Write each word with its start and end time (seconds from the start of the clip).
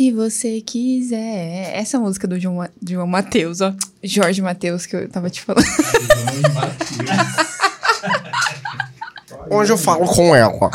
Se 0.00 0.10
você 0.12 0.62
quiser. 0.62 1.72
Essa 1.76 2.00
música 2.00 2.26
do 2.26 2.40
João, 2.40 2.54
Ma- 2.54 2.70
João 2.88 3.06
Matheus, 3.06 3.60
ó. 3.60 3.74
Jorge 4.02 4.40
Matheus, 4.40 4.86
que 4.86 4.96
eu 4.96 5.06
tava 5.10 5.28
te 5.28 5.42
falando. 5.42 5.66
Hoje 9.50 9.72
eu 9.72 9.76
falo 9.76 10.06
com 10.06 10.34
ela. 10.34 10.70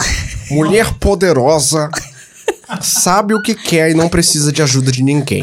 Mulher 0.52 0.94
poderosa, 1.00 1.90
sabe 2.84 3.34
o 3.34 3.42
que 3.42 3.56
quer 3.56 3.90
e 3.90 3.96
não 3.96 4.08
precisa 4.10 4.52
de 4.52 4.62
ajuda 4.62 4.92
de 4.92 5.02
ninguém. 5.02 5.42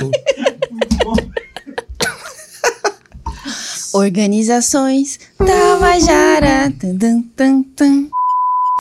Organizações 3.92 5.18
Tabajara. 5.38 6.72
Tum, 6.78 7.22
tum, 7.36 7.64
tum. 7.74 8.08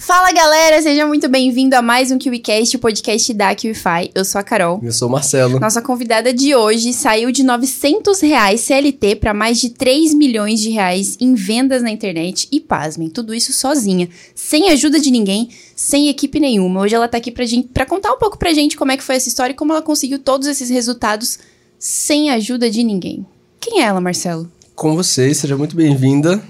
Fala 0.01 0.31
galera, 0.31 0.81
seja 0.81 1.05
muito 1.05 1.29
bem-vindo 1.29 1.75
a 1.75 1.81
mais 1.81 2.11
um 2.11 2.17
KiwiCast, 2.17 2.75
o 2.75 2.79
podcast 2.79 3.31
da 3.35 3.53
KiwiFi. 3.53 4.09
Eu 4.15 4.25
sou 4.25 4.41
a 4.41 4.43
Carol. 4.43 4.79
Eu 4.81 4.91
sou 4.91 5.07
o 5.07 5.11
Marcelo. 5.11 5.59
Nossa 5.59 5.79
convidada 5.79 6.33
de 6.33 6.55
hoje 6.55 6.91
saiu 6.91 7.31
de 7.31 7.43
900 7.43 8.19
reais 8.19 8.61
CLT 8.61 9.17
para 9.17 9.31
mais 9.31 9.61
de 9.61 9.69
3 9.69 10.15
milhões 10.15 10.59
de 10.59 10.71
reais 10.71 11.15
em 11.21 11.35
vendas 11.35 11.83
na 11.83 11.91
internet 11.91 12.47
e 12.51 12.59
pasmem, 12.59 13.11
tudo 13.11 13.31
isso 13.31 13.53
sozinha, 13.53 14.09
sem 14.33 14.71
ajuda 14.71 14.99
de 14.99 15.11
ninguém, 15.11 15.49
sem 15.75 16.09
equipe 16.09 16.39
nenhuma. 16.39 16.81
Hoje 16.81 16.95
ela 16.95 17.07
tá 17.07 17.19
aqui 17.19 17.29
pra, 17.29 17.45
gente, 17.45 17.67
pra 17.67 17.85
contar 17.85 18.11
um 18.11 18.17
pouco 18.17 18.39
pra 18.39 18.55
gente 18.55 18.75
como 18.75 18.91
é 18.91 18.97
que 18.97 19.03
foi 19.03 19.17
essa 19.17 19.29
história 19.29 19.53
e 19.53 19.55
como 19.55 19.71
ela 19.71 19.83
conseguiu 19.83 20.17
todos 20.17 20.47
esses 20.47 20.71
resultados 20.71 21.37
sem 21.77 22.31
ajuda 22.31 22.71
de 22.71 22.81
ninguém. 22.81 23.23
Quem 23.59 23.81
é 23.81 23.83
ela, 23.83 24.01
Marcelo? 24.01 24.51
Com 24.73 24.95
vocês, 24.95 25.37
seja 25.37 25.55
muito 25.55 25.75
bem-vinda. 25.75 26.43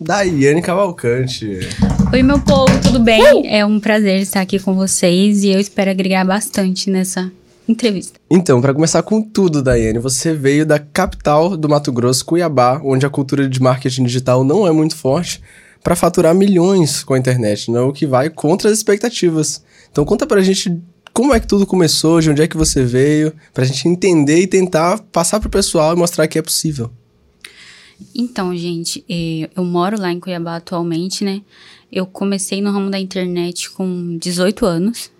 Daiane 0.00 0.62
Cavalcante. 0.62 1.60
Oi, 2.10 2.22
meu 2.22 2.40
povo, 2.40 2.72
tudo 2.80 2.98
bem? 2.98 3.54
É 3.54 3.66
um 3.66 3.78
prazer 3.78 4.18
estar 4.20 4.40
aqui 4.40 4.58
com 4.58 4.74
vocês 4.74 5.44
e 5.44 5.50
eu 5.50 5.60
espero 5.60 5.90
agregar 5.90 6.24
bastante 6.24 6.88
nessa 6.88 7.30
entrevista. 7.68 8.18
Então, 8.30 8.62
para 8.62 8.72
começar 8.72 9.02
com 9.02 9.20
tudo, 9.20 9.62
Daiane, 9.62 9.98
você 9.98 10.32
veio 10.32 10.64
da 10.64 10.78
capital 10.78 11.54
do 11.54 11.68
Mato 11.68 11.92
Grosso, 11.92 12.24
Cuiabá, 12.24 12.80
onde 12.82 13.04
a 13.04 13.10
cultura 13.10 13.46
de 13.46 13.60
marketing 13.60 14.04
digital 14.04 14.42
não 14.42 14.66
é 14.66 14.72
muito 14.72 14.96
forte, 14.96 15.42
para 15.84 15.94
faturar 15.94 16.34
milhões 16.34 17.04
com 17.04 17.12
a 17.12 17.18
internet, 17.18 17.70
né? 17.70 17.80
o 17.80 17.92
que 17.92 18.06
vai 18.06 18.30
contra 18.30 18.70
as 18.70 18.78
expectativas. 18.78 19.62
Então, 19.92 20.06
conta 20.06 20.26
pra 20.26 20.40
gente 20.40 20.80
como 21.12 21.34
é 21.34 21.40
que 21.40 21.46
tudo 21.46 21.66
começou, 21.66 22.22
de 22.22 22.30
onde 22.30 22.40
é 22.40 22.48
que 22.48 22.56
você 22.56 22.82
veio, 22.82 23.34
pra 23.52 23.66
gente 23.66 23.86
entender 23.86 24.40
e 24.40 24.46
tentar 24.46 24.98
passar 25.12 25.40
pro 25.40 25.50
pessoal 25.50 25.92
e 25.92 25.98
mostrar 25.98 26.26
que 26.26 26.38
é 26.38 26.42
possível. 26.42 26.90
Então, 28.14 28.56
gente, 28.56 29.04
eh, 29.08 29.50
eu 29.56 29.64
moro 29.64 30.00
lá 30.00 30.12
em 30.12 30.20
Cuiabá 30.20 30.56
atualmente, 30.56 31.24
né? 31.24 31.42
Eu 31.90 32.06
comecei 32.06 32.60
no 32.60 32.70
ramo 32.70 32.90
da 32.90 32.98
internet 32.98 33.70
com 33.70 34.16
18 34.18 34.64
anos. 34.64 35.10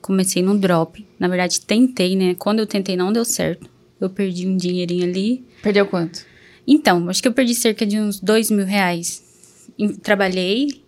Comecei 0.00 0.42
no 0.42 0.58
drop. 0.58 1.06
Na 1.18 1.28
verdade, 1.28 1.60
tentei, 1.60 2.16
né? 2.16 2.34
Quando 2.34 2.58
eu 2.58 2.66
tentei, 2.66 2.96
não 2.96 3.12
deu 3.12 3.24
certo. 3.24 3.68
Eu 4.00 4.10
perdi 4.10 4.46
um 4.46 4.56
dinheirinho 4.56 5.04
ali. 5.04 5.44
Perdeu 5.62 5.86
quanto? 5.86 6.24
Então, 6.66 7.08
acho 7.08 7.22
que 7.22 7.28
eu 7.28 7.32
perdi 7.32 7.54
cerca 7.54 7.86
de 7.86 7.98
uns 7.98 8.20
dois 8.20 8.50
mil 8.50 8.66
reais. 8.66 9.22
Trabalhei 10.02 10.82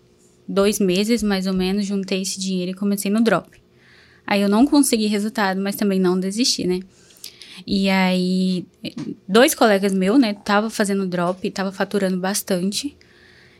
dois 0.47 0.79
meses, 0.79 1.21
mais 1.23 1.47
ou 1.47 1.53
menos, 1.53 1.85
juntei 1.85 2.21
esse 2.21 2.39
dinheiro 2.39 2.71
e 2.71 2.73
comecei 2.73 3.11
no 3.11 3.21
drop. 3.21 3.49
Aí 4.25 4.41
eu 4.41 4.49
não 4.49 4.65
consegui 4.65 5.07
resultado, 5.07 5.59
mas 5.61 5.75
também 5.75 5.99
não 5.99 6.19
desisti, 6.19 6.67
né? 6.67 6.79
E 7.65 7.89
aí, 7.89 8.65
dois 9.27 9.55
colegas 9.55 9.93
meus, 9.93 10.19
né, 10.19 10.33
tava 10.33 10.69
fazendo 10.69 11.05
drop, 11.07 11.49
tava 11.51 11.71
faturando 11.71 12.17
bastante. 12.17 12.95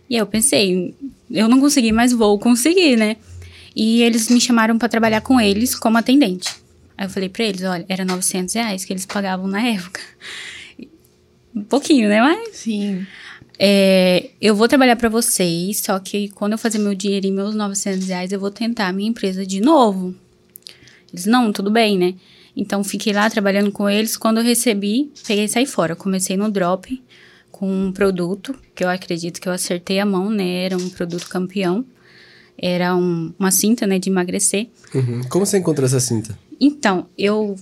E 0.10 0.16
aí 0.16 0.22
eu 0.22 0.28
pensei, 0.28 0.96
eu 1.30 1.48
não 1.48 1.60
consegui, 1.60 1.92
mas 1.92 2.14
vou 2.14 2.38
conseguir, 2.40 2.96
né? 2.96 3.18
E 3.76 4.02
eles 4.02 4.30
me 4.30 4.40
chamaram 4.40 4.78
pra 4.78 4.88
trabalhar 4.90 5.22
com 5.22 5.40
eles 5.40 5.76
como 5.76 5.98
atendente. 5.98 6.56
Aí 6.98 7.06
eu 7.06 7.10
falei 7.10 7.30
pra 7.30 7.44
eles, 7.44 7.62
olha, 7.64 7.86
era 7.88 8.04
900 8.04 8.54
reais 8.56 8.84
que 8.84 8.94
eles 8.94 9.06
pagavam 9.06 9.48
na 9.48 9.62
época. 9.62 10.02
Um 11.56 11.64
pouquinho, 11.64 12.10
né? 12.10 12.22
Mas 12.22 12.58
Sim. 12.58 13.06
é, 13.60 14.32
eu 14.42 14.56
vou 14.56 14.68
trabalhar 14.68 14.96
pra 14.96 15.10
vocês, 15.10 15.80
só 15.80 16.00
que 16.00 16.30
quando 16.30 16.54
eu 16.54 16.58
fazer 16.58 16.80
meu 16.80 16.96
dinheiro 16.96 17.28
e 17.28 17.32
meus 17.32 17.54
900 17.54 18.08
reais, 18.08 18.32
eu 18.32 18.40
vou 18.40 18.50
tentar 18.52 18.88
a 18.88 18.94
minha 18.94 19.10
empresa 19.10 19.46
de 19.46 19.60
novo. 19.60 20.16
Eles, 21.12 21.26
não, 21.26 21.52
tudo 21.52 21.70
bem, 21.70 21.98
né? 21.98 22.16
Então, 22.60 22.84
fiquei 22.84 23.14
lá 23.14 23.30
trabalhando 23.30 23.72
com 23.72 23.88
eles. 23.88 24.18
Quando 24.18 24.38
eu 24.40 24.44
recebi, 24.44 25.12
peguei 25.28 25.46
e 25.46 25.48
saí 25.48 25.68
fora. 25.68 25.96
Comecei 25.96 26.36
no 26.36 26.50
drop 26.50 27.02
com 27.52 27.70
um 27.88 27.92
produto 27.92 28.56
que 28.74 28.84
eu 28.84 28.90
acredito 28.90 29.40
que 29.40 29.48
eu 29.48 29.54
acertei 29.54 30.00
a 30.00 30.06
mão, 30.06 30.30
né? 30.32 30.64
Era 30.66 30.76
um 30.76 30.90
produto 30.90 31.28
campeão. 31.30 31.86
Era 32.58 32.96
um- 32.96 33.32
uma 33.38 33.52
cinta, 33.52 33.86
né, 33.86 34.00
de 34.00 34.10
emagrecer. 34.10 34.68
Uhum. 34.94 35.22
Como 35.30 35.46
você 35.46 35.60
encontrou 35.60 35.86
essa 35.86 36.00
cinta? 36.00 36.38
Então, 36.60 37.08
eu 37.16 37.56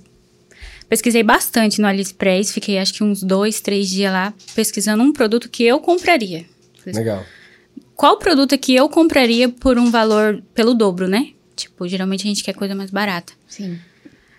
pesquisei 0.88 1.22
bastante 1.24 1.82
no 1.82 1.88
AliExpress, 1.88 2.54
fiquei 2.54 2.78
acho 2.78 2.94
que 2.94 3.04
uns 3.04 3.22
dois, 3.22 3.60
três 3.60 3.90
dias 3.90 4.14
lá 4.14 4.34
pesquisando 4.56 5.04
um 5.04 5.12
produto 5.12 5.50
que 5.50 5.64
eu 5.64 5.80
compraria. 5.82 6.46
Legal. 6.86 7.26
Qual 7.96 8.18
produto 8.18 8.54
é 8.54 8.58
que 8.58 8.74
eu 8.74 8.88
compraria 8.88 9.50
por 9.50 9.78
um 9.78 9.92
valor 9.92 10.42
pelo 10.54 10.74
dobro, 10.74 11.08
né? 11.10 11.32
Tipo, 11.56 11.86
geralmente 11.88 12.22
a 12.22 12.28
gente 12.28 12.44
quer 12.44 12.54
coisa 12.54 12.74
mais 12.76 12.92
barata. 12.92 13.34
Sim. 13.48 13.78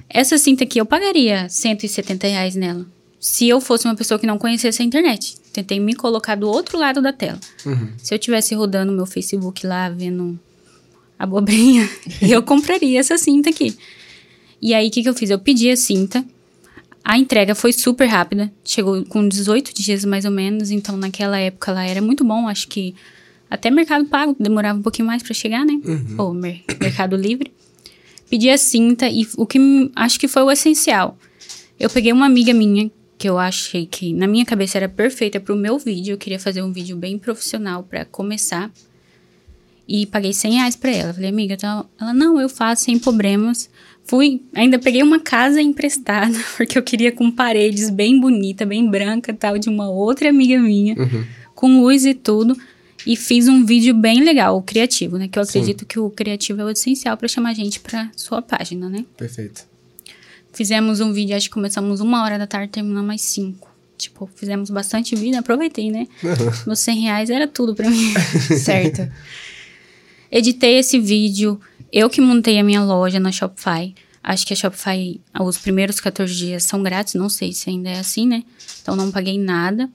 Essa 0.09 0.39
cinta 0.39 0.65
aqui 0.65 0.81
eu 0.81 0.87
pagaria 0.87 1.49
170 1.49 2.27
reais 2.29 2.55
nela. 2.55 2.87
Se 3.19 3.49
eu 3.49 3.61
fosse 3.61 3.87
uma 3.87 3.95
pessoa 3.97 4.19
que 4.21 4.27
não 4.27 4.39
conhecesse 4.39 4.83
a 4.83 4.85
internet. 4.85 5.37
Tentei 5.53 5.81
me 5.81 5.95
colocar 5.95 6.35
do 6.37 6.49
outro 6.49 6.79
lado 6.79 7.01
da 7.03 7.13
tela. 7.13 7.41
Se 7.99 8.15
eu 8.15 8.19
tivesse 8.19 8.55
rodando 8.55 8.93
meu 8.93 9.07
Facebook 9.07 9.67
lá, 9.67 9.89
vendo 9.89 10.39
abobrinha, 11.19 11.89
eu 12.21 12.43
compraria 12.43 13.01
essa 13.01 13.17
cinta 13.19 13.51
aqui. 13.51 13.77
E 14.61 14.75
aí, 14.75 14.89
o 14.89 14.91
que, 14.91 15.03
que 15.03 15.09
eu 15.09 15.15
fiz? 15.15 15.31
Eu 15.31 15.39
pedi 15.39 15.71
a 15.71 15.77
cinta. 15.77 16.25
A 17.05 17.17
entrega 17.19 17.55
foi 17.55 17.73
super 17.73 18.07
rápida. 18.07 18.53
Chegou 18.65 19.05
com 19.07 19.27
18 19.29 19.73
dias, 19.75 20.05
mais 20.05 20.25
ou 20.25 20.31
menos. 20.31 20.71
Então, 20.71 20.97
naquela 20.97 21.39
época 21.39 21.73
lá 21.73 21.85
era 21.85 22.03
muito 22.03 22.25
bom. 22.25 22.49
Acho 22.49 22.69
que 22.69 22.95
até 23.51 23.71
Mercado 23.71 24.05
Pago 24.07 24.37
demorava 24.39 24.79
um 24.79 24.83
pouquinho 24.83 25.07
mais 25.07 25.23
pra 25.23 25.33
chegar, 25.35 25.65
né? 25.65 25.75
Ou 26.19 26.35
Mer- 26.35 26.63
Mercado 26.81 27.17
Livre. 27.17 27.53
Pedi 28.29 28.51
a 28.51 28.59
cinta 28.59 29.09
e 29.09 29.27
o 29.37 29.47
que 29.47 29.59
acho 29.95 30.19
que 30.19 30.29
foi 30.29 30.43
o 30.43 30.51
essencial. 30.51 31.17
Eu 31.79 31.89
peguei 31.91 32.13
uma 32.13 32.27
amiga 32.27 32.53
minha 32.53 32.91
que 33.19 33.29
eu 33.29 33.39
achei 33.39 33.87
que 33.87 34.13
na 34.13 34.27
minha 34.27 34.45
cabeça 34.45 34.79
era 34.79 34.89
perfeita 34.89 35.41
pro 35.41 35.57
meu 35.57 35.79
vídeo. 35.79 36.15
Eu 36.15 36.19
queria 36.19 36.39
fazer 36.39 36.63
um 36.63 36.73
vídeo 36.73 36.97
bem 36.97 37.19
profissional 37.19 37.83
pra 37.83 38.05
começar. 38.05 38.71
E 39.89 40.05
paguei 40.07 40.33
100 40.33 40.53
reais 40.53 40.77
pra 40.77 40.91
ela. 40.91 41.15
Falei, 41.15 41.31
amiga, 41.31 41.57
tá... 41.57 41.85
ela, 42.01 42.13
não, 42.13 42.41
eu 42.41 42.49
faço 42.49 42.85
sem 42.85 42.99
problemas. 42.99 43.71
Fui, 44.05 44.43
ainda 44.55 44.79
peguei 44.79 45.03
uma 45.03 45.21
casa 45.21 45.61
emprestada, 45.61 46.37
porque 46.57 46.79
eu 46.79 46.83
queria 46.83 47.13
com 47.13 47.31
paredes 47.31 47.91
bem 47.91 48.21
bonita, 48.21 48.67
bem 48.67 48.89
branca 48.89 49.33
tal, 49.33 49.59
de 49.59 49.69
uma 49.69 49.89
outra 49.89 50.29
amiga 50.29 50.59
minha, 50.61 50.95
com 51.55 51.81
luz 51.81 52.05
e 52.05 52.15
tudo. 52.15 52.57
E 53.07 53.15
fiz 53.17 53.47
um 53.47 53.65
vídeo 53.65 53.95
bem 53.95 54.25
legal, 54.25 54.57
o 54.57 54.63
criativo, 54.63 55.17
né? 55.17 55.29
Que 55.29 55.39
eu 55.39 55.45
Sim. 55.45 55.61
acredito 55.61 55.87
que 55.87 55.99
o 55.99 56.11
criativo 56.11 56.61
é 56.61 56.65
o 56.65 56.71
essencial 56.71 57.17
pra 57.17 57.29
chamar 57.29 57.55
gente 57.55 57.79
pra 57.79 58.11
sua 58.17 58.43
página, 58.43 58.89
né? 58.89 59.05
Perfeito. 59.17 59.65
Fizemos 60.53 61.01
um 61.01 61.13
vídeo, 61.13 61.37
acho 61.37 61.49
que 61.49 61.55
começamos 61.55 62.01
uma 62.01 62.25
hora 62.25 62.39
da 62.39 62.47
tarde, 62.47 62.73
terminamos 62.73 63.15
às 63.15 63.21
cinco. 63.21 63.71
Tipo, 63.97 64.29
fizemos 64.35 64.71
bastante 64.71 65.15
vídeo, 65.15 65.39
aproveitei, 65.39 65.91
né? 65.91 66.07
Meus 66.67 66.81
100 66.81 67.01
reais 67.01 67.31
era 67.31 67.47
tudo 67.47 67.75
pra 67.75 67.89
mim. 67.89 68.13
Certo. 68.59 69.09
Editei 70.31 70.79
esse 70.79 70.99
vídeo, 70.99 71.61
eu 71.93 72.11
que 72.11 72.21
montei 72.21 72.59
a 72.59 72.65
minha 72.65 72.83
loja 72.83 73.21
na 73.21 73.31
Shopify. 73.31 73.95
Acho 74.23 74.45
que 74.45 74.53
a 74.53 74.57
Shopify, 74.57 75.21
os 75.41 75.57
primeiros 75.57 76.01
14 76.01 76.35
dias 76.35 76.65
são 76.65 76.83
grátis, 76.83 77.15
não 77.15 77.29
sei 77.29 77.53
se 77.53 77.71
ainda 77.71 77.91
é 77.91 77.99
assim, 78.01 78.27
né? 78.27 78.43
Então 78.83 78.97
não 78.97 79.13
paguei 79.13 79.39
nada. 79.39 79.89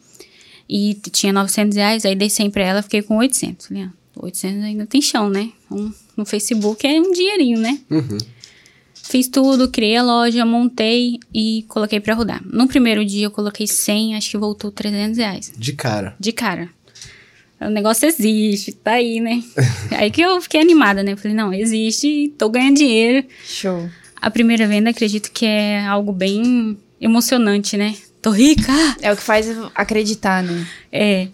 E 0.74 0.94
tinha 1.12 1.34
900 1.34 1.76
reais, 1.76 2.06
aí 2.06 2.16
dei 2.16 2.30
100 2.30 2.50
pra 2.50 2.64
ela, 2.64 2.82
fiquei 2.82 3.02
com 3.02 3.18
800. 3.18 3.68
Falei, 3.68 3.84
ah, 3.84 3.92
800 4.16 4.64
ainda 4.64 4.86
tem 4.86 5.02
chão, 5.02 5.30
né? 5.30 5.50
Um, 5.70 5.92
no 6.16 6.26
Facebook 6.26 6.88
é 6.88 6.98
um 6.98 7.12
dinheirinho, 7.12 7.60
né? 7.60 7.78
Fiz 8.94 9.28
tudo, 9.28 9.68
criei 9.68 9.98
a 9.98 10.04
loja, 10.04 10.46
montei 10.46 11.20
e 11.34 11.66
coloquei 11.68 12.00
pra 12.00 12.14
rodar. 12.14 12.42
No 12.46 12.70
primeiro 12.70 13.04
dia 13.04 13.26
eu 13.26 13.32
coloquei 13.32 13.68
100, 13.68 14.16
acho 14.16 14.32
que 14.32 14.38
voltou 14.38 14.72
300 14.72 15.18
reais. 15.18 15.52
De 15.58 15.74
cara. 15.74 16.16
De 16.18 16.32
cara. 16.32 16.70
O 17.60 17.70
negócio 17.70 18.08
existe, 18.08 18.72
tá 18.72 18.94
aí, 18.94 19.20
né? 19.20 19.44
aí 19.92 20.10
que 20.10 20.22
eu 20.22 20.42
fiquei 20.42 20.62
animada, 20.62 21.04
né? 21.04 21.18
Falei, 21.18 21.36
não, 21.36 21.54
existe, 21.54 22.34
tô 22.38 22.48
ganhando 22.48 22.78
dinheiro. 22.78 23.28
Show. 23.46 23.90
A 24.16 24.32
primeira 24.32 24.66
venda, 24.66 24.92
acredito 24.92 25.34
que 25.34 25.46
é 25.46 25.86
algo 25.86 26.14
bem 26.14 26.78
emocionante, 27.02 27.76
né? 27.76 27.94
Tô 28.22 28.30
rica! 28.30 28.72
É 29.02 29.12
o 29.12 29.16
que 29.16 29.24
faz 29.24 29.48
acreditar, 29.74 30.44
né? 30.44 30.68
É. 30.92 31.28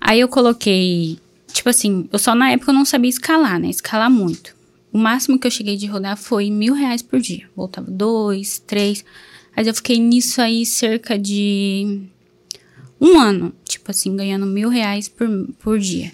Aí 0.00 0.18
eu 0.18 0.28
coloquei, 0.28 1.18
tipo 1.52 1.68
assim, 1.68 2.08
eu 2.10 2.18
só 2.18 2.34
na 2.34 2.50
época 2.50 2.70
eu 2.70 2.74
não 2.74 2.86
sabia 2.86 3.10
escalar, 3.10 3.60
né? 3.60 3.68
Escalar 3.68 4.10
muito. 4.10 4.56
O 4.92 4.98
máximo 4.98 5.38
que 5.38 5.46
eu 5.46 5.50
cheguei 5.50 5.76
de 5.76 5.86
rodar 5.86 6.16
foi 6.16 6.50
mil 6.50 6.74
reais 6.74 7.02
por 7.02 7.20
dia. 7.20 7.48
Voltava 7.54 7.90
dois, 7.90 8.58
três. 8.66 9.04
Mas 9.54 9.66
eu 9.66 9.74
fiquei 9.74 9.98
nisso 9.98 10.40
aí 10.40 10.64
cerca 10.64 11.18
de 11.18 12.00
um 13.00 13.18
ano. 13.18 13.52
Tipo 13.64 13.90
assim, 13.90 14.16
ganhando 14.16 14.46
mil 14.46 14.68
reais 14.68 15.08
por, 15.08 15.28
por 15.60 15.78
dia. 15.78 16.10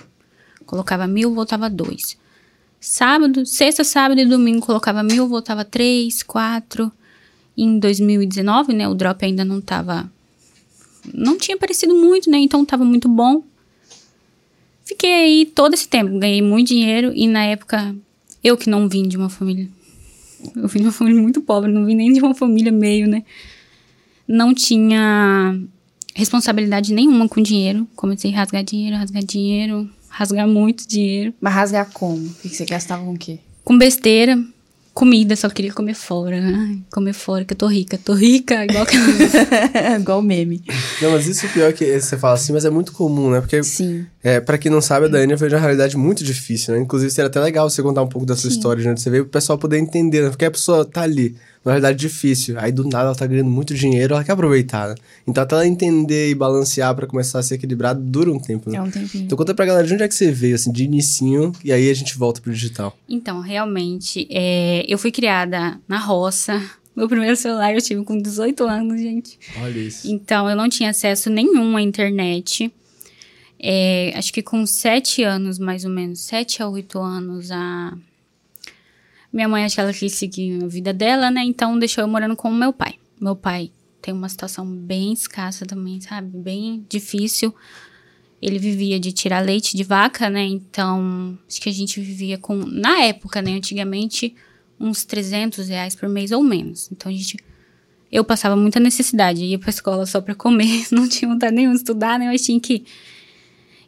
Colocava 0.66 1.06
mil, 1.06 1.32
voltava 1.32 1.70
dois. 1.70 2.18
Sábado, 2.80 3.46
sexta, 3.46 3.82
sábado 3.82 4.20
e 4.20 4.26
domingo 4.26 4.66
colocava 4.66 5.02
mil, 5.02 5.26
voltava 5.28 5.64
três, 5.64 6.22
quatro. 6.22 6.92
Em 7.56 7.78
2019, 7.78 8.72
né, 8.72 8.88
o 8.88 8.94
drop 8.94 9.24
ainda 9.24 9.44
não 9.44 9.60
tava... 9.60 10.10
Não 11.14 11.38
tinha 11.38 11.56
aparecido 11.56 11.94
muito, 11.94 12.30
né, 12.30 12.38
então 12.38 12.64
tava 12.64 12.84
muito 12.84 13.08
bom. 13.08 13.42
Fiquei 14.84 15.12
aí 15.12 15.46
todo 15.46 15.74
esse 15.74 15.88
tempo, 15.88 16.18
ganhei 16.18 16.42
muito 16.42 16.68
dinheiro 16.68 17.12
e 17.14 17.26
na 17.26 17.44
época, 17.44 17.94
eu 18.42 18.56
que 18.56 18.68
não 18.68 18.88
vim 18.88 19.08
de 19.08 19.16
uma 19.16 19.28
família... 19.28 19.68
Eu 20.54 20.68
vim 20.68 20.80
de 20.80 20.86
uma 20.86 20.92
família 20.92 21.20
muito 21.20 21.40
pobre, 21.40 21.72
não 21.72 21.86
vim 21.86 21.94
nem 21.94 22.12
de 22.12 22.20
uma 22.20 22.34
família 22.34 22.70
meio, 22.70 23.08
né? 23.08 23.24
Não 24.28 24.52
tinha 24.52 25.58
responsabilidade 26.14 26.92
nenhuma 26.92 27.28
com 27.28 27.42
dinheiro. 27.42 27.86
Comecei 27.94 28.32
a 28.32 28.36
rasgar 28.36 28.64
dinheiro, 28.64 28.96
rasgar 28.96 29.24
dinheiro, 29.24 29.88
rasgar 30.08 30.48
muito 30.48 30.88
dinheiro. 30.88 31.34
Mas 31.40 31.54
rasgar 31.54 31.90
como? 31.92 32.26
O 32.26 32.34
que 32.34 32.48
você 32.48 32.64
gastava 32.64 33.04
com 33.04 33.14
o 33.14 33.18
quê? 33.18 33.38
Com 33.64 33.76
besteira, 33.76 34.42
comida, 34.96 35.36
só 35.36 35.50
queria 35.50 35.74
comer 35.74 35.92
fora. 35.92 36.40
Ai, 36.42 36.78
comer 36.90 37.12
fora, 37.12 37.44
que 37.44 37.52
eu 37.52 37.56
tô 37.56 37.66
rica, 37.66 37.98
tô 38.02 38.14
rica, 38.14 38.64
igual 38.64 38.86
que... 38.86 38.96
igual 40.00 40.22
meme. 40.22 40.64
Não, 41.02 41.10
mas 41.10 41.26
isso 41.26 41.44
é 41.44 41.48
pior 41.50 41.72
que 41.74 42.00
você 42.00 42.16
fala 42.16 42.32
assim, 42.32 42.54
mas 42.54 42.64
é 42.64 42.70
muito 42.70 42.92
comum, 42.92 43.30
né? 43.30 43.42
Porque, 43.42 43.62
Sim. 43.62 44.06
é, 44.24 44.40
pra 44.40 44.56
quem 44.56 44.72
não 44.72 44.80
sabe, 44.80 45.04
a 45.04 45.08
Daiane 45.10 45.36
veio 45.36 45.50
de 45.50 45.54
uma 45.54 45.60
realidade 45.60 45.98
muito 45.98 46.24
difícil, 46.24 46.72
né? 46.72 46.80
Inclusive, 46.80 47.10
seria 47.10 47.26
até 47.26 47.38
legal 47.38 47.68
você 47.68 47.82
contar 47.82 48.02
um 48.02 48.08
pouco 48.08 48.26
da 48.26 48.34
sua 48.34 48.48
Sim. 48.48 48.56
história, 48.56 48.82
né? 48.84 48.96
Você 48.96 49.10
veio 49.10 49.24
pro 49.24 49.32
pessoal 49.32 49.58
poder 49.58 49.76
entender, 49.76 50.22
né? 50.22 50.30
Porque 50.30 50.46
a 50.46 50.50
pessoa 50.50 50.82
tá 50.86 51.02
ali, 51.02 51.36
numa 51.66 51.72
realidade 51.72 51.98
difícil. 51.98 52.58
Aí, 52.60 52.70
do 52.70 52.84
nada, 52.84 53.06
ela 53.06 53.14
tá 53.14 53.26
ganhando 53.26 53.50
muito 53.50 53.74
dinheiro, 53.74 54.14
ela 54.14 54.22
quer 54.22 54.32
aproveitar, 54.32 54.90
né? 54.90 54.94
Então, 55.26 55.42
até 55.42 55.56
ela 55.56 55.66
entender 55.66 56.30
e 56.30 56.34
balancear 56.34 56.94
pra 56.94 57.08
começar 57.08 57.40
a 57.40 57.42
ser 57.42 57.56
equilibrado, 57.56 58.00
dura 58.00 58.32
um 58.32 58.38
tempo, 58.38 58.70
né? 58.70 58.78
É 58.78 58.82
um 58.82 58.90
tempinho. 58.90 59.24
Então, 59.24 59.36
conta 59.36 59.52
pra 59.52 59.66
galera 59.66 59.84
de 59.84 59.92
onde 59.92 60.04
é 60.04 60.08
que 60.08 60.14
você 60.14 60.30
veio, 60.30 60.54
assim, 60.54 60.70
de 60.70 60.84
inicinho, 60.84 61.50
e 61.64 61.72
aí 61.72 61.90
a 61.90 61.94
gente 61.94 62.16
volta 62.16 62.40
pro 62.40 62.52
digital. 62.52 62.96
Então, 63.08 63.40
realmente, 63.40 64.28
é, 64.30 64.84
eu 64.88 64.96
fui 64.96 65.10
criada 65.10 65.80
na 65.88 65.98
roça. 65.98 66.62
Meu 66.94 67.08
primeiro 67.08 67.34
celular 67.36 67.74
eu 67.74 67.82
tive 67.82 68.04
com 68.04 68.16
18 68.16 68.64
anos, 68.64 69.00
gente. 69.00 69.36
Olha 69.60 69.78
isso. 69.78 70.08
Então, 70.08 70.48
eu 70.48 70.54
não 70.54 70.68
tinha 70.68 70.90
acesso 70.90 71.28
nenhum 71.28 71.76
à 71.76 71.82
internet. 71.82 72.72
É, 73.58 74.12
acho 74.14 74.32
que 74.32 74.40
com 74.42 74.64
sete 74.64 75.24
anos, 75.24 75.58
mais 75.58 75.84
ou 75.84 75.90
menos, 75.90 76.20
sete 76.20 76.62
a 76.62 76.68
oito 76.68 77.00
anos, 77.00 77.50
a 77.50 77.92
minha 79.36 79.46
mãe, 79.46 79.66
acho 79.66 79.74
que 79.74 79.80
ela 79.82 79.92
quis 79.92 80.14
seguir 80.14 80.64
a 80.64 80.66
vida 80.66 80.94
dela, 80.94 81.30
né? 81.30 81.42
Então, 81.44 81.78
deixou 81.78 82.02
eu 82.02 82.08
morando 82.08 82.34
com 82.34 82.50
meu 82.50 82.72
pai. 82.72 82.94
Meu 83.20 83.36
pai 83.36 83.70
tem 84.00 84.14
uma 84.14 84.30
situação 84.30 84.66
bem 84.66 85.12
escassa 85.12 85.66
também, 85.66 86.00
sabe? 86.00 86.38
Bem 86.38 86.86
difícil. 86.88 87.54
Ele 88.40 88.58
vivia 88.58 88.98
de 88.98 89.12
tirar 89.12 89.40
leite 89.44 89.76
de 89.76 89.84
vaca, 89.84 90.30
né? 90.30 90.42
Então, 90.42 91.38
acho 91.46 91.60
que 91.60 91.68
a 91.68 91.72
gente 91.72 92.00
vivia 92.00 92.38
com, 92.38 92.56
na 92.56 93.02
época, 93.02 93.42
né? 93.42 93.52
Antigamente, 93.52 94.34
uns 94.80 95.04
300 95.04 95.68
reais 95.68 95.94
por 95.94 96.08
mês 96.08 96.32
ou 96.32 96.42
menos. 96.42 96.90
Então, 96.90 97.12
a 97.12 97.14
gente 97.14 97.36
eu 98.10 98.24
passava 98.24 98.56
muita 98.56 98.80
necessidade, 98.80 99.44
ia 99.44 99.58
pra 99.58 99.68
escola 99.68 100.06
só 100.06 100.22
pra 100.22 100.34
comer, 100.34 100.86
não 100.90 101.06
tinha 101.06 101.30
vontade 101.30 101.54
nenhuma 101.54 101.74
de 101.74 101.80
estudar, 101.82 102.18
né? 102.18 102.24
Mas 102.24 102.42
tinha 102.42 102.58
que. 102.58 102.86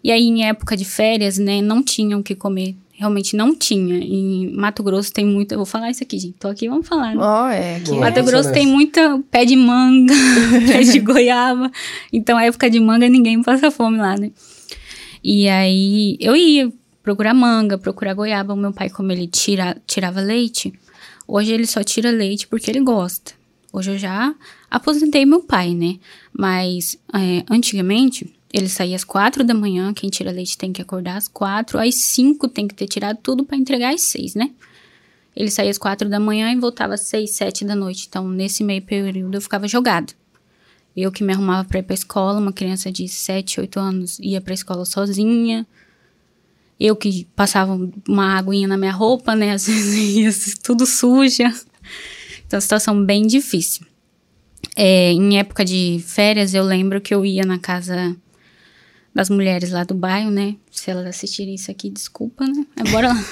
E 0.05 0.13
aí, 0.13 0.25
em 0.25 0.45
época 0.45 0.77
de 0.77 0.85
férias, 0.85 1.39
né, 1.39 1.63
não 1.63 1.83
tinham 1.83 2.21
o 2.21 2.23
que 2.23 2.35
comer. 2.35 2.77
Realmente 2.99 3.37
não 3.37 3.55
tinha. 3.55 3.97
Em 3.97 4.51
Mato 4.53 4.83
Grosso 4.83 5.13
tem 5.13 5.25
muita. 5.25 5.55
Eu 5.55 5.59
vou 5.59 5.67
falar 5.67 5.89
isso 5.89 6.03
aqui, 6.03 6.19
gente. 6.19 6.35
Tô 6.35 6.49
aqui, 6.49 6.69
vamos 6.69 6.89
falar. 6.89 7.15
Né? 7.15 7.23
Ó, 7.23 7.49
é. 7.49 7.77
Aqui 7.77 7.91
Boa. 7.91 8.01
Mato 8.01 8.19
é... 8.19 8.23
Grosso 8.25 8.53
tem 8.53 8.67
muita 8.67 9.23
pé 9.31 9.45
de 9.45 9.55
manga, 9.55 10.13
pé 10.67 10.81
de 10.81 10.99
goiaba. 10.99 11.71
Então, 12.13 12.37
a 12.37 12.45
época 12.45 12.69
de 12.69 12.81
manga, 12.81 13.09
ninguém 13.09 13.41
passa 13.41 13.71
fome 13.71 13.99
lá, 13.99 14.17
né? 14.17 14.33
E 15.23 15.49
aí, 15.49 16.17
eu 16.19 16.35
ia 16.35 16.73
procurar 17.01 17.35
manga, 17.35 17.79
procurar 17.79 18.15
goiaba. 18.15 18.53
O 18.53 18.57
meu 18.57 18.73
pai, 18.73 18.91
como 18.91 19.13
ele 19.13 19.29
tira, 19.29 19.81
tirava 19.87 20.21
leite, 20.21 20.73
hoje 21.29 21.53
ele 21.53 21.69
só 21.69 21.85
tira 21.85 22.11
leite 22.11 22.49
porque 22.49 22.69
ele 22.69 22.81
gosta. 22.81 23.31
Hoje 23.73 23.93
eu 23.93 23.99
já 23.99 24.35
aposentei 24.69 25.25
meu 25.25 25.45
pai, 25.45 25.73
né? 25.73 25.99
Mas 26.37 26.99
é, 27.15 27.45
antigamente 27.49 28.35
ele 28.53 28.69
saía 28.69 28.97
às 28.97 29.05
quatro 29.05 29.45
da 29.45 29.55
manhã. 29.55 29.93
Quem 29.93 30.09
tira 30.09 30.31
leite 30.31 30.57
tem 30.57 30.73
que 30.73 30.81
acordar 30.81 31.17
às 31.17 31.29
quatro. 31.29 31.79
Às 31.79 31.97
cinco 31.97 32.49
tem 32.49 32.67
que 32.67 32.75
ter 32.75 32.87
tirado 32.87 33.19
tudo 33.23 33.45
para 33.45 33.57
entregar 33.57 33.95
às 33.95 34.03
seis, 34.03 34.35
né? 34.35 34.51
Ele 35.37 35.51
saía 35.51 35.71
às 35.71 35.79
quatro 35.79 36.09
da 36.09 36.19
manhã 36.19 36.51
e 36.51 36.57
voltava 36.57 36.95
às 36.95 37.03
seis, 37.03 37.31
sete 37.33 37.65
da 37.65 37.77
noite. 37.77 38.07
Então, 38.09 38.27
nesse 38.29 38.65
meio 38.65 38.83
período, 38.83 39.37
eu 39.37 39.41
ficava 39.41 39.69
jogada. 39.69 40.13
Eu 40.97 41.13
que 41.13 41.23
me 41.23 41.33
arrumava 41.33 41.69
para 41.69 41.79
ir 41.79 41.83
pra 41.83 41.95
escola, 41.95 42.41
uma 42.41 42.53
criança 42.53 42.91
de 42.91 43.07
sete, 43.07 43.61
oito 43.61 43.79
anos 43.79 44.19
ia 44.19 44.41
pra 44.41 44.55
escola 44.55 44.85
sozinha. 44.85 45.67
Eu 46.81 46.97
que 46.97 47.27
passava 47.37 47.79
uma 48.09 48.37
aguinha 48.39 48.67
na 48.67 48.77
minha 48.77 48.93
roupa, 48.93 49.37
né? 49.37 49.53
Às 49.53 49.67
vezes 49.69 50.17
ia 50.17 50.57
tudo 50.63 50.87
suja. 50.87 51.53
Então, 52.47 52.61
situação 52.61 53.05
bem 53.05 53.27
difícil. 53.27 53.87
É, 54.75 55.13
em 55.13 55.39
época 55.39 55.65
de 55.65 56.03
férias, 56.07 56.55
eu 56.55 56.65
lembro 56.65 57.01
que 57.01 57.15
eu 57.15 57.25
ia 57.25 57.45
na 57.45 57.59
casa 57.59 58.17
das 59.15 59.31
mulheres 59.31 59.71
lá 59.71 59.85
do 59.85 59.95
bairro, 59.95 60.31
né? 60.31 60.57
Se 60.71 60.91
elas 60.91 61.07
assistirem 61.07 61.55
isso 61.55 61.71
aqui, 61.71 61.91
desculpa, 61.91 62.47
né? 62.47 62.67
Mas 62.77 62.91
bora 62.91 63.09
lá. 63.09 63.25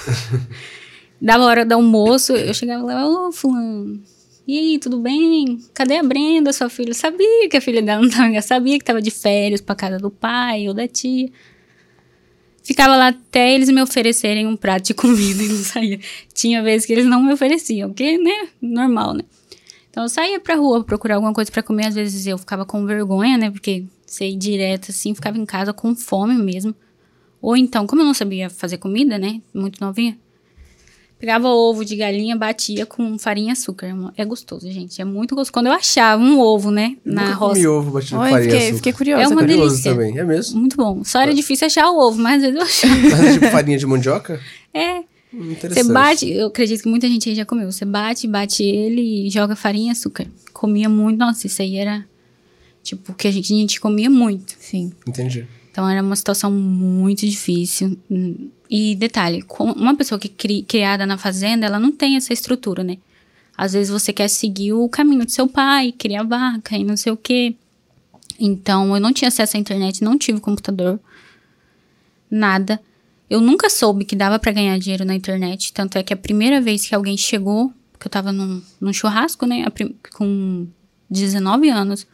Dava 1.20 1.44
hora 1.44 1.64
do 1.64 1.73
almoço, 1.73 2.34
eu 2.34 2.52
chegava 2.52 2.84
lá, 2.84 3.06
ô, 3.08 3.32
fulano, 3.32 4.02
e 4.46 4.56
aí, 4.56 4.78
tudo 4.78 5.00
bem? 5.00 5.58
Cadê 5.75 5.96
a 5.96 6.05
Brenda, 6.05 6.52
sua 6.52 6.69
filha? 6.70 6.90
Eu 6.90 6.94
sabia 6.94 7.49
que 7.49 7.56
a 7.56 7.61
filha 7.61 7.82
dela 7.82 8.00
não 8.00 8.08
tava, 8.08 8.40
sabia 8.40 8.78
que 8.78 8.84
tava 8.84 9.02
de 9.02 9.11
férias 9.11 9.61
pra 9.61 9.75
casa 9.75 9.99
do 9.99 10.08
pai 10.08 10.69
ou 10.69 10.75
da 10.75 10.87
tia. 10.87 11.28
Ficava 12.62 12.96
lá 12.96 13.08
até 13.08 13.52
eles 13.52 13.69
me 13.69 13.82
oferecerem 13.82 14.46
um 14.46 14.56
prato 14.56 14.87
de 14.87 14.94
comida 14.94 15.43
e 15.43 15.49
não 15.49 15.56
saía. 15.56 15.99
Tinha 16.32 16.62
vezes 16.62 16.87
que 16.87 16.93
eles 16.93 17.06
não 17.06 17.25
me 17.25 17.32
ofereciam, 17.32 17.88
porque, 17.88 18.19
né, 18.19 18.49
normal, 18.62 19.14
né? 19.14 19.25
Então 19.90 20.05
eu 20.05 20.08
saía 20.08 20.38
pra 20.38 20.55
rua 20.55 20.84
procurar 20.84 21.17
alguma 21.17 21.32
coisa 21.32 21.50
para 21.50 21.62
comer, 21.62 21.87
às 21.87 21.94
vezes 21.96 22.25
eu 22.26 22.38
ficava 22.38 22.64
com 22.64 22.87
vergonha, 22.87 23.37
né, 23.37 23.50
porque 23.50 23.84
sei 24.06 24.37
direto 24.37 24.91
assim, 24.91 25.14
ficava 25.14 25.37
em 25.37 25.44
casa 25.44 25.73
com 25.73 25.94
fome 25.94 26.35
mesmo. 26.35 26.75
Ou 27.43 27.56
então, 27.56 27.87
como 27.87 28.00
eu 28.03 28.06
não 28.06 28.14
sabia 28.14 28.49
fazer 28.49 28.79
comida, 28.79 29.19
né, 29.19 29.41
muito 29.53 29.81
novinha, 29.85 30.17
pegava 31.19 31.49
ovo 31.49 31.85
de 31.85 31.97
galinha, 31.97 32.37
batia 32.37 32.85
com 32.87 33.19
farinha 33.19 33.50
e 33.50 33.53
açúcar. 33.53 33.94
É 34.17 34.25
gostoso, 34.25 34.70
gente, 34.70 35.00
é 35.00 35.05
muito 35.05 35.35
gostoso. 35.35 35.53
Quando 35.53 35.67
eu 35.67 35.73
achava 35.73 36.23
um 36.23 36.38
ovo, 36.41 36.70
né, 36.70 36.97
na 37.05 37.23
Nunca 37.25 37.35
roça. 37.35 37.55
comi 37.55 37.67
ovo 37.67 37.91
batido 37.91 38.17
com 38.17 38.23
farinha 38.23 38.38
e 38.41 38.43
fiquei, 38.44 38.58
açúcar. 38.58 38.76
fiquei 38.76 38.93
curiosa. 38.93 39.23
É 39.23 39.29
uma 39.29 39.37
Curioso 39.41 39.69
delícia. 39.82 39.93
também, 39.93 40.19
é 40.19 40.25
mesmo? 40.25 40.59
Muito 40.61 40.76
bom. 40.76 41.05
Só 41.05 41.20
era 41.20 41.32
difícil 41.35 41.67
achar 41.67 41.91
o 41.91 41.99
ovo, 41.99 42.19
mas 42.20 42.43
às 42.43 42.52
vezes 42.52 42.56
eu 42.56 42.62
achava. 42.62 43.00
Mas 43.11 43.20
é 43.25 43.32
tipo 43.35 43.47
farinha 43.49 43.79
de 43.79 43.87
mandioca? 43.87 44.41
É, 44.73 45.02
Hum, 45.35 45.55
Você 45.61 45.82
bate, 45.85 46.31
eu 46.32 46.47
acredito 46.47 46.82
que 46.82 46.88
muita 46.88 47.06
gente 47.09 47.29
aí 47.29 47.35
já 47.35 47.44
comeu. 47.44 47.70
Você 47.70 47.85
bate, 47.85 48.26
bate 48.26 48.62
ele 48.62 49.26
e 49.26 49.31
joga 49.31 49.54
farinha 49.57 49.88
e 49.88 49.92
açúcar. 49.92 50.26
Comia 50.52 50.88
muito, 50.88 51.19
nossa, 51.19 51.47
isso 51.47 51.61
aí 51.61 51.76
era 51.76 52.07
tipo 52.87 53.12
o 53.12 53.14
que 53.14 53.26
a 53.26 53.31
gente, 53.31 53.52
a 53.52 53.57
gente 53.57 53.81
comia 53.81 54.09
muito. 54.09 54.55
Sim. 54.59 54.93
Entendi. 55.07 55.47
Então 55.71 55.88
era 55.88 56.02
uma 56.02 56.16
situação 56.16 56.50
muito 56.50 57.26
difícil. 57.26 57.99
E 58.71 58.95
detalhe, 58.95 59.45
uma 59.76 59.95
pessoa 59.95 60.19
que 60.19 60.28
cri, 60.28 60.62
criada 60.62 61.05
na 61.05 61.19
fazenda, 61.19 61.66
ela 61.66 61.78
não 61.78 61.93
tem 61.93 62.16
essa 62.16 62.33
estrutura, 62.33 62.83
né? 62.83 62.97
Às 63.57 63.73
vezes 63.73 63.90
você 63.90 64.12
quer 64.12 64.28
seguir 64.28 64.73
o 64.73 64.88
caminho 64.88 65.25
do 65.25 65.31
seu 65.31 65.47
pai, 65.49 65.93
criar 65.93 66.23
vaca 66.23 66.76
e 66.76 66.85
não 66.85 66.97
sei 66.97 67.12
o 67.12 67.16
quê. 67.16 67.55
Então 68.38 68.95
eu 68.95 69.00
não 69.00 69.12
tinha 69.12 69.28
acesso 69.28 69.57
à 69.57 69.61
internet, 69.61 70.02
não 70.02 70.16
tive 70.16 70.40
computador, 70.40 71.00
nada. 72.31 72.81
Eu 73.28 73.40
nunca 73.40 73.69
soube 73.69 74.05
que 74.05 74.14
dava 74.14 74.38
pra 74.38 74.52
ganhar 74.52 74.78
dinheiro 74.78 75.05
na 75.05 75.14
internet. 75.14 75.73
Tanto 75.73 75.99
é 75.99 76.02
que 76.02 76.14
a 76.14 76.16
primeira 76.16 76.61
vez 76.61 76.87
que 76.87 76.95
alguém 76.95 77.16
chegou, 77.16 77.73
que 77.99 78.07
eu 78.07 78.11
tava 78.11 78.31
num, 78.31 78.62
num 78.81 78.93
churrasco, 78.93 79.47
né, 79.47 79.64
com 80.14 80.66
19 81.11 81.69
anos, 81.69 82.07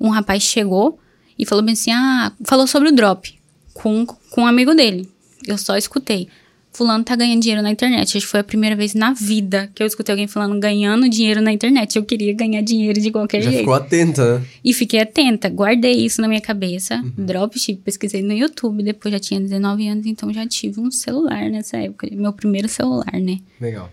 um 0.00 0.08
rapaz 0.08 0.42
chegou 0.42 0.98
e 1.38 1.44
falou 1.44 1.64
bem 1.64 1.72
assim: 1.72 1.90
ah, 1.90 2.32
falou 2.44 2.66
sobre 2.66 2.88
o 2.88 2.92
drop 2.92 3.34
com, 3.74 4.06
com 4.06 4.42
um 4.42 4.46
amigo 4.46 4.74
dele. 4.74 5.08
Eu 5.46 5.58
só 5.58 5.76
escutei. 5.76 6.28
Fulano 6.72 7.02
tá 7.02 7.16
ganhando 7.16 7.40
dinheiro 7.40 7.62
na 7.62 7.70
internet. 7.70 8.18
Acho 8.18 8.26
que 8.26 8.30
foi 8.30 8.40
a 8.40 8.44
primeira 8.44 8.76
vez 8.76 8.92
na 8.92 9.14
vida 9.14 9.70
que 9.74 9.82
eu 9.82 9.86
escutei 9.86 10.12
alguém 10.12 10.26
falando 10.26 10.60
ganhando 10.60 11.08
dinheiro 11.08 11.40
na 11.40 11.50
internet. 11.50 11.96
Eu 11.96 12.04
queria 12.04 12.34
ganhar 12.34 12.60
dinheiro 12.60 13.00
de 13.00 13.10
qualquer 13.10 13.40
Já 13.40 13.48
jeito. 13.48 13.60
ficou 13.60 13.72
atenta, 13.72 14.38
né? 14.38 14.46
E 14.62 14.74
fiquei 14.74 15.00
atenta, 15.00 15.48
guardei 15.48 15.92
isso 15.92 16.20
na 16.20 16.28
minha 16.28 16.40
cabeça. 16.40 17.02
Dropship, 17.16 17.76
pesquisei 17.76 18.20
no 18.20 18.34
YouTube, 18.34 18.82
depois 18.82 19.10
já 19.10 19.18
tinha 19.18 19.40
19 19.40 19.88
anos, 19.88 20.04
então 20.04 20.30
já 20.30 20.46
tive 20.46 20.78
um 20.78 20.90
celular 20.90 21.48
nessa 21.48 21.78
época. 21.78 22.08
Meu 22.12 22.32
primeiro 22.32 22.68
celular, 22.68 23.14
né? 23.14 23.38
Legal. 23.58 23.90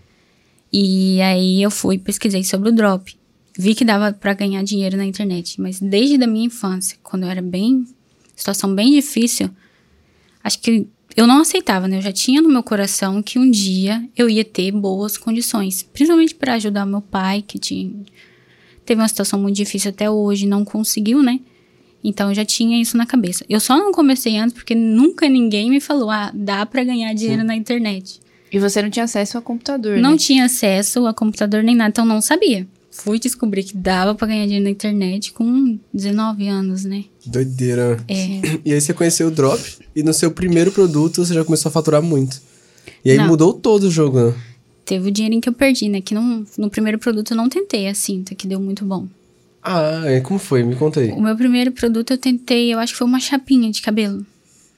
E 0.71 1.21
aí 1.21 1.63
eu 1.63 1.71
fui, 1.71 1.97
pesquisei 1.97 2.43
sobre 2.43 2.67
o 2.67 2.71
drop. 2.73 3.15
Vi 3.57 3.75
que 3.75 3.85
dava 3.85 4.11
pra 4.13 4.33
ganhar 4.33 4.63
dinheiro 4.63 4.97
na 4.97 5.05
internet, 5.05 5.61
mas 5.61 5.79
desde 5.79 6.21
a 6.23 6.27
minha 6.27 6.47
infância, 6.47 6.97
quando 7.03 7.23
eu 7.23 7.29
era 7.29 7.41
bem 7.41 7.85
situação 8.35 8.73
bem 8.73 8.91
difícil, 8.91 9.49
acho 10.43 10.59
que 10.59 10.87
eu 11.15 11.27
não 11.27 11.41
aceitava, 11.41 11.87
né? 11.87 11.97
Eu 11.97 12.01
já 12.01 12.11
tinha 12.11 12.41
no 12.41 12.49
meu 12.49 12.63
coração 12.63 13.21
que 13.21 13.37
um 13.37 13.49
dia 13.49 14.03
eu 14.17 14.27
ia 14.27 14.43
ter 14.43 14.71
boas 14.71 15.17
condições, 15.17 15.83
principalmente 15.83 16.33
para 16.33 16.55
ajudar 16.55 16.85
meu 16.85 17.01
pai, 17.01 17.43
que 17.43 17.59
tinha 17.59 17.91
teve 18.85 18.99
uma 18.99 19.07
situação 19.07 19.39
muito 19.39 19.55
difícil 19.55 19.91
até 19.91 20.09
hoje, 20.09 20.45
não 20.45 20.65
conseguiu, 20.65 21.21
né? 21.21 21.39
Então 22.03 22.29
eu 22.29 22.35
já 22.35 22.43
tinha 22.43 22.81
isso 22.81 22.97
na 22.97 23.05
cabeça. 23.05 23.45
Eu 23.47 23.59
só 23.59 23.77
não 23.77 23.93
comecei 23.93 24.37
antes 24.37 24.53
porque 24.53 24.75
nunca 24.75 25.29
ninguém 25.29 25.69
me 25.69 25.79
falou: 25.79 26.09
"Ah, 26.09 26.31
dá 26.33 26.65
pra 26.65 26.83
ganhar 26.83 27.13
dinheiro 27.13 27.43
na 27.43 27.55
internet". 27.55 28.19
E 28.51 28.59
você 28.59 28.81
não 28.81 28.89
tinha 28.89 29.05
acesso 29.05 29.37
a 29.37 29.41
computador, 29.41 29.97
Não 29.99 30.11
né? 30.11 30.17
tinha 30.17 30.45
acesso 30.45 31.07
a 31.07 31.13
computador 31.13 31.63
nem 31.63 31.75
nada, 31.75 31.89
então 31.89 32.05
não 32.05 32.21
sabia. 32.21 32.67
Fui 32.95 33.17
descobrir 33.17 33.63
que 33.63 33.75
dava 33.75 34.13
pra 34.13 34.27
ganhar 34.27 34.43
dinheiro 34.45 34.65
na 34.65 34.69
internet 34.69 35.33
com 35.33 35.79
19 35.91 36.47
anos, 36.47 36.85
né? 36.85 37.05
Doideira. 37.25 37.97
É. 38.07 38.39
E 38.63 38.71
aí 38.71 38.79
você 38.79 38.93
conheceu 38.93 39.27
o 39.27 39.31
Drop 39.31 39.59
e 39.95 40.03
no 40.03 40.13
seu 40.13 40.29
primeiro 40.29 40.71
produto 40.71 41.25
você 41.25 41.33
já 41.33 41.43
começou 41.43 41.69
a 41.69 41.73
faturar 41.73 42.03
muito. 42.03 42.39
E 43.03 43.09
aí 43.09 43.17
Não. 43.17 43.27
mudou 43.27 43.51
todo 43.51 43.85
o 43.85 43.91
jogo, 43.91 44.19
né? 44.19 44.35
Teve 44.85 45.09
o 45.09 45.11
dinheirinho 45.11 45.41
que 45.41 45.49
eu 45.49 45.53
perdi, 45.53 45.89
né? 45.89 46.01
Que 46.01 46.13
no, 46.13 46.45
no 46.55 46.69
primeiro 46.69 46.99
produto 46.99 47.31
eu 47.31 47.37
não 47.37 47.49
tentei 47.49 47.87
a 47.87 47.95
cinta, 47.95 48.35
que 48.35 48.45
deu 48.45 48.59
muito 48.59 48.85
bom. 48.85 49.07
Ah, 49.63 50.03
e 50.11 50.21
como 50.21 50.37
foi? 50.37 50.61
Me 50.61 50.75
conta 50.75 50.99
aí. 50.99 51.09
O 51.11 51.21
meu 51.21 51.35
primeiro 51.35 51.71
produto 51.71 52.11
eu 52.11 52.17
tentei, 52.17 52.71
eu 52.71 52.77
acho 52.77 52.93
que 52.93 52.99
foi 52.99 53.07
uma 53.07 53.19
chapinha 53.19 53.71
de 53.71 53.81
cabelo. 53.81 54.23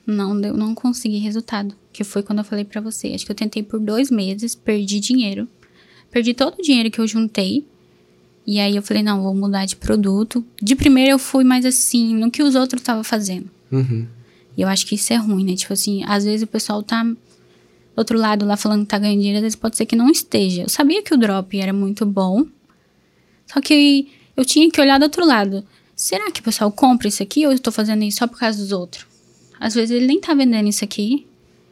Não 0.07 0.39
deu, 0.39 0.55
não 0.55 0.73
consegui 0.73 1.17
resultado. 1.17 1.75
Que 1.91 2.03
foi 2.05 2.23
quando 2.23 2.39
eu 2.39 2.45
falei 2.45 2.63
pra 2.63 2.79
você. 2.79 3.09
Acho 3.09 3.25
que 3.25 3.31
eu 3.31 3.35
tentei 3.35 3.61
por 3.61 3.79
dois 3.79 4.09
meses, 4.09 4.55
perdi 4.55 5.01
dinheiro. 5.01 5.47
Perdi 6.11 6.33
todo 6.33 6.59
o 6.59 6.61
dinheiro 6.61 6.89
que 6.89 6.99
eu 6.99 7.07
juntei. 7.07 7.65
E 8.45 8.59
aí 8.59 8.75
eu 8.75 8.81
falei, 8.81 9.01
não, 9.01 9.23
vou 9.23 9.33
mudar 9.33 9.65
de 9.65 9.75
produto. 9.75 10.45
De 10.61 10.75
primeiro 10.75 11.11
eu 11.11 11.19
fui 11.19 11.43
mais 11.43 11.65
assim, 11.65 12.15
no 12.15 12.29
que 12.29 12.43
os 12.43 12.55
outros 12.55 12.81
estavam 12.81 13.03
fazendo. 13.03 13.49
Uhum. 13.71 14.07
E 14.55 14.61
eu 14.61 14.67
acho 14.67 14.85
que 14.85 14.95
isso 14.95 15.11
é 15.11 15.15
ruim, 15.15 15.43
né? 15.43 15.55
Tipo 15.55 15.73
assim, 15.73 16.03
às 16.05 16.23
vezes 16.23 16.43
o 16.43 16.47
pessoal 16.47 16.83
tá 16.83 17.03
do 17.03 17.17
outro 17.97 18.17
lado 18.17 18.45
lá 18.45 18.55
falando 18.55 18.81
que 18.81 18.87
tá 18.87 18.99
ganhando 18.99 19.19
dinheiro, 19.19 19.37
às 19.37 19.43
vezes 19.43 19.55
pode 19.55 19.77
ser 19.77 19.85
que 19.85 19.95
não 19.95 20.09
esteja. 20.09 20.63
Eu 20.63 20.69
sabia 20.69 21.01
que 21.01 21.13
o 21.13 21.17
drop 21.17 21.57
era 21.57 21.73
muito 21.73 22.05
bom, 22.05 22.45
só 23.47 23.59
que 23.61 24.09
eu 24.35 24.45
tinha 24.45 24.69
que 24.69 24.79
olhar 24.79 24.99
do 24.99 25.03
outro 25.03 25.25
lado. 25.25 25.65
Será 25.95 26.29
que 26.29 26.41
o 26.41 26.43
pessoal 26.43 26.71
compra 26.71 27.07
isso 27.07 27.23
aqui 27.23 27.45
ou 27.45 27.51
eu 27.51 27.59
tô 27.59 27.71
fazendo 27.71 28.03
isso 28.03 28.19
só 28.19 28.27
por 28.27 28.37
causa 28.37 28.59
dos 28.59 28.71
outros? 28.71 29.05
Às 29.59 29.73
vezes 29.73 29.91
ele 29.91 30.05
nem 30.05 30.19
tá 30.19 30.33
vendendo 30.33 30.67
isso 30.67 30.83
aqui 30.83 31.25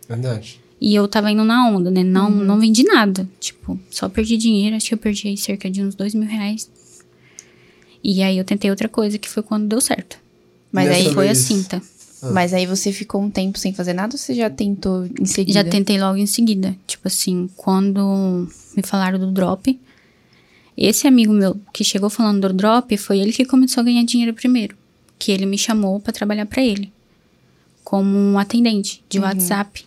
Verdade. 0.08 0.60
E 0.86 0.94
eu 0.94 1.08
tava 1.08 1.32
indo 1.32 1.46
na 1.46 1.70
onda, 1.70 1.90
né? 1.90 2.04
Não, 2.04 2.30
não 2.30 2.60
vendi 2.60 2.84
nada. 2.84 3.26
Tipo, 3.40 3.80
só 3.90 4.10
perdi 4.10 4.36
dinheiro, 4.36 4.76
acho 4.76 4.90
que 4.90 4.94
eu 4.94 4.98
perdi 4.98 5.30
aí 5.30 5.38
cerca 5.38 5.72
de 5.72 5.82
uns 5.82 5.96
dois 5.96 6.14
mil 6.14 6.28
reais. 6.28 6.70
E 8.04 8.22
aí 8.22 8.38
eu 8.38 8.44
tentei 8.44 8.70
outra 8.70 8.90
coisa 8.90 9.18
que 9.18 9.30
foi 9.30 9.42
quando 9.42 9.66
deu 9.68 9.80
certo. 9.80 10.18
Mas 10.72 10.90
Dessa 10.90 11.08
aí, 11.10 11.14
Foi 11.14 11.24
a 11.30 11.34
vez- 11.34 11.38
cinta. 11.38 11.82
mas 12.34 12.54
aí 12.54 12.66
você 12.66 12.92
ficou 12.92 13.22
um 13.22 13.30
tempo 13.30 13.58
sem 13.58 13.74
fazer 13.74 13.94
nada 13.94 14.16
ou 14.16 14.18
você 14.18 14.34
já 14.36 14.50
tentou 14.50 15.06
em 15.20 15.26
seguida? 15.26 15.64
Já 15.64 15.70
tentei 15.70 15.98
logo 15.98 16.18
em 16.18 16.26
seguida. 16.26 16.76
Tipo 16.86 17.08
assim, 17.08 17.50
quando 17.56 18.48
me 18.76 18.84
falaram 18.84 19.18
do 19.18 19.32
drop, 19.32 19.80
esse 20.76 21.08
amigo 21.08 21.32
meu 21.32 21.56
que 21.72 21.84
chegou 21.84 22.10
falando 22.10 22.46
do 22.50 22.54
drop 22.54 22.98
foi 22.98 23.20
ele 23.20 23.32
que 23.32 23.46
começou 23.46 23.80
a 23.80 23.84
ganhar 23.86 24.04
dinheiro 24.04 24.34
primeiro. 24.34 24.76
Que 25.18 25.32
ele 25.32 25.46
me 25.46 25.58
chamou 25.58 26.00
pra 26.02 26.12
trabalhar 26.12 26.46
pra 26.46 26.62
ele. 26.62 26.92
Como 27.86 28.10
um 28.18 28.38
atendente 28.38 29.02
de 29.08 29.20
WhatsApp. 29.20 29.86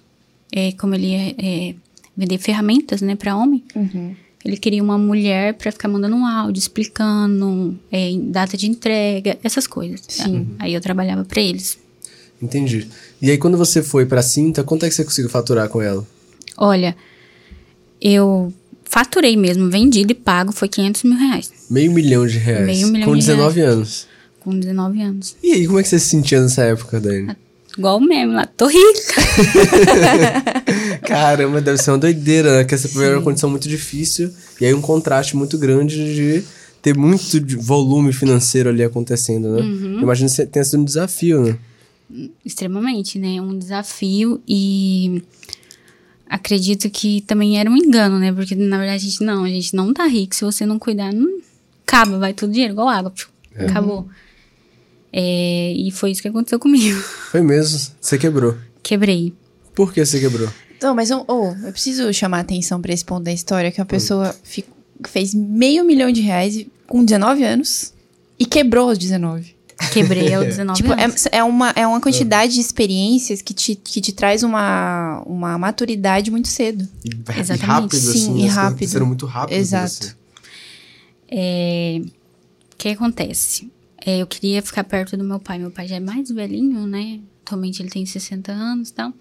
É, 0.53 0.73
como 0.73 0.95
ele 0.95 1.07
ia 1.09 1.35
é, 1.39 1.75
vender 2.17 2.39
ferramentas, 2.39 3.01
né, 3.01 3.15
pra 3.15 3.37
homem. 3.37 3.63
Uhum. 3.75 4.15
Ele 4.45 4.57
queria 4.57 4.83
uma 4.83 4.97
mulher 4.97 5.55
pra 5.55 5.73
ficar 5.73 5.89
mandando 5.89 6.15
um 6.15 6.25
áudio, 6.25 6.61
explicando 6.61 7.77
é, 7.91 8.13
data 8.17 8.57
de 8.57 8.69
entrega, 8.69 9.37
essas 9.43 9.67
coisas. 9.67 10.01
Sim. 10.07 10.51
Aí 10.59 10.73
eu 10.73 10.81
trabalhava 10.81 11.25
pra 11.25 11.41
eles. 11.41 11.79
Entendi. 12.41 12.87
E 13.21 13.31
aí 13.31 13.39
quando 13.39 13.59
você 13.59 13.83
foi 13.83 14.07
pra 14.07 14.23
cinta, 14.23 14.63
quanto 14.63 14.87
é 14.87 14.89
que 14.89 14.95
você 14.95 15.05
conseguiu 15.05 15.31
faturar 15.31 15.69
com 15.69 15.83
ela? 15.83 16.07
Olha, 16.57 16.97
eu 18.01 18.53
faturei 18.85 19.37
mesmo, 19.37 19.69
vendido 19.69 20.13
e 20.13 20.15
pago, 20.15 20.53
foi 20.53 20.69
500 20.69 21.03
mil 21.03 21.19
reais. 21.19 21.53
Meio 21.69 21.91
milhão 21.91 22.27
de 22.27 22.39
reais. 22.39 22.67
Meio 22.67 22.87
milhão 22.89 23.09
com 23.09 23.15
de 23.15 23.27
19 23.27 23.61
anos. 23.61 24.07
Com 24.39 24.59
19 24.59 25.03
anos. 25.03 25.37
E 25.43 25.53
aí, 25.53 25.67
como 25.67 25.81
é 25.81 25.83
que 25.83 25.89
você 25.89 25.99
se 25.99 26.07
sentia 26.07 26.41
nessa 26.41 26.63
época, 26.63 27.01
Dani? 27.01 27.37
Igual 27.77 27.99
o 27.99 28.01
meme 28.01 28.33
lá, 28.33 28.47
tô 28.47 28.67
rica. 28.67 29.21
Caramba, 31.07 31.61
deve 31.61 31.77
ser 31.79 31.91
uma 31.91 31.99
doideira, 31.99 32.59
né? 32.59 32.65
Que 32.65 32.75
essa 32.75 32.89
primeira 32.89 33.15
é 33.15 33.17
uma 33.19 33.25
condição 33.25 33.51
muito 33.51 33.69
difícil. 33.69 34.33
E 34.61 34.65
aí 34.65 34.73
um 34.73 34.81
contraste 34.81 35.37
muito 35.37 35.59
grande 35.59 36.15
de 36.15 36.45
ter 36.81 36.97
muito 36.97 37.23
volume 37.61 38.13
financeiro 38.13 38.71
ali 38.71 38.83
acontecendo, 38.83 39.49
né? 39.51 39.61
Uhum. 39.61 40.01
Imagina 40.01 40.31
que 40.31 40.47
tenha 40.47 40.65
sido 40.65 40.81
um 40.81 40.85
desafio, 40.85 41.43
né? 41.43 41.59
Extremamente, 42.45 43.19
né? 43.19 43.41
Um 43.41 43.59
desafio 43.59 44.41
e 44.49 45.23
acredito 46.29 46.89
que 46.89 47.21
também 47.23 47.59
era 47.59 47.71
um 47.71 47.77
engano, 47.77 48.19
né? 48.19 48.33
Porque 48.33 48.55
na 48.55 48.79
verdade 48.79 49.05
a 49.05 49.11
gente 49.11 49.23
não, 49.23 49.45
a 49.45 49.49
gente 49.49 49.75
não 49.75 49.93
tá 49.93 50.07
rico. 50.07 50.35
Se 50.35 50.45
você 50.45 50.65
não 50.65 50.79
cuidar, 50.79 51.13
não 51.13 51.41
acaba, 51.87 52.19
vai 52.19 52.33
tudo 52.33 52.53
dinheiro, 52.53 52.73
igual 52.73 52.89
água. 52.89 53.11
pfiu, 53.11 53.29
Acabou. 53.59 54.09
É, 55.19 55.73
e 55.73 55.91
foi 55.91 56.11
isso 56.11 56.21
que 56.21 56.29
aconteceu 56.29 56.59
comigo. 56.59 56.99
Foi 57.33 57.41
mesmo. 57.41 57.79
Você 57.99 58.19
quebrou. 58.19 58.55
Quebrei. 58.83 59.33
Por 59.75 59.91
que 59.93 60.05
você 60.05 60.21
quebrou? 60.21 60.47
Então, 60.77 60.95
mas 60.95 61.11
oh, 61.11 61.25
oh, 61.27 61.55
eu 61.67 61.73
preciso 61.73 62.13
chamar 62.13 62.39
a 62.39 62.41
atenção 62.43 62.83
pra 62.83 62.93
esse 62.93 63.03
ponto 63.05 63.25
da 63.25 63.33
história 63.33 63.73
que 63.73 63.81
a 63.81 63.85
pessoa 63.87 64.37
fi- 64.45 64.65
fez 65.09 65.33
meio 65.33 65.85
milhão 65.87 66.13
de 66.13 66.21
reais 66.21 66.67
com 66.87 67.03
19 67.03 67.43
anos 67.45 67.95
e 68.39 68.45
quebrou 68.45 68.91
aos 68.91 68.99
19. 68.99 69.57
Quebrei 69.91 70.35
aos 70.35 70.45
19 70.57 70.83
Tipo, 70.83 70.93
anos. 70.93 71.25
é, 71.27 71.39
é, 71.39 71.45
uma, 71.45 71.71
é 71.71 71.87
uma 71.87 72.01
quantidade 72.01 72.53
de 72.55 72.61
experiências 72.61 73.41
que 73.41 73.55
te, 73.55 73.75
que 73.75 74.03
te 74.03 74.13
traz 74.13 74.43
uma, 74.43 75.23
uma 75.27 75.57
maturidade 75.57 76.31
muito 76.31 76.49
cedo. 76.49 76.87
E, 77.03 77.09
e 77.09 77.41
Exatamente. 77.41 77.65
rápido, 77.67 77.97
Sim, 77.97 78.09
assim. 78.11 78.45
e 78.45 78.47
rápido. 78.49 79.07
muito 79.07 79.25
rápido. 79.25 79.57
Exato. 79.57 79.87
Assim. 80.09 80.13
É, 81.31 82.01
o 82.03 82.77
que 82.77 82.89
acontece? 82.91 83.71
É, 84.07 84.19
eu 84.19 84.27
queria 84.29 84.63
ficar 84.63 84.85
perto 84.85 85.17
do 85.17 85.25
meu 85.25 85.41
pai. 85.41 85.59
Meu 85.59 85.73
pai 85.73 85.89
já 85.89 85.97
é 85.97 86.01
mais 86.01 86.31
velhinho, 86.31 86.87
né? 86.87 87.19
Atualmente 87.45 87.83
ele 87.83 87.91
tem 87.91 88.07
60 88.07 88.53
anos 88.53 88.91
e 88.91 88.95
tal. 88.95 89.13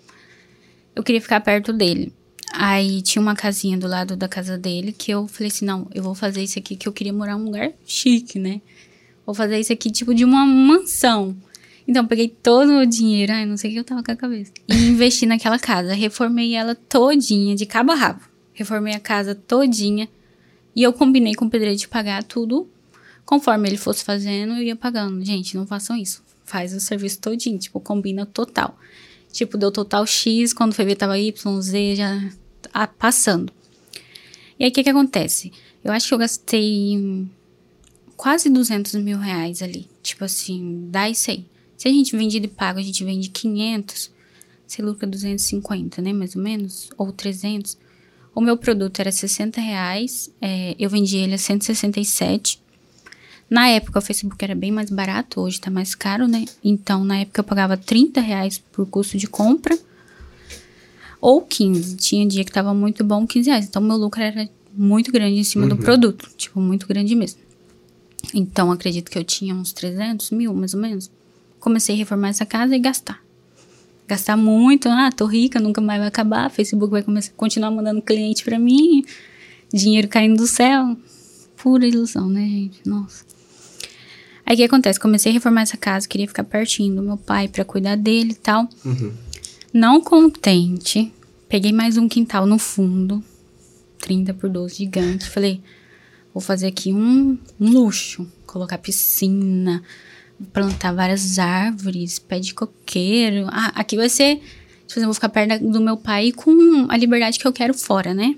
Eu 0.95 1.01
queria 1.01 1.19
ficar 1.19 1.41
perto 1.41 1.73
dele. 1.73 2.13
Aí 2.53 3.01
tinha 3.01 3.19
uma 3.19 3.35
casinha 3.35 3.79
do 3.79 3.87
lado 3.87 4.15
da 4.15 4.27
casa 4.27 4.59
dele 4.59 4.91
que 4.91 5.09
eu 5.09 5.27
falei 5.27 5.47
assim: 5.47 5.65
não, 5.65 5.87
eu 5.91 6.03
vou 6.03 6.13
fazer 6.13 6.43
isso 6.43 6.59
aqui 6.59 6.75
que 6.75 6.87
eu 6.87 6.93
queria 6.93 7.11
morar 7.11 7.31
em 7.31 7.35
um 7.35 7.45
lugar 7.45 7.71
chique, 7.83 8.37
né? 8.37 8.61
Vou 9.25 9.33
fazer 9.33 9.59
isso 9.59 9.73
aqui 9.73 9.89
tipo 9.89 10.13
de 10.13 10.23
uma 10.23 10.45
mansão. 10.45 11.35
Então, 11.87 12.03
eu 12.03 12.07
peguei 12.07 12.27
todo 12.27 12.77
o 12.77 12.85
dinheiro, 12.85 13.31
ai, 13.31 13.45
não 13.45 13.57
sei 13.57 13.71
o 13.71 13.73
que 13.73 13.79
eu 13.79 13.83
tava 13.83 14.03
com 14.03 14.11
a 14.11 14.15
cabeça. 14.15 14.51
E 14.67 14.73
investi 14.89 15.25
naquela 15.25 15.57
casa. 15.57 15.93
Reformei 15.93 16.53
ela 16.53 16.75
todinha, 16.75 17.55
de 17.55 17.65
cabo 17.65 17.91
a 17.91 17.95
rabo. 17.95 18.21
Reformei 18.53 18.93
a 18.93 18.99
casa 18.99 19.33
todinha. 19.33 20.07
E 20.75 20.83
eu 20.83 20.93
combinei 20.93 21.33
com 21.33 21.45
o 21.45 21.49
pedreiro 21.49 21.77
de 21.77 21.87
pagar 21.87 22.23
tudo 22.23 22.69
conforme 23.25 23.67
ele 23.67 23.77
fosse 23.77 24.03
fazendo, 24.03 24.53
eu 24.53 24.63
ia 24.63 24.75
pagando. 24.75 25.23
Gente, 25.23 25.57
não 25.57 25.65
façam 25.65 25.97
isso. 25.97 26.23
Faz 26.43 26.73
o 26.73 26.79
serviço 26.79 27.19
todinho, 27.19 27.57
tipo, 27.57 27.79
combina 27.79 28.25
total. 28.25 28.77
Tipo, 29.31 29.57
deu 29.57 29.71
total 29.71 30.05
X, 30.05 30.53
quando 30.53 30.73
foi 30.73 30.85
ver 30.85 30.95
tava 30.95 31.17
Y, 31.17 31.61
Z, 31.61 31.95
já 31.95 32.29
ah, 32.73 32.87
passando. 32.87 33.51
E 34.59 34.63
aí, 34.63 34.69
o 34.69 34.73
que 34.73 34.83
que 34.83 34.89
acontece? 34.89 35.51
Eu 35.83 35.91
acho 35.91 36.07
que 36.07 36.13
eu 36.13 36.17
gastei 36.17 37.27
quase 38.15 38.49
200 38.49 38.95
mil 38.95 39.17
reais 39.17 39.61
ali. 39.61 39.89
Tipo 40.01 40.23
assim, 40.23 40.87
dá 40.89 41.09
isso 41.09 41.31
aí. 41.31 41.45
Se 41.77 41.87
a 41.87 41.91
gente 41.91 42.15
vende 42.15 42.39
de 42.39 42.47
pago, 42.47 42.79
a 42.79 42.81
gente 42.81 43.03
vende 43.03 43.29
500, 43.29 44.11
você 44.65 44.81
lucra 44.81 45.07
250, 45.07 46.01
né, 46.01 46.13
mais 46.13 46.35
ou 46.35 46.41
menos? 46.41 46.89
Ou 46.97 47.11
300. 47.11 47.77
O 48.33 48.41
meu 48.41 48.57
produto 48.57 48.99
era 48.99 49.11
60 49.11 49.59
reais, 49.61 50.31
é, 50.41 50.75
eu 50.79 50.89
vendi 50.89 51.17
ele 51.17 51.35
a 51.35 51.37
167. 51.37 52.61
Na 53.49 53.67
época, 53.67 53.99
o 53.99 54.01
Facebook 54.01 54.43
era 54.43 54.55
bem 54.55 54.71
mais 54.71 54.89
barato, 54.89 55.41
hoje 55.41 55.61
tá 55.61 55.69
mais 55.69 55.93
caro, 55.93 56.27
né? 56.27 56.45
Então, 56.63 57.03
na 57.03 57.19
época, 57.19 57.41
eu 57.41 57.43
pagava 57.43 57.77
30 57.77 58.19
reais 58.19 58.57
por 58.71 58.85
custo 58.87 59.17
de 59.17 59.27
compra. 59.27 59.77
Ou 61.21 61.41
15. 61.41 61.95
Tinha 61.97 62.27
dia 62.27 62.43
que 62.43 62.51
tava 62.51 62.73
muito 62.73 63.03
bom, 63.03 63.25
15 63.25 63.49
reais. 63.49 63.65
Então, 63.65 63.81
meu 63.81 63.97
lucro 63.97 64.21
era 64.21 64.49
muito 64.73 65.11
grande 65.11 65.39
em 65.39 65.43
cima 65.43 65.67
do 65.67 65.77
produto. 65.77 66.29
Tipo, 66.35 66.59
muito 66.59 66.87
grande 66.87 67.15
mesmo. 67.15 67.39
Então, 68.33 68.71
acredito 68.71 69.11
que 69.11 69.17
eu 69.17 69.23
tinha 69.23 69.53
uns 69.53 69.71
300 69.71 70.31
mil, 70.31 70.53
mais 70.53 70.73
ou 70.73 70.79
menos. 70.79 71.11
Comecei 71.59 71.95
a 71.95 71.97
reformar 71.97 72.29
essa 72.29 72.45
casa 72.45 72.75
e 72.75 72.79
gastar. 72.79 73.23
Gastar 74.07 74.37
muito. 74.37 74.89
Ah, 74.89 75.11
tô 75.11 75.25
rica, 75.25 75.59
nunca 75.59 75.81
mais 75.81 75.99
vai 75.99 76.07
acabar. 76.07 76.49
Facebook 76.49 76.91
vai 76.91 77.03
começar, 77.03 77.31
continuar 77.33 77.71
mandando 77.71 78.01
cliente 78.01 78.43
pra 78.43 78.59
mim. 78.59 79.03
Dinheiro 79.73 80.07
caindo 80.07 80.37
do 80.37 80.47
céu. 80.47 80.97
Pura 81.57 81.87
ilusão, 81.87 82.27
né, 82.27 82.41
gente? 82.41 82.81
Nossa. 82.85 83.34
Aí 84.45 84.53
o 84.53 84.57
que 84.57 84.63
acontece? 84.63 84.99
Comecei 84.99 85.31
a 85.31 85.33
reformar 85.33 85.61
essa 85.61 85.77
casa, 85.77 86.07
queria 86.07 86.27
ficar 86.27 86.43
pertinho 86.43 86.95
do 86.95 87.01
meu 87.01 87.17
pai 87.17 87.47
pra 87.47 87.65
cuidar 87.65 87.95
dele 87.95 88.31
e 88.31 88.35
tal. 88.35 88.69
Não 89.73 89.99
contente, 89.99 91.11
peguei 91.49 91.71
mais 91.73 91.97
um 91.97 92.07
quintal 92.07 92.45
no 92.45 92.57
fundo, 92.59 93.23
30 93.99 94.33
por 94.35 94.49
12 94.49 94.75
gigante. 94.75 95.29
Falei, 95.29 95.61
vou 96.33 96.41
fazer 96.41 96.67
aqui 96.67 96.93
um, 96.93 97.37
um 97.59 97.71
luxo. 97.71 98.27
Colocar 98.45 98.77
piscina, 98.77 99.83
plantar 100.53 100.93
várias 100.93 101.39
árvores, 101.39 102.19
pé 102.19 102.39
de 102.39 102.53
coqueiro. 102.53 103.47
Ah, 103.49 103.73
aqui 103.75 103.97
vai 103.97 104.07
ser. 104.07 104.41
Tipo, 104.87 104.99
eu 104.99 105.05
vou 105.05 105.13
ficar 105.13 105.29
perto 105.29 105.67
do 105.67 105.81
meu 105.81 105.97
pai 105.97 106.31
com 106.31 106.85
a 106.87 106.95
liberdade 106.95 107.39
que 107.39 107.47
eu 107.47 107.51
quero 107.51 107.73
fora, 107.73 108.13
né? 108.13 108.35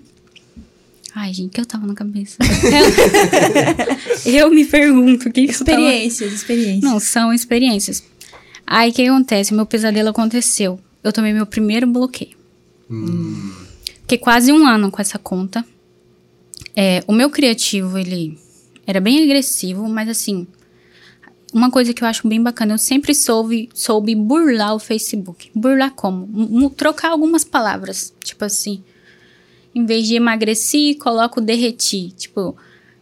Ai, 1.19 1.33
gente, 1.33 1.47
o 1.47 1.50
que 1.50 1.62
eu 1.62 1.65
tava 1.65 1.88
na 1.88 1.95
cabeça? 1.95 2.38
eu 4.24 4.51
me 4.51 4.63
pergunto 4.63 5.29
o 5.29 5.31
que, 5.31 5.47
que 5.47 5.55
eu 5.55 5.65
tava... 5.65 5.81
Experiências, 5.81 6.31
experiências. 6.31 6.83
Não, 6.83 7.00
são 7.00 7.33
experiências. 7.33 8.03
Aí 8.67 8.91
o 8.91 8.93
que 8.93 9.07
acontece? 9.07 9.51
Meu 9.51 9.65
pesadelo 9.65 10.09
aconteceu. 10.09 10.79
Eu 11.03 11.12
tomei 11.12 11.33
meu 11.33 11.47
primeiro 11.47 11.88
bloqueio. 11.88 12.38
Fiquei 14.01 14.19
quase 14.19 14.51
um 14.51 14.63
ano 14.67 14.91
com 14.91 15.01
essa 15.01 15.17
conta. 15.17 15.65
É, 16.75 17.03
o 17.07 17.13
meu 17.13 17.31
criativo, 17.31 17.97
ele 17.97 18.38
era 18.86 19.01
bem 19.01 19.24
agressivo, 19.24 19.89
mas 19.89 20.07
assim, 20.09 20.45
uma 21.51 21.71
coisa 21.71 21.95
que 21.95 22.03
eu 22.03 22.07
acho 22.07 22.27
bem 22.27 22.43
bacana, 22.43 22.75
eu 22.75 22.77
sempre 22.77 23.15
soube, 23.15 23.69
soube 23.74 24.13
burlar 24.13 24.75
o 24.75 24.79
Facebook. 24.79 25.50
Burlar 25.55 25.89
como? 25.95 26.29
M 26.31 26.69
trocar 26.69 27.09
algumas 27.09 27.43
palavras. 27.43 28.13
Tipo 28.24 28.45
assim, 28.45 28.83
em 29.74 29.86
vez 29.86 30.07
de 30.07 30.15
emagreci, 30.15 30.95
coloco 30.95 31.39
derreti. 31.39 32.12
Tipo, 32.17 32.55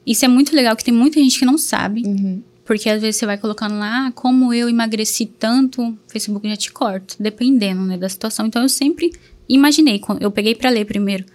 isso 0.06 0.24
é 0.26 0.28
muito 0.28 0.56
legal, 0.56 0.76
que 0.76 0.84
tem 0.84 0.94
muita 0.94 1.20
gente 1.20 1.40
que 1.40 1.46
não 1.46 1.58
sabe. 1.58 2.04
Uhum. 2.06 2.42
Porque 2.66 2.90
às 2.90 3.02
vezes 3.02 3.18
você 3.18 3.26
vai 3.26 3.38
colocando 3.38 3.78
lá, 3.78 4.08
ah, 4.08 4.12
como 4.12 4.52
eu 4.52 4.68
emagreci 4.68 5.26
tanto, 5.26 5.84
o 5.84 5.98
Facebook 6.08 6.50
já 6.50 6.58
te 6.58 6.72
corta, 6.72 7.16
dependendo 7.20 7.84
né, 7.84 7.96
da 7.96 8.10
situação. 8.10 8.48
Então 8.48 8.64
eu 8.64 8.70
sempre 8.70 9.12
imaginei, 9.48 10.02
eu 10.20 10.32
peguei 10.32 10.56
para 10.56 10.72
ler 10.72 10.86
primeiro 10.86 11.26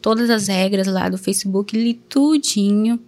todas 0.00 0.30
as 0.30 0.48
regras 0.48 0.86
lá 0.86 1.08
do 1.08 1.18
Facebook, 1.18 1.76
li 1.76 1.94
tudinho. 2.08 2.98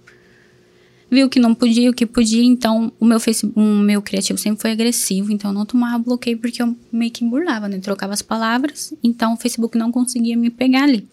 Viu 1.10 1.28
que 1.28 1.40
não 1.40 1.54
podia, 1.54 1.90
o 1.90 1.94
que 1.94 2.06
podia, 2.06 2.44
então 2.44 2.92
o 3.00 3.04
meu 3.04 3.18
Facebook, 3.18 3.58
o 3.58 3.62
meu 3.62 4.00
criativo 4.00 4.38
sempre 4.38 4.60
foi 4.60 4.70
agressivo, 4.70 5.32
então 5.32 5.50
eu 5.50 5.54
não 5.54 5.66
tomava 5.66 5.99
bloqueio 5.99 6.38
porque 6.38 6.62
eu 6.62 6.76
meio 6.92 7.10
que 7.10 7.25
burlava, 7.25 7.68
né? 7.68 7.80
Trocava 7.80 8.12
as 8.12 8.22
palavras, 8.22 8.94
então 9.02 9.32
o 9.32 9.37
Facebook 9.37 9.76
não 9.76 9.90
conseguia 9.90 10.37
me 10.37 10.50
pegar 10.50 10.84
ali. 10.84 11.08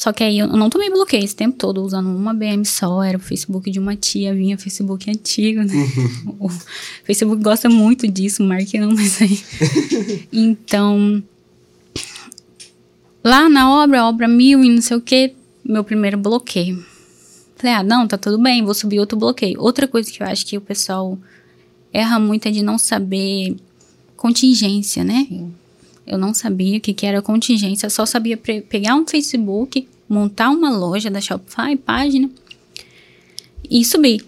Só 0.00 0.14
que 0.14 0.24
aí 0.24 0.38
eu 0.38 0.46
não 0.48 0.70
tomei 0.70 0.88
bloqueio 0.88 1.22
esse 1.22 1.36
tempo 1.36 1.58
todo, 1.58 1.84
usando 1.84 2.06
uma 2.08 2.32
BM 2.32 2.64
só, 2.64 3.02
era 3.02 3.18
o 3.18 3.20
Facebook 3.20 3.70
de 3.70 3.78
uma 3.78 3.94
tia, 3.94 4.34
vinha 4.34 4.56
Facebook 4.56 5.10
antigo, 5.10 5.60
né? 5.60 5.74
Uhum. 5.74 6.36
o 6.40 6.48
Facebook 7.04 7.42
gosta 7.42 7.68
muito 7.68 8.08
disso, 8.08 8.42
Mark 8.42 8.72
não, 8.72 8.92
mas 8.92 9.20
aí. 9.20 9.38
então, 10.32 11.22
lá 13.22 13.46
na 13.50 13.70
obra, 13.70 14.06
obra 14.06 14.26
mil 14.26 14.64
e 14.64 14.70
não 14.70 14.80
sei 14.80 14.96
o 14.96 15.02
que, 15.02 15.34
meu 15.62 15.84
primeiro 15.84 16.16
bloqueio. 16.16 16.82
Falei, 17.56 17.76
ah, 17.76 17.82
não, 17.82 18.08
tá 18.08 18.16
tudo 18.16 18.38
bem, 18.38 18.64
vou 18.64 18.72
subir 18.72 18.98
outro 19.00 19.18
bloqueio. 19.18 19.60
Outra 19.60 19.86
coisa 19.86 20.10
que 20.10 20.22
eu 20.22 20.26
acho 20.26 20.46
que 20.46 20.56
o 20.56 20.62
pessoal 20.62 21.18
erra 21.92 22.18
muito 22.18 22.48
é 22.48 22.50
de 22.50 22.62
não 22.62 22.78
saber 22.78 23.54
contingência, 24.16 25.04
né? 25.04 25.26
Sim. 25.28 25.52
Eu 26.10 26.18
não 26.18 26.34
sabia 26.34 26.78
o 26.78 26.80
que, 26.80 26.92
que 26.92 27.06
era 27.06 27.22
contingência, 27.22 27.88
só 27.88 28.04
sabia 28.04 28.36
pegar 28.36 28.96
um 28.96 29.06
Facebook, 29.06 29.86
montar 30.08 30.50
uma 30.50 30.68
loja 30.68 31.08
da 31.08 31.20
Shopify, 31.20 31.76
página, 31.76 32.28
e 33.70 33.84
subir. 33.84 34.26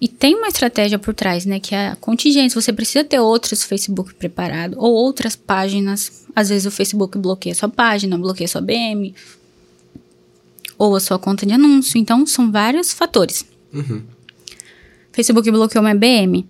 E 0.00 0.06
tem 0.06 0.36
uma 0.36 0.46
estratégia 0.46 0.96
por 0.96 1.12
trás, 1.12 1.44
né? 1.44 1.58
Que 1.58 1.74
é 1.74 1.88
a 1.88 1.96
contingência. 1.96 2.60
Você 2.60 2.72
precisa 2.72 3.02
ter 3.02 3.18
outros 3.18 3.64
Facebook 3.64 4.14
preparado 4.14 4.76
ou 4.78 4.92
outras 4.92 5.34
páginas. 5.34 6.24
Às 6.36 6.50
vezes 6.50 6.66
o 6.66 6.70
Facebook 6.70 7.18
bloqueia 7.18 7.54
sua 7.54 7.68
página, 7.68 8.16
bloqueia 8.16 8.46
sua 8.46 8.60
BM 8.60 9.12
ou 10.78 10.94
a 10.94 11.00
sua 11.00 11.18
conta 11.18 11.44
de 11.44 11.54
anúncio. 11.54 11.98
Então 11.98 12.24
são 12.26 12.52
vários 12.52 12.92
fatores. 12.92 13.44
Uhum. 13.72 14.04
Facebook 15.10 15.50
bloqueou 15.50 15.82
minha 15.82 15.96
BM. 15.96 16.46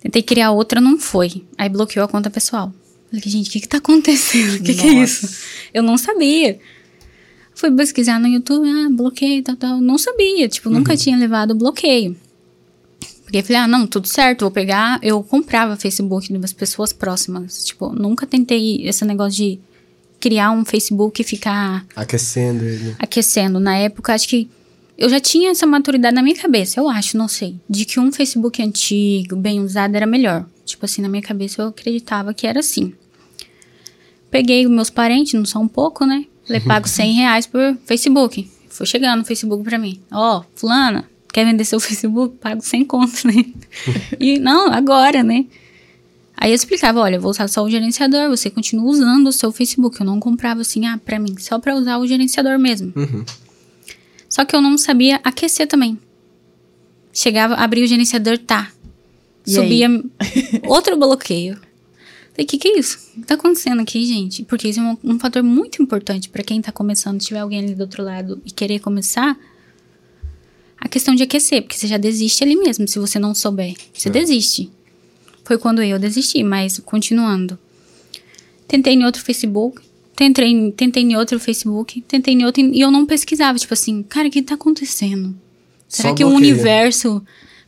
Tentei 0.00 0.22
criar 0.22 0.50
outra, 0.50 0.80
não 0.80 0.98
foi. 0.98 1.44
Aí 1.56 1.68
bloqueou 1.68 2.04
a 2.04 2.08
conta 2.08 2.30
pessoal. 2.30 2.72
Falei, 3.14 3.30
gente, 3.30 3.48
o 3.48 3.52
que 3.52 3.60
que 3.60 3.68
tá 3.68 3.78
acontecendo? 3.78 4.56
O 4.56 4.62
que, 4.62 4.74
que 4.74 4.86
é 4.86 4.92
isso? 5.04 5.44
Eu 5.72 5.82
não 5.82 5.96
sabia. 5.96 6.58
Fui 7.54 7.70
pesquisar 7.70 8.18
no 8.18 8.26
YouTube, 8.26 8.68
ah, 8.68 8.88
bloqueio, 8.90 9.42
tal, 9.42 9.56
tal. 9.56 9.80
Não 9.80 9.96
sabia, 9.96 10.48
tipo, 10.48 10.68
uhum. 10.68 10.76
nunca 10.76 10.96
tinha 10.96 11.16
levado 11.16 11.54
bloqueio. 11.54 12.16
Porque 13.22 13.42
falei, 13.42 13.62
ah, 13.62 13.68
não, 13.68 13.86
tudo 13.86 14.08
certo, 14.08 14.42
vou 14.42 14.50
pegar. 14.50 14.98
Eu 15.00 15.22
comprava 15.22 15.76
Facebook 15.76 16.32
das 16.38 16.52
pessoas 16.52 16.92
próximas. 16.92 17.64
Tipo, 17.64 17.90
nunca 17.90 18.26
tentei 18.26 18.86
esse 18.86 19.04
negócio 19.04 19.36
de 19.36 19.60
criar 20.18 20.50
um 20.50 20.64
Facebook 20.64 21.22
e 21.22 21.24
ficar. 21.24 21.86
Aquecendo 21.94 22.64
ele. 22.64 22.96
Aquecendo. 22.98 23.60
Na 23.60 23.76
época, 23.76 24.12
acho 24.12 24.28
que 24.28 24.48
eu 24.98 25.08
já 25.08 25.20
tinha 25.20 25.52
essa 25.52 25.66
maturidade 25.66 26.14
na 26.14 26.22
minha 26.22 26.36
cabeça, 26.36 26.80
eu 26.80 26.88
acho, 26.88 27.16
não 27.16 27.28
sei. 27.28 27.56
De 27.70 27.84
que 27.84 28.00
um 28.00 28.10
Facebook 28.10 28.60
antigo, 28.60 29.36
bem 29.36 29.60
usado, 29.60 29.94
era 29.94 30.06
melhor. 30.06 30.46
Tipo 30.64 30.84
assim, 30.84 31.02
na 31.02 31.08
minha 31.08 31.22
cabeça 31.22 31.62
eu 31.62 31.68
acreditava 31.68 32.34
que 32.34 32.46
era 32.46 32.60
assim 32.60 32.92
peguei 34.34 34.66
meus 34.66 34.90
parentes, 34.90 35.32
não 35.34 35.44
são 35.44 35.62
um 35.62 35.68
pouco, 35.68 36.04
né? 36.04 36.24
Falei, 36.44 36.60
pago 36.60 36.88
100 36.88 37.12
reais 37.12 37.46
por 37.46 37.78
Facebook. 37.86 38.50
Foi 38.68 38.84
chegando 38.84 39.20
no 39.20 39.24
Facebook 39.24 39.62
pra 39.62 39.78
mim. 39.78 40.00
Ó, 40.10 40.40
oh, 40.40 40.44
fulana, 40.56 41.08
quer 41.32 41.44
vender 41.44 41.64
seu 41.64 41.78
Facebook? 41.78 42.38
Pago 42.38 42.60
100 42.60 42.84
contos, 42.84 43.22
né? 43.22 43.44
e, 44.18 44.40
não, 44.40 44.72
agora, 44.72 45.22
né? 45.22 45.46
Aí 46.36 46.50
eu 46.50 46.54
explicava, 46.56 46.98
olha, 46.98 47.14
eu 47.14 47.20
vou 47.20 47.30
usar 47.30 47.46
só 47.46 47.62
o 47.62 47.70
gerenciador, 47.70 48.28
você 48.28 48.50
continua 48.50 48.86
usando 48.86 49.28
o 49.28 49.32
seu 49.32 49.52
Facebook. 49.52 50.00
Eu 50.00 50.06
não 50.06 50.18
comprava 50.18 50.62
assim, 50.62 50.84
ah, 50.84 50.98
pra 50.98 51.20
mim, 51.20 51.36
só 51.38 51.60
pra 51.60 51.76
usar 51.76 51.98
o 51.98 52.06
gerenciador 52.06 52.58
mesmo. 52.58 52.92
Uhum. 52.96 53.24
Só 54.28 54.44
que 54.44 54.56
eu 54.56 54.60
não 54.60 54.76
sabia 54.76 55.20
aquecer 55.22 55.68
também. 55.68 55.96
Chegava, 57.12 57.54
abria 57.54 57.84
o 57.84 57.86
gerenciador, 57.86 58.36
tá. 58.38 58.72
E 59.46 59.54
subia 59.54 59.88
outro 60.66 60.96
bloqueio. 60.96 61.56
Falei, 62.34 62.44
o 62.44 62.48
que, 62.48 62.58
que 62.58 62.68
é 62.68 62.78
isso? 62.78 62.98
O 63.16 63.20
que 63.20 63.26
tá 63.26 63.34
acontecendo 63.34 63.80
aqui, 63.80 64.04
gente? 64.04 64.42
Porque 64.42 64.68
isso 64.68 64.80
é 64.80 64.82
um, 64.82 64.98
um 65.04 65.18
fator 65.20 65.40
muito 65.42 65.80
importante 65.80 66.28
para 66.28 66.42
quem 66.42 66.60
tá 66.60 66.72
começando. 66.72 67.20
Se 67.20 67.28
tiver 67.28 67.38
alguém 67.38 67.60
ali 67.60 67.76
do 67.76 67.82
outro 67.82 68.02
lado 68.02 68.42
e 68.44 68.50
querer 68.50 68.80
começar, 68.80 69.38
a 70.76 70.88
questão 70.88 71.14
de 71.14 71.22
aquecer, 71.22 71.62
porque 71.62 71.76
você 71.76 71.86
já 71.86 71.96
desiste 71.96 72.42
ali 72.42 72.56
mesmo, 72.56 72.88
se 72.88 72.98
você 72.98 73.20
não 73.20 73.34
souber. 73.34 73.74
Você 73.92 74.08
é. 74.08 74.12
desiste. 74.12 74.68
Foi 75.44 75.56
quando 75.56 75.80
eu 75.80 75.98
desisti, 75.98 76.42
mas 76.42 76.78
continuando. 76.80 77.56
Tentei 78.66 78.94
em 78.94 79.04
outro 79.04 79.22
Facebook, 79.22 79.80
tentei, 80.16 80.72
tentei 80.72 81.04
em 81.04 81.16
outro 81.16 81.38
Facebook, 81.38 82.00
tentei 82.02 82.34
em 82.34 82.44
outro 82.44 82.60
e 82.62 82.80
eu 82.80 82.90
não 82.90 83.06
pesquisava, 83.06 83.56
tipo 83.58 83.72
assim, 83.72 84.02
cara, 84.02 84.26
o 84.26 84.30
que 84.30 84.42
tá 84.42 84.54
acontecendo? 84.54 85.34
Será 85.88 86.08
Só 86.08 86.14
que 86.14 86.24
bloqueia. 86.24 86.34
o 86.34 86.52
universo 86.52 87.24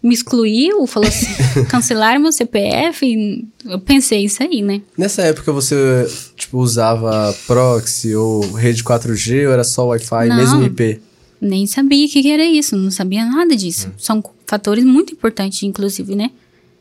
me 0.07 0.15
excluiu, 0.15 0.87
falou 0.87 1.09
assim, 1.09 1.27
cancelaram 1.69 2.21
meu 2.21 2.33
CPF. 2.33 3.45
Eu 3.65 3.81
pensei 3.81 4.25
isso 4.25 4.43
aí, 4.43 4.63
né? 4.63 4.81
Nessa 4.97 5.23
época 5.23 5.53
você, 5.53 6.09
tipo, 6.37 6.59
usava 6.59 7.35
proxy 7.47 8.15
ou 8.15 8.53
rede 8.53 8.85
4G 8.85 9.47
ou 9.47 9.53
era 9.53 9.65
só 9.65 9.87
Wi-Fi, 9.89 10.29
mesmo 10.29 10.63
IP? 10.63 11.01
Nem 11.41 11.67
sabia 11.67 12.07
o 12.07 12.09
que, 12.09 12.23
que, 12.23 12.31
era 12.31 12.45
isso, 12.45 12.77
não 12.77 12.91
sabia 12.91 13.25
nada 13.25 13.57
disso. 13.57 13.89
Hum. 13.89 13.93
São 13.99 14.25
fatores 14.47 14.85
muito 14.85 15.13
importantes, 15.13 15.63
inclusive, 15.65 16.15
né? 16.15 16.31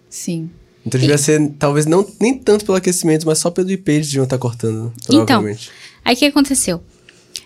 Sim. 0.10 0.50
Então 0.86 1.00
devia 1.00 1.16
e... 1.16 1.18
ser, 1.18 1.52
talvez 1.58 1.86
não 1.86 2.08
nem 2.22 2.38
tanto 2.38 2.64
pelo 2.64 2.78
aquecimento, 2.78 3.26
mas 3.26 3.40
só 3.40 3.50
pelo 3.50 3.70
IP 3.72 3.92
eles 3.92 4.08
deviam 4.08 4.24
estar 4.24 4.38
cortando, 4.38 4.94
então, 5.04 5.26
provavelmente. 5.26 5.64
Então, 5.64 6.02
aí 6.06 6.16
o 6.16 6.18
que 6.18 6.26
aconteceu? 6.26 6.82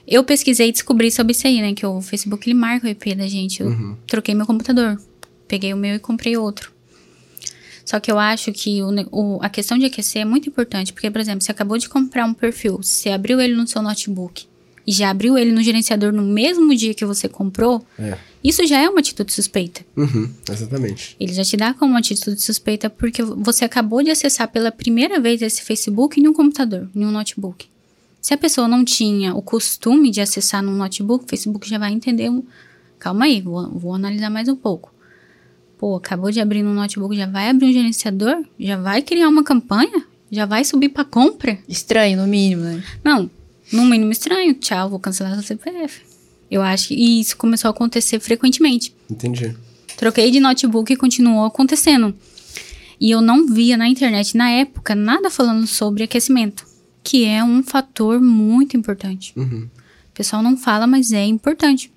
Eu 0.06 0.24
pesquisei 0.24 0.70
e 0.70 0.72
descobri 0.72 1.10
sobre 1.12 1.32
isso 1.32 1.48
aí, 1.48 1.62
né? 1.62 1.74
Que 1.74 1.86
o 1.86 2.02
Facebook 2.02 2.48
ele 2.48 2.54
marca 2.54 2.86
o 2.86 2.90
IP 2.90 3.16
da 3.16 3.28
gente. 3.28 3.62
Eu 3.62 3.68
uhum. 3.68 3.96
troquei 4.08 4.36
meu 4.36 4.46
computador 4.46 5.00
peguei 5.50 5.74
o 5.74 5.78
meu 5.78 5.96
e 5.96 6.00
comprei 6.00 6.38
outro. 6.38 6.72
Só 7.84 8.00
que 8.00 8.12
eu 8.12 8.20
acho 8.20 8.54
que 8.54 8.82
o, 8.84 8.90
o, 9.12 9.40
a 9.42 9.50
questão 9.50 9.78
de 9.78 9.86
aquecer 9.86 10.22
é 10.22 10.26
muito 10.26 10.48
importante, 10.48 10.94
porque, 10.94 11.10
por 11.10 11.20
exemplo, 11.20 11.42
você 11.42 11.52
acabou 11.52 11.78
de 11.78 11.90
comprar 11.90 12.24
um 12.24 12.34
perfil, 12.34 12.78
você 12.78 13.10
abriu 13.10 13.42
ele 13.42 13.56
no 13.56 13.68
seu 13.68 13.82
notebook 13.82 14.48
e 14.86 14.92
já 14.92 15.10
abriu 15.10 15.38
ele 15.38 15.52
no 15.52 15.62
gerenciador 15.62 16.12
no 16.12 16.24
mesmo 16.24 16.76
dia 16.76 16.94
que 16.94 17.06
você 17.06 17.28
comprou, 17.28 17.86
é. 17.98 18.18
isso 18.44 18.66
já 18.66 18.80
é 18.80 18.90
uma 18.90 19.00
atitude 19.00 19.34
suspeita. 19.34 19.86
Uhum, 19.96 20.30
exatamente. 20.52 21.16
Ele 21.20 21.34
já 21.34 21.44
te 21.44 21.58
dá 21.58 21.74
como 21.74 21.92
uma 21.92 22.00
atitude 22.00 22.42
suspeita 22.42 22.90
porque 22.90 23.24
você 23.24 23.66
acabou 23.66 24.02
de 24.04 24.12
acessar 24.12 24.48
pela 24.48 24.72
primeira 24.72 25.20
vez 25.20 25.42
esse 25.42 25.62
Facebook 25.62 26.20
em 26.20 26.28
um 26.28 26.34
computador, 26.34 26.90
em 26.96 27.06
um 27.06 27.12
notebook. 27.12 27.68
Se 28.22 28.34
a 28.34 28.38
pessoa 28.38 28.68
não 28.68 28.84
tinha 28.84 29.34
o 29.34 29.42
costume 29.42 30.12
de 30.12 30.22
acessar 30.22 30.62
num 30.62 30.76
notebook, 30.76 31.26
o 31.26 31.28
Facebook 31.28 31.70
já 31.70 31.78
vai 31.78 31.92
entender. 31.92 32.30
Calma 32.98 33.26
aí, 33.26 33.42
vou, 33.42 33.70
vou 33.70 33.94
analisar 33.94 34.30
mais 34.30 34.48
um 34.48 34.56
pouco. 34.56 34.92
Pô, 35.80 35.96
acabou 35.96 36.30
de 36.30 36.42
abrir 36.42 36.62
no 36.62 36.74
notebook, 36.74 37.16
já 37.16 37.26
vai 37.26 37.50
abrir 37.50 37.68
um 37.68 37.72
gerenciador? 37.72 38.44
Já 38.60 38.76
vai 38.76 39.02
criar 39.02 39.30
uma 39.30 39.46
campanha? 39.46 40.04
Já 40.30 40.46
vai 40.46 40.66
subir 40.66 40.90
para 40.90 41.06
compra? 41.06 41.58
Estranho, 41.70 42.18
no 42.18 42.28
mínimo, 42.28 42.64
né? 42.64 42.84
Não, 43.02 43.32
no 43.72 43.86
mínimo 43.86 44.12
estranho. 44.12 44.54
Tchau, 44.56 44.90
vou 44.90 45.00
cancelar 45.00 45.34
seu 45.36 45.42
CPF. 45.42 46.02
Eu 46.52 46.62
acho 46.62 46.90
que 46.90 47.22
isso 47.22 47.38
começou 47.38 47.70
a 47.70 47.72
acontecer 47.72 48.20
frequentemente. 48.20 48.94
Entendi. 49.10 49.56
Troquei 49.96 50.30
de 50.30 50.42
notebook 50.42 50.92
e 50.92 50.98
continuou 50.98 51.46
acontecendo. 51.46 52.14
E 53.00 53.10
eu 53.10 53.22
não 53.22 53.48
via 53.48 53.78
na 53.78 53.88
internet, 53.88 54.36
na 54.36 54.50
época, 54.50 54.94
nada 54.94 55.30
falando 55.30 55.66
sobre 55.66 56.04
aquecimento, 56.04 56.66
que 57.02 57.24
é 57.24 57.42
um 57.42 57.64
fator 57.64 58.20
muito 58.20 58.76
importante. 58.76 59.32
Uhum. 59.34 59.70
O 60.12 60.14
pessoal 60.14 60.44
não 60.44 60.58
fala, 60.58 60.86
mas 60.86 61.14
é 61.14 61.26
importante. 61.26 61.90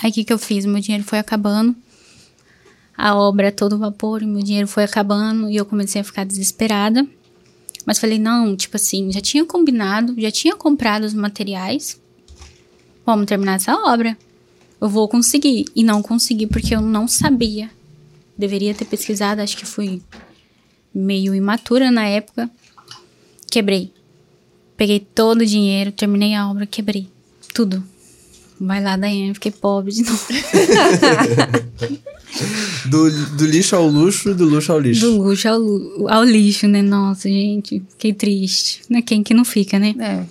Aí 0.00 0.10
o 0.10 0.12
que, 0.12 0.24
que 0.24 0.32
eu 0.32 0.38
fiz? 0.38 0.64
Meu 0.66 0.80
dinheiro 0.80 1.04
foi 1.04 1.20
acabando 1.20 1.76
a 2.96 3.14
obra 3.14 3.48
a 3.48 3.52
todo 3.52 3.78
vapor 3.78 4.22
e 4.22 4.26
meu 4.26 4.42
dinheiro 4.42 4.68
foi 4.68 4.84
acabando 4.84 5.50
e 5.50 5.56
eu 5.56 5.64
comecei 5.64 6.00
a 6.00 6.04
ficar 6.04 6.24
desesperada. 6.24 7.06
Mas 7.84 7.98
falei, 7.98 8.18
não, 8.18 8.56
tipo 8.56 8.76
assim, 8.76 9.10
já 9.10 9.20
tinha 9.20 9.44
combinado, 9.44 10.14
já 10.18 10.30
tinha 10.30 10.54
comprado 10.54 11.04
os 11.04 11.14
materiais. 11.14 12.00
Vamos 13.04 13.26
terminar 13.26 13.56
essa 13.56 13.74
obra. 13.74 14.16
Eu 14.80 14.88
vou 14.88 15.08
conseguir. 15.08 15.64
E 15.74 15.82
não 15.82 16.02
consegui 16.02 16.46
porque 16.46 16.74
eu 16.74 16.80
não 16.80 17.08
sabia. 17.08 17.70
Deveria 18.38 18.74
ter 18.74 18.84
pesquisado, 18.84 19.40
acho 19.40 19.56
que 19.56 19.66
fui 19.66 20.00
meio 20.94 21.34
imatura 21.34 21.90
na 21.90 22.06
época. 22.06 22.48
Quebrei. 23.50 23.92
Peguei 24.76 25.00
todo 25.00 25.42
o 25.42 25.46
dinheiro, 25.46 25.92
terminei 25.92 26.34
a 26.34 26.48
obra, 26.48 26.66
quebrei. 26.66 27.08
Tudo. 27.52 27.91
Vai 28.62 28.80
lá, 28.80 28.96
Daiane, 28.96 29.34
fiquei 29.34 29.50
pobre 29.50 29.92
de 29.92 30.04
novo. 30.04 30.22
Do, 32.88 33.10
do 33.36 33.44
lixo 33.44 33.76
ao 33.76 33.86
luxo, 33.86 34.34
do 34.34 34.46
luxo 34.46 34.72
ao 34.72 34.80
lixo. 34.80 35.02
Do 35.02 35.22
luxo 35.22 35.48
ao, 35.48 36.08
ao 36.08 36.24
lixo, 36.24 36.66
né? 36.66 36.80
Nossa, 36.80 37.28
gente, 37.28 37.82
fiquei 37.90 38.14
triste. 38.14 38.80
Né? 38.88 39.02
Quem 39.02 39.22
que 39.22 39.34
não 39.34 39.44
fica, 39.44 39.78
né? 39.78 39.94
É. 39.98 40.24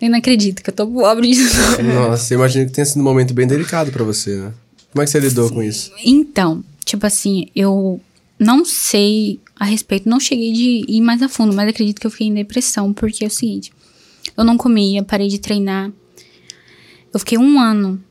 Eu 0.00 0.10
não 0.10 0.18
acredito 0.18 0.62
que 0.62 0.70
eu 0.70 0.74
tô 0.74 0.86
pobre 0.86 1.32
de 1.32 1.42
novo. 1.42 1.82
Nossa, 1.94 2.32
eu 2.32 2.38
imagino 2.38 2.66
que 2.66 2.72
tenha 2.72 2.84
sido 2.84 3.00
um 3.00 3.04
momento 3.04 3.34
bem 3.34 3.46
delicado 3.46 3.90
pra 3.90 4.04
você, 4.04 4.36
né? 4.36 4.52
Como 4.92 5.02
é 5.02 5.04
que 5.04 5.10
você 5.10 5.18
lidou 5.18 5.50
com 5.50 5.60
isso? 5.60 5.90
Então, 6.04 6.62
tipo 6.84 7.04
assim, 7.04 7.48
eu 7.56 8.00
não 8.38 8.64
sei 8.64 9.40
a 9.58 9.64
respeito, 9.64 10.08
não 10.08 10.20
cheguei 10.20 10.52
de 10.52 10.84
ir 10.88 11.00
mais 11.00 11.20
a 11.22 11.28
fundo, 11.28 11.52
mas 11.52 11.68
acredito 11.68 12.00
que 12.00 12.06
eu 12.06 12.10
fiquei 12.10 12.28
em 12.28 12.34
depressão, 12.34 12.92
porque 12.92 13.24
é 13.24 13.26
o 13.26 13.30
seguinte: 13.30 13.72
eu 14.36 14.44
não 14.44 14.56
comia, 14.56 15.02
parei 15.02 15.26
de 15.26 15.38
treinar. 15.38 15.90
Eu 17.12 17.18
fiquei 17.18 17.38
um 17.38 17.58
ano, 17.58 18.02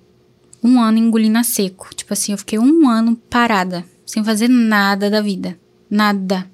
um 0.63 0.79
ano 0.79 0.97
engolindo 0.97 1.37
a 1.37 1.43
seco. 1.43 1.93
Tipo 1.95 2.13
assim, 2.13 2.31
eu 2.31 2.37
fiquei 2.37 2.57
um 2.57 2.89
ano 2.89 3.15
parada, 3.29 3.85
sem 4.05 4.23
fazer 4.23 4.47
nada 4.47 5.09
da 5.09 5.21
vida. 5.21 5.57
Nada. 5.89 6.49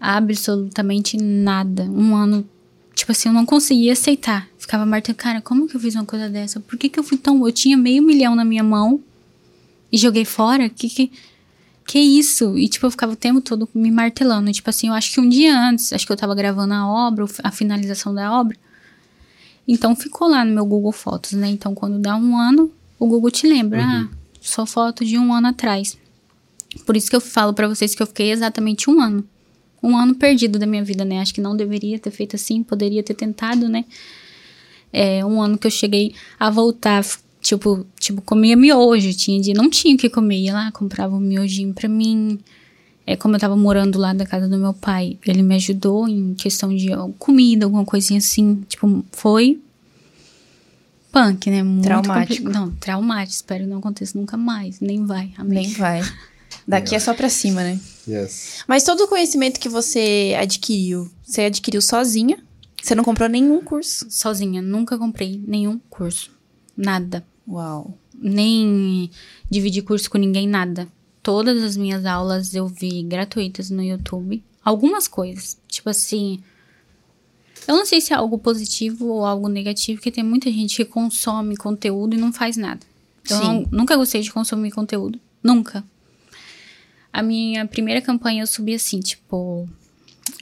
Absolutamente 0.00 1.16
nada. 1.16 1.84
Um 1.84 2.14
ano, 2.14 2.46
tipo 2.94 3.12
assim, 3.12 3.28
eu 3.28 3.32
não 3.32 3.46
conseguia 3.46 3.92
aceitar. 3.92 4.48
Ficava 4.58 4.84
martelando, 4.84 5.18
cara, 5.18 5.40
como 5.40 5.68
que 5.68 5.76
eu 5.76 5.80
fiz 5.80 5.94
uma 5.94 6.04
coisa 6.04 6.28
dessa? 6.28 6.60
Por 6.60 6.78
que 6.78 6.88
que 6.88 6.98
eu 6.98 7.04
fui 7.04 7.16
tão. 7.16 7.46
Eu 7.46 7.52
tinha 7.52 7.76
meio 7.76 8.02
milhão 8.02 8.34
na 8.34 8.44
minha 8.44 8.62
mão 8.62 9.00
e 9.90 9.96
joguei 9.96 10.24
fora? 10.24 10.68
Que 10.68 10.88
que. 10.88 11.12
Que 11.86 11.98
isso? 11.98 12.56
E, 12.56 12.66
tipo, 12.66 12.86
eu 12.86 12.90
ficava 12.90 13.12
o 13.12 13.16
tempo 13.16 13.42
todo 13.42 13.68
me 13.74 13.90
martelando. 13.90 14.50
Tipo 14.50 14.70
assim, 14.70 14.88
eu 14.88 14.94
acho 14.94 15.12
que 15.12 15.20
um 15.20 15.28
dia 15.28 15.54
antes, 15.54 15.92
acho 15.92 16.06
que 16.06 16.12
eu 16.12 16.16
tava 16.16 16.34
gravando 16.34 16.72
a 16.72 16.86
obra, 16.86 17.26
a 17.42 17.50
finalização 17.50 18.14
da 18.14 18.32
obra. 18.32 18.56
Então 19.66 19.96
ficou 19.96 20.28
lá 20.28 20.44
no 20.44 20.52
meu 20.52 20.66
Google 20.66 20.92
Fotos, 20.92 21.32
né? 21.32 21.48
Então 21.48 21.74
quando 21.74 21.98
dá 21.98 22.16
um 22.16 22.36
ano, 22.36 22.70
o 22.98 23.06
Google 23.06 23.30
te 23.30 23.46
lembra, 23.46 23.82
ah, 23.82 24.08
só 24.40 24.66
foto 24.66 25.04
de 25.04 25.18
um 25.18 25.32
ano 25.32 25.48
atrás. 25.48 25.98
Por 26.84 26.96
isso 26.96 27.08
que 27.08 27.16
eu 27.16 27.20
falo 27.20 27.54
pra 27.54 27.68
vocês 27.68 27.94
que 27.94 28.02
eu 28.02 28.06
fiquei 28.06 28.30
exatamente 28.30 28.90
um 28.90 29.00
ano. 29.00 29.24
Um 29.82 29.96
ano 29.96 30.14
perdido 30.14 30.58
da 30.58 30.66
minha 30.66 30.82
vida, 30.82 31.04
né? 31.04 31.20
Acho 31.20 31.34
que 31.34 31.40
não 31.40 31.56
deveria 31.56 31.98
ter 31.98 32.10
feito 32.10 32.36
assim, 32.36 32.62
poderia 32.62 33.02
ter 33.02 33.14
tentado, 33.14 33.68
né? 33.68 33.84
É 34.92 35.24
um 35.24 35.42
ano 35.42 35.58
que 35.58 35.66
eu 35.66 35.70
cheguei 35.70 36.14
a 36.38 36.50
voltar, 36.50 37.04
tipo, 37.40 37.86
tipo, 37.98 38.22
comia 38.22 38.56
miojo, 38.56 39.12
tinha 39.14 39.40
dia, 39.40 39.54
não 39.54 39.68
tinha 39.68 39.94
o 39.94 39.98
que 39.98 40.08
comer, 40.08 40.38
ia 40.38 40.54
lá, 40.54 40.72
comprava 40.72 41.14
um 41.14 41.20
miojinho 41.20 41.74
pra 41.74 41.88
mim. 41.88 42.38
É, 43.06 43.16
como 43.16 43.36
eu 43.36 43.40
tava 43.40 43.54
morando 43.56 43.98
lá 43.98 44.14
da 44.14 44.24
casa 44.24 44.48
do 44.48 44.56
meu 44.56 44.72
pai, 44.72 45.18
ele 45.26 45.42
me 45.42 45.54
ajudou 45.56 46.08
em 46.08 46.34
questão 46.34 46.74
de 46.74 46.88
comida, 47.18 47.66
alguma 47.66 47.84
coisinha 47.84 48.18
assim. 48.18 48.64
Tipo, 48.68 49.04
foi 49.12 49.60
punk, 51.12 51.50
né? 51.50 51.62
Muito 51.62 51.84
Traumático. 51.84 52.48
Não, 52.48 52.70
traumático. 52.72 53.34
Espero 53.34 53.64
que 53.64 53.70
não 53.70 53.78
aconteça 53.78 54.18
nunca 54.18 54.36
mais. 54.36 54.80
Nem 54.80 55.04
vai. 55.04 55.32
Amém. 55.36 55.66
Nem 55.66 55.72
vai. 55.74 56.02
Daqui 56.66 56.94
é 56.94 56.98
só 56.98 57.12
pra 57.12 57.28
cima, 57.28 57.62
né? 57.62 57.78
Yes. 58.08 58.64
Mas 58.66 58.84
todo 58.84 59.04
o 59.04 59.08
conhecimento 59.08 59.60
que 59.60 59.68
você 59.68 60.34
adquiriu, 60.40 61.10
você 61.22 61.42
adquiriu 61.42 61.82
sozinha? 61.82 62.38
Você 62.82 62.94
não 62.94 63.04
comprou 63.04 63.28
nenhum 63.28 63.62
curso? 63.62 64.06
Sozinha, 64.10 64.60
nunca 64.60 64.98
comprei 64.98 65.42
nenhum 65.46 65.78
curso. 65.90 66.30
Nada. 66.76 67.24
Uau. 67.46 67.96
Nem 68.14 69.10
dividi 69.50 69.82
curso 69.82 70.10
com 70.10 70.18
ninguém, 70.18 70.48
nada. 70.48 70.88
Todas 71.24 71.60
as 71.62 71.76
minhas 71.76 72.04
aulas 72.06 72.54
eu 72.54 72.68
vi 72.68 73.02
gratuitas 73.02 73.70
no 73.70 73.82
YouTube. 73.82 74.44
Algumas 74.64 75.08
coisas. 75.08 75.58
Tipo 75.66 75.88
assim. 75.90 76.40
Eu 77.66 77.74
não 77.76 77.86
sei 77.86 78.00
se 78.00 78.12
é 78.12 78.16
algo 78.16 78.38
positivo 78.38 79.06
ou 79.06 79.24
algo 79.24 79.48
negativo, 79.48 79.98
porque 79.98 80.12
tem 80.12 80.22
muita 80.22 80.52
gente 80.52 80.76
que 80.76 80.84
consome 80.84 81.56
conteúdo 81.56 82.14
e 82.14 82.18
não 82.18 82.30
faz 82.32 82.56
nada. 82.58 82.80
Eu 83.28 83.38
Sim. 83.38 83.42
não- 83.42 83.68
nunca 83.72 83.96
gostei 83.96 84.20
de 84.20 84.30
consumir 84.30 84.70
conteúdo. 84.70 85.18
Nunca. 85.42 85.82
A 87.10 87.22
minha 87.22 87.66
primeira 87.66 88.02
campanha 88.02 88.42
eu 88.42 88.46
subi 88.46 88.74
assim, 88.74 89.00
tipo. 89.00 89.66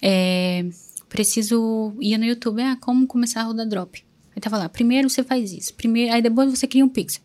É, 0.03 0.65
preciso 1.09 1.93
ir 2.01 2.19
no 2.19 2.25
YouTube, 2.25 2.61
ah, 2.63 2.77
como 2.81 3.07
começar 3.07 3.41
a 3.43 3.45
rodar 3.45 3.69
drop. 3.69 4.03
Aí 4.35 4.41
tava 4.41 4.57
lá, 4.59 4.69
primeiro 4.69 5.09
você 5.09 5.23
faz 5.23 5.53
isso, 5.53 5.75
primeiro, 5.75 6.13
aí 6.15 6.23
depois 6.23 6.51
você 6.51 6.67
cria 6.67 6.85
um 6.85 6.89
pixel. 6.89 7.23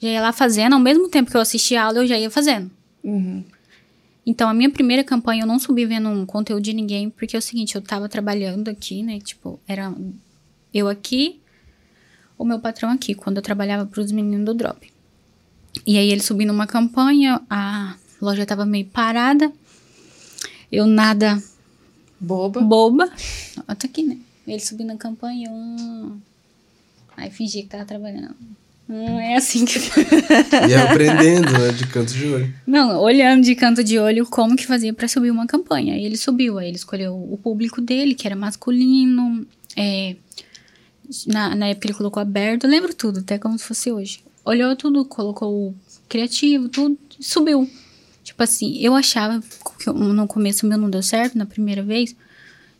Já 0.00 0.08
ia 0.08 0.20
lá 0.22 0.32
fazendo, 0.32 0.74
ao 0.74 0.78
mesmo 0.80 1.08
tempo 1.08 1.30
que 1.30 1.36
eu 1.36 1.40
assistia 1.40 1.82
a 1.82 1.86
aula, 1.86 1.98
eu 1.98 2.06
já 2.06 2.16
ia 2.18 2.30
fazendo. 2.30 2.70
Uhum. 3.08 3.42
Então, 4.26 4.48
a 4.48 4.52
minha 4.52 4.68
primeira 4.68 5.02
campanha, 5.02 5.42
eu 5.42 5.46
não 5.46 5.58
subi 5.58 5.86
vendo 5.86 6.10
um 6.10 6.26
conteúdo 6.26 6.62
de 6.62 6.74
ninguém, 6.74 7.08
porque 7.08 7.34
é 7.34 7.38
o 7.38 7.42
seguinte, 7.42 7.74
eu 7.74 7.80
tava 7.80 8.08
trabalhando 8.08 8.68
aqui, 8.68 9.02
né? 9.02 9.18
Tipo, 9.20 9.58
era 9.66 9.94
eu 10.74 10.86
aqui, 10.86 11.40
o 12.36 12.44
meu 12.44 12.60
patrão 12.60 12.90
aqui, 12.90 13.14
quando 13.14 13.38
eu 13.38 13.42
trabalhava 13.42 13.86
pros 13.86 14.12
meninos 14.12 14.44
do 14.44 14.52
Drop. 14.52 14.92
E 15.86 15.96
aí, 15.96 16.10
ele 16.10 16.20
subindo 16.20 16.52
uma 16.52 16.66
campanha, 16.66 17.40
a 17.48 17.96
loja 18.20 18.44
tava 18.44 18.66
meio 18.66 18.84
parada, 18.84 19.50
eu 20.70 20.86
nada 20.86 21.42
Boba. 22.20 22.60
boba. 22.60 23.10
Ó, 23.66 23.74
tá 23.74 23.86
aqui, 23.86 24.02
né? 24.02 24.18
Ele 24.46 24.60
subindo 24.60 24.90
a 24.90 24.96
campanha, 24.96 25.50
hum. 25.50 26.20
Aí 27.16 27.30
fingi 27.30 27.62
que 27.62 27.68
tava 27.68 27.86
trabalhando. 27.86 28.36
Hum, 28.88 29.20
é 29.20 29.36
assim 29.36 29.64
que. 29.64 29.78
E 30.68 30.74
aprendendo, 30.74 31.52
né? 31.52 31.72
De 31.72 31.86
canto 31.86 32.12
de 32.12 32.26
olho. 32.26 32.54
Não, 32.66 33.00
olhando 33.00 33.42
de 33.42 33.54
canto 33.54 33.84
de 33.84 33.98
olho 33.98 34.24
como 34.26 34.56
que 34.56 34.66
fazia 34.66 34.94
pra 34.94 35.06
subir 35.06 35.30
uma 35.30 35.46
campanha. 35.46 35.94
Aí 35.94 36.04
ele 36.04 36.16
subiu, 36.16 36.58
aí 36.58 36.68
ele 36.68 36.76
escolheu 36.76 37.14
o 37.14 37.36
público 37.36 37.80
dele, 37.80 38.14
que 38.14 38.26
era 38.26 38.34
masculino. 38.34 39.46
É, 39.76 40.16
na, 41.26 41.54
na 41.54 41.66
época 41.68 41.86
ele 41.86 41.94
colocou 41.94 42.20
aberto, 42.20 42.64
eu 42.64 42.70
lembro 42.70 42.94
tudo, 42.94 43.20
até 43.20 43.38
como 43.38 43.58
se 43.58 43.64
fosse 43.64 43.92
hoje. 43.92 44.20
Olhou 44.44 44.74
tudo, 44.74 45.04
colocou 45.04 45.68
o 45.68 45.74
criativo, 46.08 46.68
tudo, 46.68 46.98
e 47.18 47.22
subiu. 47.22 47.68
Tipo 48.24 48.42
assim, 48.42 48.78
eu 48.78 48.94
achava 48.94 49.42
que 49.78 49.90
no 49.90 50.26
começo 50.26 50.64
o 50.64 50.68
meu 50.68 50.78
não 50.78 50.88
deu 50.88 51.02
certo, 51.02 51.36
na 51.36 51.46
primeira 51.46 51.82
vez, 51.82 52.14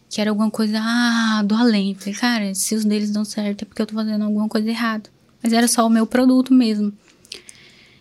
que 0.08 0.20
era 0.20 0.30
alguma 0.30 0.50
coisa 0.50 0.78
ah, 0.80 1.42
do 1.44 1.54
além. 1.54 1.94
Falei, 1.94 2.14
cara, 2.14 2.54
se 2.54 2.74
os 2.74 2.84
deles 2.84 3.10
dão 3.10 3.24
certo 3.24 3.62
é 3.62 3.64
porque 3.64 3.82
eu 3.82 3.86
tô 3.86 3.94
fazendo 3.94 4.24
alguma 4.24 4.48
coisa 4.48 4.68
errada. 4.68 5.10
Mas 5.42 5.52
era 5.52 5.68
só 5.68 5.86
o 5.86 5.90
meu 5.90 6.06
produto 6.06 6.52
mesmo. 6.52 6.92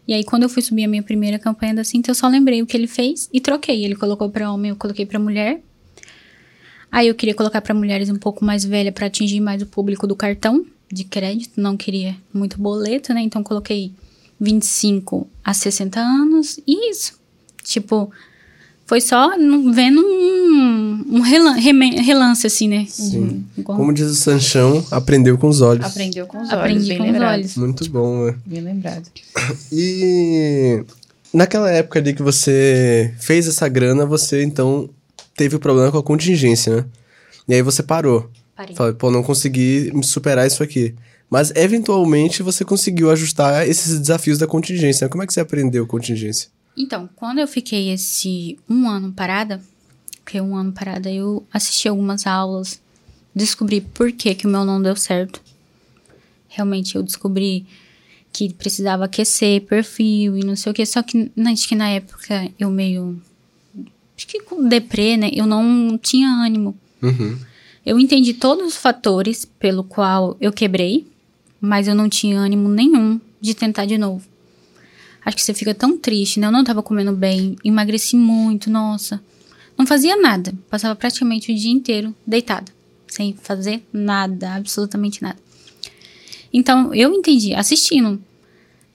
E 0.08 0.14
aí, 0.14 0.24
quando 0.24 0.44
eu 0.44 0.50
fui 0.50 0.62
subir 0.62 0.86
a 0.86 0.88
minha 0.88 1.04
primeira 1.04 1.38
campanha 1.38 1.76
da 1.76 1.84
Cinta, 1.84 2.10
eu 2.10 2.16
só 2.16 2.28
lembrei 2.28 2.62
o 2.62 2.66
que 2.66 2.78
ele 2.78 2.88
fez 2.88 3.30
e 3.34 3.42
troquei. 3.42 3.84
Ele 3.84 3.96
colocou 3.96 4.30
pra 4.30 4.52
homem, 4.52 4.70
eu 4.70 4.76
coloquei 4.76 5.06
pra 5.06 5.20
mulher. 5.20 5.62
Aí 6.90 7.10
eu 7.10 7.16
queria 7.16 7.36
colocar 7.36 7.62
pra 7.62 7.74
mulheres 7.74 8.10
um 8.10 8.16
pouco 8.16 8.46
mais 8.46 8.64
velha 8.64 8.92
pra 8.92 9.08
atingir 9.08 9.42
mais 9.42 9.62
o 9.62 9.66
público 9.66 10.08
do 10.08 10.16
cartão 10.16 10.66
de 10.90 11.04
crédito. 11.04 11.60
Não 11.60 11.76
queria 11.76 12.16
muito 12.34 12.58
boleto, 12.58 13.14
né? 13.14 13.22
Então 13.22 13.44
coloquei 13.44 13.92
25 14.40 15.28
a 15.44 15.54
60 15.54 16.00
anos. 16.00 16.58
E 16.66 16.90
isso. 16.90 17.20
Tipo, 17.64 18.10
foi 18.88 19.00
só 19.02 19.30
vendo 19.72 20.02
um, 20.02 21.06
um 21.18 21.20
relan- 21.22 21.54
relance, 22.02 22.48
assim, 22.48 22.68
né? 22.68 22.86
Sim. 22.90 23.46
Igual- 23.58 23.78
Como 23.78 23.94
diz 23.94 24.08
o 24.08 24.16
Sanchão, 24.16 24.84
aprendeu 24.90 25.38
com 25.38 25.48
os 25.50 25.62
olhos. 25.62 25.86
Aprendeu 25.86 26.26
com 26.26 26.42
os 26.42 26.50
Aprendi 26.50 26.74
olhos, 26.78 26.88
bem 26.88 26.98
com 26.98 27.04
os 27.04 27.12
lembrado. 27.12 27.34
olhos. 27.34 27.56
Muito 27.58 27.90
bom, 27.92 28.26
né? 28.26 28.36
Bem 28.46 28.62
lembrado. 28.62 29.04
E 29.72 30.84
naquela 31.34 31.70
época 31.70 32.00
ali 32.00 32.14
que 32.14 32.24
você 32.24 33.14
fez 33.20 33.48
essa 33.48 33.68
grana, 33.68 34.06
você 34.06 34.44
então 34.44 34.90
teve 35.36 35.56
o 35.56 35.60
problema 35.60 35.92
com 35.92 35.98
a 35.98 36.04
contingência, 36.04 36.78
né? 36.78 36.86
E 37.48 37.54
aí 37.54 37.62
você 37.62 37.84
parou. 37.84 38.30
Parei. 38.56 38.76
Falei, 38.76 38.94
pô, 38.94 39.12
não 39.12 39.22
consegui 39.22 39.92
superar 40.04 40.48
isso 40.48 40.64
aqui. 40.64 40.96
Mas 41.30 41.52
eventualmente 41.56 42.42
você 42.42 42.64
conseguiu 42.66 43.12
ajustar 43.12 43.68
esses 43.68 44.00
desafios 44.00 44.38
da 44.38 44.48
contingência. 44.48 45.06
né? 45.06 45.10
Como 45.10 45.22
é 45.24 45.28
que 45.28 45.34
você 45.34 45.42
aprendeu 45.42 45.86
contingência? 45.86 46.50
Então, 46.78 47.10
quando 47.16 47.40
eu 47.40 47.48
fiquei 47.48 47.90
esse 47.90 48.58
um 48.70 48.88
ano 48.88 49.12
parada, 49.12 49.62
fiquei 50.24 50.40
um 50.40 50.56
ano 50.56 50.72
parada, 50.72 51.12
eu 51.12 51.46
assisti 51.52 51.88
algumas 51.88 52.28
aulas, 52.28 52.80
descobri 53.34 53.82
por 53.82 54.12
que, 54.12 54.36
que 54.36 54.46
o 54.46 54.50
meu 54.50 54.64
não 54.64 54.82
deu 54.82 54.96
certo. 54.96 55.42
Realmente 56.48 56.96
eu 56.96 57.04
descobri 57.04 57.66
que 58.32 58.54
precisava 58.54 59.06
aquecer 59.06 59.62
perfil 59.62 60.38
e 60.38 60.44
não 60.44 60.56
sei 60.56 60.72
o 60.72 60.76
que. 60.76 60.86
Só 60.86 61.02
que 61.02 61.32
na- 61.36 61.52
acho 61.52 61.68
que 61.68 61.76
na 61.76 61.90
época 61.90 62.52
eu 62.60 62.70
meio. 62.70 63.20
Acho 64.16 64.28
que 64.28 64.40
com 64.42 64.68
deprê, 64.68 65.18
né? 65.18 65.30
Eu 65.34 65.46
não 65.48 65.98
tinha 65.98 66.30
ânimo. 66.30 66.78
Uhum. 67.02 67.38
Eu 67.86 68.00
entendi 68.00 68.34
todos 68.34 68.68
os 68.68 68.76
fatores 68.76 69.46
pelo 69.46 69.84
qual 69.84 70.36
eu 70.42 70.52
quebrei, 70.52 71.08
mas 71.62 71.88
eu 71.88 71.96
não 71.96 72.10
tinha 72.10 72.38
ânimo 72.40 72.68
nenhum 72.70 73.20
de 73.40 73.54
tentar 73.56 73.86
de 73.86 73.98
novo. 73.98 74.27
Acho 75.28 75.36
que 75.36 75.44
você 75.44 75.54
fica 75.54 75.76
tão 75.76 75.98
triste, 75.98 76.40
né? 76.40 76.48
Eu 76.48 76.52
não 76.54 76.64
tava 76.64 76.82
comendo 76.82 77.12
bem, 77.12 77.58
emagreci 77.62 78.16
muito, 78.16 78.70
nossa. 78.70 79.22
Não 79.78 79.86
fazia 79.86 80.16
nada. 80.16 80.54
Passava 80.70 80.96
praticamente 80.96 81.52
o 81.52 81.56
dia 81.56 81.70
inteiro 81.70 82.16
deitada, 82.26 82.72
sem 83.10 83.34
fazer 83.34 83.86
nada, 83.92 84.54
absolutamente 84.56 85.22
nada. 85.22 85.38
Então, 86.54 86.94
eu 86.94 87.14
entendi, 87.14 87.54
assistindo. 87.54 88.24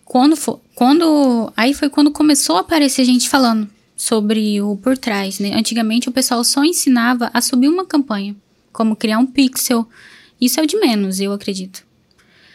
Quando 0.07 0.35
for, 0.35 0.59
quando 0.75 1.53
aí 1.55 1.75
foi 1.75 1.90
quando 1.90 2.11
começou 2.11 2.57
a 2.57 2.61
aparecer 2.61 3.05
gente 3.05 3.29
falando 3.29 3.68
sobre 3.95 4.59
o 4.62 4.79
por 4.79 4.97
trás, 4.97 5.38
né? 5.38 5.53
Antigamente 5.53 6.09
o 6.09 6.12
pessoal 6.12 6.42
só 6.42 6.64
ensinava 6.64 7.31
a 7.35 7.42
subir 7.42 7.68
uma 7.68 7.85
campanha. 7.85 8.35
como 8.73 8.97
criar 8.97 9.18
um 9.18 9.27
pixel. 9.27 9.87
Isso 10.40 10.59
é 10.59 10.62
o 10.62 10.66
de 10.66 10.77
menos, 10.77 11.21
eu 11.21 11.31
acredito. 11.31 11.85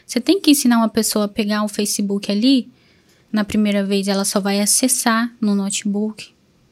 Você 0.03 0.19
tem 0.19 0.41
que 0.41 0.49
ensinar 0.49 0.79
uma 0.79 0.89
pessoa 0.89 1.25
a 1.25 1.27
pegar 1.27 1.63
o 1.63 1.67
Facebook 1.67 2.31
ali. 2.31 2.67
Na 3.31 3.43
primeira 3.43 3.83
vez, 3.83 4.07
ela 4.07 4.23
só 4.25 4.39
vai 4.39 4.59
acessar 4.61 5.31
no 5.41 5.53
notebook. 5.55 6.29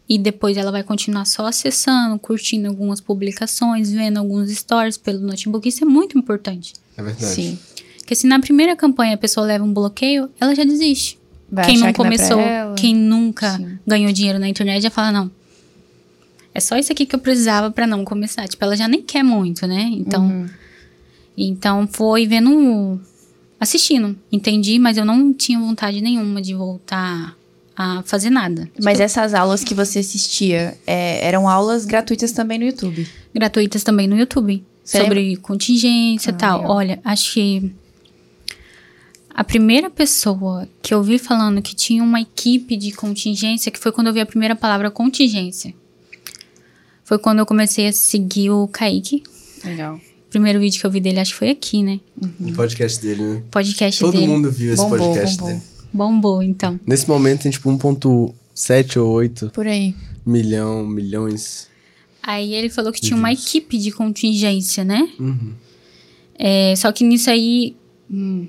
E 0.07 0.17
depois 0.19 0.55
ela 0.55 0.71
vai 0.71 0.83
continuar 0.83 1.25
só 1.25 1.47
acessando, 1.47 2.19
curtindo 2.19 2.67
algumas 2.67 3.01
publicações, 3.01 3.91
vendo 3.91 4.17
alguns 4.17 4.51
stories 4.51 4.97
pelo 4.97 5.19
notebook. 5.19 5.67
Isso 5.67 5.83
é 5.83 5.87
muito 5.87 6.17
importante. 6.17 6.73
É 6.95 7.01
verdade. 7.01 7.25
Sim. 7.33 7.59
Porque 7.97 8.13
se 8.15 8.27
na 8.27 8.39
primeira 8.39 8.75
campanha 8.75 9.15
a 9.15 9.17
pessoa 9.17 9.45
leva 9.47 9.63
um 9.65 9.73
bloqueio, 9.73 10.29
ela 10.39 10.53
já 10.53 10.63
desiste. 10.63 11.17
Vai 11.51 11.65
quem 11.65 11.73
não 11.75 11.81
que 11.81 11.83
não 11.83 11.89
é 11.89 11.93
começou, 11.93 12.39
ela. 12.39 12.75
quem 12.75 12.93
nunca 12.95 13.57
Sim. 13.57 13.79
ganhou 13.85 14.11
dinheiro 14.11 14.37
na 14.37 14.47
internet 14.47 14.81
já 14.83 14.91
fala, 14.91 15.11
não. 15.11 15.31
É 16.53 16.59
só 16.59 16.77
isso 16.77 16.91
aqui 16.91 17.05
que 17.05 17.15
eu 17.15 17.19
precisava 17.19 17.71
pra 17.71 17.85
não 17.87 18.05
começar. 18.05 18.47
Tipo, 18.47 18.63
ela 18.63 18.77
já 18.77 18.87
nem 18.87 19.01
quer 19.01 19.23
muito, 19.23 19.65
né? 19.67 19.89
Então, 19.91 20.23
Uhum. 20.25 20.49
então 21.37 21.87
foi 21.91 22.25
vendo, 22.27 22.99
assistindo. 23.65 24.17
Entendi, 24.31 24.79
mas 24.79 24.97
eu 24.97 25.03
não 25.05 25.33
tinha 25.33 25.59
vontade 25.59 25.99
nenhuma 26.01 26.41
de 26.41 26.53
voltar 26.53 27.35
a 27.75 28.01
fazer 28.03 28.29
nada. 28.29 28.69
Mas 28.81 28.99
essas 29.01 29.33
aulas 29.33 29.63
que 29.63 29.73
você 29.73 29.99
assistia 29.99 30.77
é, 30.87 31.25
eram 31.27 31.49
aulas 31.49 31.83
gratuitas 31.85 32.31
também 32.31 32.57
no 32.57 32.65
YouTube. 32.65 33.05
gratuitas 33.33 33.83
também 33.83 34.07
no 34.07 34.17
YouTube. 34.17 34.63
Você 34.83 34.99
sobre 35.01 35.35
contingência 35.37 36.29
e 36.29 36.33
Ah, 36.33 36.37
tal. 36.37 36.57
legal. 36.61 36.75
Olha, 36.75 36.99
acho 37.03 37.33
que 37.33 37.71
a 39.33 39.43
primeira 39.43 39.89
pessoa 39.89 40.67
que 40.81 40.93
eu 40.93 41.03
vi 41.03 41.17
falando 41.19 41.61
que 41.61 41.75
tinha 41.75 42.01
uma 42.03 42.21
equipe 42.21 42.77
de 42.77 42.91
contingência, 42.93 43.71
que 43.71 43.79
foi 43.79 43.91
quando 43.91 44.07
eu 44.07 44.13
vi 44.13 44.21
a 44.21 44.25
primeira 44.25 44.55
palavra 44.55 44.89
contingência. 44.89 45.73
Foi 47.03 47.19
quando 47.19 47.39
eu 47.39 47.45
comecei 47.45 47.87
a 47.87 47.91
seguir 47.93 48.49
o 48.51 48.67
Kaique. 48.67 49.21
Legal. 49.63 49.99
O 50.27 50.29
primeiro 50.29 50.59
vídeo 50.59 50.79
que 50.79 50.85
eu 50.85 50.91
vi 50.91 50.99
dele, 50.99 51.19
acho 51.19 51.31
que 51.31 51.37
foi 51.39 51.49
aqui, 51.49 51.81
né? 51.83 51.99
O 52.41 52.51
podcast 52.53 53.01
dele, 53.01 53.21
né? 53.23 53.43
Podcast 53.51 53.99
Todo 54.01 54.13
dele. 54.13 54.27
mundo 54.27 54.51
viu 54.51 54.73
esse 54.73 54.81
Bombou, 54.83 54.97
podcast 54.99 55.37
bombou. 55.37 55.53
dele. 55.53 55.65
Bombou, 55.93 56.43
então. 56.43 56.79
Nesse 56.85 57.07
momento 57.07 57.43
tem 57.43 57.51
tipo 57.51 57.69
1.7 57.69 58.97
ou 59.01 59.11
8 59.13 59.51
Por 59.53 59.65
aí. 59.67 59.95
milhão, 60.25 60.85
milhões. 60.85 61.69
Aí 62.21 62.53
ele 62.53 62.69
falou 62.69 62.91
que 62.91 62.99
tinha 62.99 63.15
uma 63.15 63.31
equipe 63.31 63.77
de 63.77 63.91
contingência, 63.91 64.83
né? 64.83 65.07
Uhum. 65.19 65.53
É, 66.37 66.75
só 66.75 66.91
que 66.91 67.03
nisso 67.03 67.29
aí. 67.29 67.75
hum, 68.11 68.47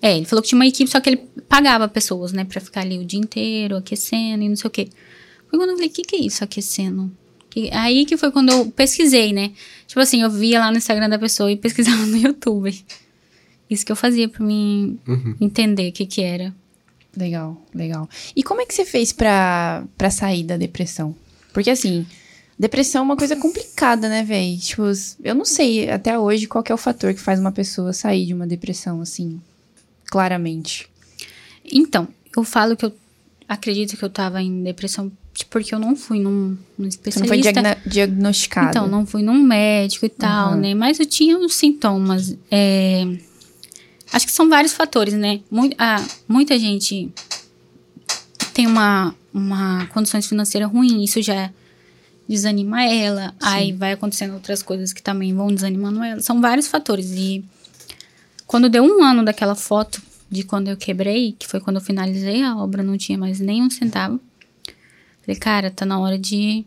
é, 0.00 0.16
ele 0.16 0.26
falou 0.26 0.42
que 0.42 0.48
tinha 0.48 0.58
uma 0.58 0.66
equipe, 0.66 0.88
só 0.90 1.00
que 1.00 1.10
ele 1.10 1.16
pagava 1.48 1.88
pessoas, 1.88 2.32
né? 2.32 2.44
Pra 2.44 2.60
ficar 2.60 2.82
ali 2.82 2.98
o 2.98 3.04
dia 3.04 3.18
inteiro 3.20 3.76
aquecendo 3.76 4.42
e 4.44 4.48
não 4.48 4.56
sei 4.56 4.68
o 4.68 4.70
quê. 4.70 4.88
Foi 5.50 5.58
quando 5.58 5.70
eu 5.70 5.74
falei: 5.76 5.90
o 5.90 5.92
que, 5.92 6.02
que 6.02 6.16
é 6.16 6.20
isso, 6.20 6.42
aquecendo? 6.44 7.10
Que- 7.62 7.70
aí 7.74 8.04
que 8.04 8.16
foi 8.16 8.30
quando 8.30 8.50
eu 8.50 8.66
pesquisei, 8.70 9.32
né? 9.32 9.52
Tipo 9.86 10.00
assim, 10.00 10.22
eu 10.22 10.30
via 10.30 10.60
lá 10.60 10.70
no 10.70 10.76
Instagram 10.78 11.08
da 11.08 11.18
pessoa 11.18 11.50
e 11.50 11.56
pesquisava 11.56 12.04
no 12.06 12.16
YouTube. 12.18 12.84
Isso 13.70 13.84
que 13.84 13.92
eu 13.92 13.96
fazia 13.96 14.28
pra 14.28 14.44
mim 14.44 14.98
Uhum. 15.06 15.34
entender 15.40 15.88
o 15.88 15.92
que, 15.92 16.06
que 16.06 16.22
era. 16.22 16.54
Legal, 17.16 17.60
legal. 17.74 18.08
E 18.36 18.42
como 18.42 18.60
é 18.60 18.66
que 18.66 18.74
você 18.74 18.84
fez 18.84 19.12
pra, 19.12 19.84
pra 19.96 20.10
sair 20.10 20.44
da 20.44 20.56
depressão? 20.56 21.14
Porque 21.52 21.70
assim, 21.70 22.06
depressão 22.58 23.00
é 23.00 23.04
uma 23.04 23.16
coisa 23.16 23.34
complicada, 23.34 24.08
né, 24.08 24.22
véi? 24.22 24.56
Tipo, 24.58 24.82
eu 25.24 25.34
não 25.34 25.44
sei 25.44 25.90
até 25.90 26.18
hoje 26.18 26.46
qual 26.46 26.62
que 26.62 26.70
é 26.70 26.74
o 26.74 26.78
fator 26.78 27.12
que 27.12 27.20
faz 27.20 27.40
uma 27.40 27.50
pessoa 27.52 27.92
sair 27.92 28.26
de 28.26 28.34
uma 28.34 28.46
depressão, 28.46 29.00
assim, 29.00 29.40
claramente. 30.06 30.88
Então, 31.64 32.06
eu 32.36 32.44
falo 32.44 32.76
que 32.76 32.84
eu 32.84 32.92
acredito 33.48 33.96
que 33.96 34.04
eu 34.04 34.10
tava 34.10 34.40
em 34.42 34.62
depressão 34.62 35.10
porque 35.46 35.74
eu 35.74 35.78
não 35.78 35.94
fui 35.96 36.18
num, 36.20 36.56
num 36.78 36.84
Você 36.84 36.88
especialista. 36.88 37.62
não 37.62 37.74
foi 37.74 37.90
diagnosticada. 37.90 38.70
Então, 38.70 38.86
não 38.86 39.06
fui 39.06 39.22
num 39.22 39.42
médico 39.42 40.06
e 40.06 40.08
tal, 40.08 40.48
Aham. 40.52 40.56
né? 40.56 40.74
Mas 40.74 40.98
eu 41.00 41.06
tinha 41.06 41.36
uns 41.38 41.54
sintomas. 41.54 42.36
é, 42.50 43.06
Acho 44.12 44.26
que 44.26 44.32
são 44.32 44.48
vários 44.48 44.72
fatores, 44.72 45.14
né? 45.14 45.40
Ah, 45.76 46.02
muita 46.26 46.58
gente 46.58 47.10
tem 48.54 48.66
uma, 48.66 49.14
uma 49.32 49.86
condições 49.88 50.26
financeiras 50.26 50.70
ruim, 50.70 51.04
isso 51.04 51.20
já 51.20 51.50
desanima 52.28 52.82
ela. 52.84 53.34
Aí 53.40 53.72
vai 53.72 53.92
acontecendo 53.92 54.34
outras 54.34 54.62
coisas 54.62 54.92
que 54.92 55.02
também 55.02 55.34
vão 55.34 55.48
desanimando 55.54 56.02
ela. 56.02 56.20
São 56.20 56.40
vários 56.40 56.66
fatores. 56.68 57.10
E 57.12 57.44
quando 58.46 58.68
deu 58.68 58.82
um 58.82 59.02
ano 59.04 59.24
daquela 59.24 59.54
foto 59.54 60.00
de 60.30 60.42
quando 60.42 60.68
eu 60.68 60.76
quebrei, 60.76 61.34
que 61.38 61.46
foi 61.46 61.60
quando 61.60 61.76
eu 61.76 61.82
finalizei 61.82 62.42
a 62.42 62.56
obra, 62.56 62.82
não 62.82 62.96
tinha 62.98 63.16
mais 63.18 63.40
nem 63.40 63.62
um 63.62 63.70
centavo. 63.70 64.18
Falei, 65.28 65.38
cara, 65.38 65.70
tá 65.70 65.84
na 65.84 66.00
hora 66.00 66.18
de 66.18 66.64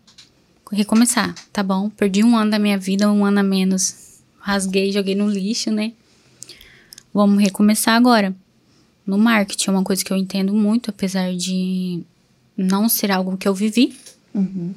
recomeçar, 0.72 1.34
tá 1.52 1.64
bom? 1.64 1.90
Perdi 1.90 2.24
um 2.24 2.38
ano 2.38 2.52
da 2.52 2.60
minha 2.60 2.78
vida, 2.78 3.12
um 3.12 3.26
ano 3.26 3.40
a 3.40 3.44
menos. 3.44 4.20
Rasguei, 4.40 4.92
joguei 4.92 5.16
no 5.16 5.28
lixo, 5.28 5.72
né? 5.72 5.94
Vamos 7.12 7.42
recomeçar 7.42 7.96
agora. 7.96 8.36
No 9.04 9.18
marketing 9.18 9.72
é 9.72 9.74
uma 9.74 9.84
coisa 9.84 10.06
que 10.06 10.14
eu 10.14 10.18
entendo 10.18 10.54
muito, 10.54 10.92
apesar 10.92 11.36
de 11.36 12.04
não 12.56 12.88
ser 12.88 13.10
algo 13.10 13.36
que 13.36 13.48
eu 13.48 13.56
vivi. 13.56 13.98
Uhum. 14.32 14.76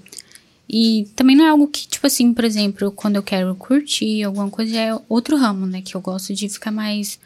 E 0.67 1.07
também 1.15 1.37
não 1.37 1.45
é 1.45 1.51
algo 1.51 1.69
que, 1.69 1.87
tipo 1.87 2.07
assim, 2.07 2.33
por 2.33 2.47
exemplo, 2.47 2.91
quando 2.91 3.17
eu 3.17 3.23
quero 3.23 3.55
curtir 3.55 4.23
alguma 4.23 4.49
coisa, 4.49 4.75
é 4.79 4.99
outro 5.11 5.37
ramo, 5.37 5.67
né? 5.67 5.83
Que 5.83 5.95
eu 5.95 6.01
gosto 6.01 6.33
de 6.33 6.49
ficar 6.49 6.71
mais 6.71 7.21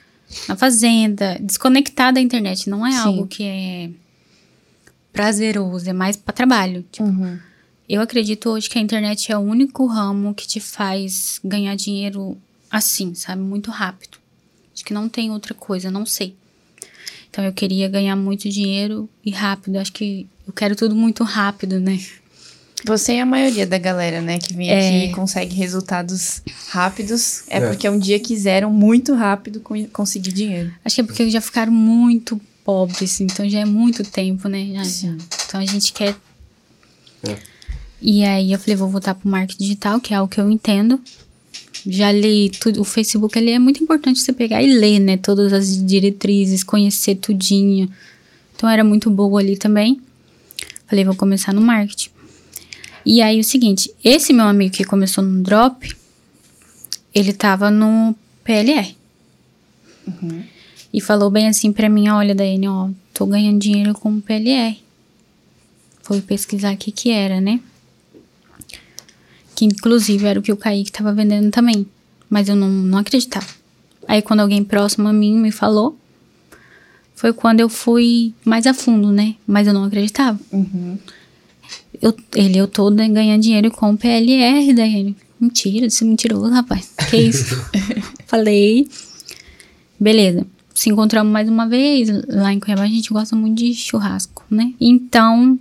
na 0.48 0.56
fazenda, 0.56 1.38
desconectada 1.40 2.14
da 2.14 2.20
internet. 2.20 2.68
Não 2.68 2.84
é 2.84 2.90
Sim. 2.90 2.98
algo 2.98 3.28
que 3.28 3.44
é 3.44 3.90
prazeroso, 5.22 5.90
é 5.90 5.92
mais 5.92 6.14
para 6.14 6.32
trabalho. 6.32 6.84
Tipo, 6.92 7.08
Uhum. 7.08 7.36
eu 7.88 8.00
acredito 8.00 8.48
hoje 8.50 8.70
que 8.70 8.78
a 8.78 8.80
internet 8.80 9.32
é 9.32 9.36
o 9.36 9.40
único 9.40 9.84
ramo 9.86 10.32
que 10.32 10.46
te 10.46 10.60
faz 10.60 11.40
ganhar 11.44 11.74
dinheiro 11.74 12.38
assim, 12.70 13.14
sabe? 13.16 13.42
Muito 13.42 13.68
rápido. 13.72 14.16
Acho 14.72 14.84
que 14.84 14.94
não 14.94 15.08
tem 15.08 15.32
outra 15.32 15.54
coisa, 15.54 15.90
não 15.90 16.06
sei. 16.06 16.36
Então 17.28 17.44
eu 17.44 17.52
queria 17.52 17.88
ganhar 17.88 18.14
muito 18.14 18.48
dinheiro 18.48 19.08
e 19.24 19.32
rápido. 19.32 19.76
Acho 19.78 19.92
que 19.92 20.24
eu 20.46 20.52
quero 20.52 20.76
tudo 20.76 20.94
muito 20.94 21.24
rápido, 21.24 21.80
né? 21.80 21.98
Você 22.86 23.14
é 23.14 23.20
a 23.20 23.26
maioria 23.26 23.66
da 23.66 23.76
galera, 23.76 24.20
né, 24.20 24.38
que 24.38 24.54
vem 24.54 24.70
É. 24.70 24.78
aqui 24.78 25.10
e 25.10 25.12
consegue 25.12 25.52
resultados 25.56 26.42
rápidos. 26.68 27.42
É, 27.48 27.56
É. 27.58 27.68
porque 27.68 27.88
um 27.88 27.98
dia 27.98 28.20
quiseram 28.20 28.70
muito 28.72 29.14
rápido 29.14 29.58
co- 29.58 29.74
conseguir 29.92 30.30
dinheiro. 30.30 30.72
Acho 30.84 30.94
que 30.94 31.00
é 31.00 31.04
porque 31.04 31.28
já 31.28 31.40
ficaram 31.40 31.72
muito 31.72 32.40
pobres, 32.68 33.18
então 33.22 33.48
já 33.48 33.60
é 33.60 33.64
muito 33.64 34.04
tempo, 34.04 34.46
né? 34.46 34.68
Já- 34.74 34.84
Sim. 34.84 35.16
Então 35.46 35.58
a 35.58 35.64
gente 35.64 35.90
quer. 35.90 36.14
É. 37.26 37.36
E 38.02 38.22
aí 38.22 38.52
eu 38.52 38.58
falei, 38.58 38.76
vou 38.76 38.90
voltar 38.90 39.14
pro 39.14 39.26
marketing 39.26 39.62
digital, 39.64 39.98
que 39.98 40.12
é 40.12 40.20
o 40.20 40.28
que 40.28 40.38
eu 40.38 40.50
entendo. 40.50 41.00
Já 41.86 42.12
li 42.12 42.50
tudo. 42.50 42.82
O 42.82 42.84
Facebook 42.84 43.38
ele 43.38 43.52
é 43.52 43.58
muito 43.58 43.82
importante 43.82 44.20
você 44.20 44.34
pegar 44.34 44.62
e 44.62 44.66
ler, 44.78 44.98
né? 44.98 45.16
Todas 45.16 45.50
as 45.54 45.82
diretrizes, 45.86 46.62
conhecer 46.62 47.14
tudinho. 47.14 47.90
Então 48.54 48.68
era 48.68 48.84
muito 48.84 49.08
boa 49.08 49.40
ali 49.40 49.56
também. 49.56 49.98
Falei, 50.86 51.06
vou 51.06 51.14
começar 51.14 51.54
no 51.54 51.62
marketing. 51.62 52.10
E 53.02 53.22
aí 53.22 53.40
o 53.40 53.44
seguinte, 53.44 53.90
esse 54.04 54.30
meu 54.34 54.44
amigo 54.44 54.74
que 54.74 54.84
começou 54.84 55.24
no 55.24 55.42
Drop, 55.42 55.90
ele 57.14 57.32
tava 57.32 57.70
no 57.70 58.14
PLR. 58.44 58.94
E 60.92 61.00
falou 61.00 61.30
bem 61.30 61.48
assim 61.48 61.72
pra 61.72 61.88
mim, 61.88 62.08
olha, 62.08 62.34
Daiane, 62.34 62.68
ó, 62.68 62.88
tô 63.12 63.26
ganhando 63.26 63.58
dinheiro 63.58 63.94
com 63.94 64.16
o 64.16 64.22
PLR. 64.22 64.78
Foi 66.02 66.20
pesquisar 66.20 66.74
o 66.74 66.76
que 66.76 66.90
que 66.90 67.10
era, 67.10 67.40
né? 67.40 67.60
Que 69.54 69.64
inclusive 69.64 70.24
era 70.24 70.40
o 70.40 70.42
que 70.42 70.52
o 70.52 70.56
Kaique 70.56 70.90
tava 70.90 71.12
vendendo 71.12 71.50
também. 71.50 71.86
Mas 72.30 72.48
eu 72.48 72.56
não, 72.56 72.68
não 72.68 72.98
acreditava. 72.98 73.46
Aí 74.06 74.22
quando 74.22 74.40
alguém 74.40 74.64
próximo 74.64 75.08
a 75.08 75.12
mim 75.12 75.36
me 75.36 75.50
falou, 75.52 75.98
foi 77.14 77.32
quando 77.32 77.60
eu 77.60 77.68
fui 77.68 78.32
mais 78.44 78.66
a 78.66 78.72
fundo, 78.72 79.10
né? 79.12 79.34
Mas 79.46 79.66
eu 79.66 79.74
não 79.74 79.84
acreditava. 79.84 80.40
Uhum. 80.50 80.96
Eu, 82.00 82.14
ele, 82.34 82.56
eu 82.56 82.68
tô 82.68 82.90
ganhando 82.90 83.42
dinheiro 83.42 83.70
com 83.70 83.90
o 83.90 83.98
PLR, 83.98 84.72
Daiane. 84.72 85.16
Mentira, 85.38 85.86
isso 85.86 86.04
é 86.04 86.06
mentiroso, 86.06 86.50
rapaz. 86.50 86.92
Que 87.10 87.16
isso? 87.16 87.56
Falei. 88.26 88.88
Beleza. 89.98 90.46
Se 90.78 90.90
encontramos 90.90 91.32
mais 91.32 91.48
uma 91.48 91.66
vez. 91.66 92.08
Lá 92.28 92.52
em 92.52 92.60
Cuiabá 92.60 92.84
a 92.84 92.86
gente 92.86 93.12
gosta 93.12 93.34
muito 93.34 93.58
de 93.58 93.74
churrasco, 93.74 94.44
né? 94.48 94.72
Então, 94.80 95.58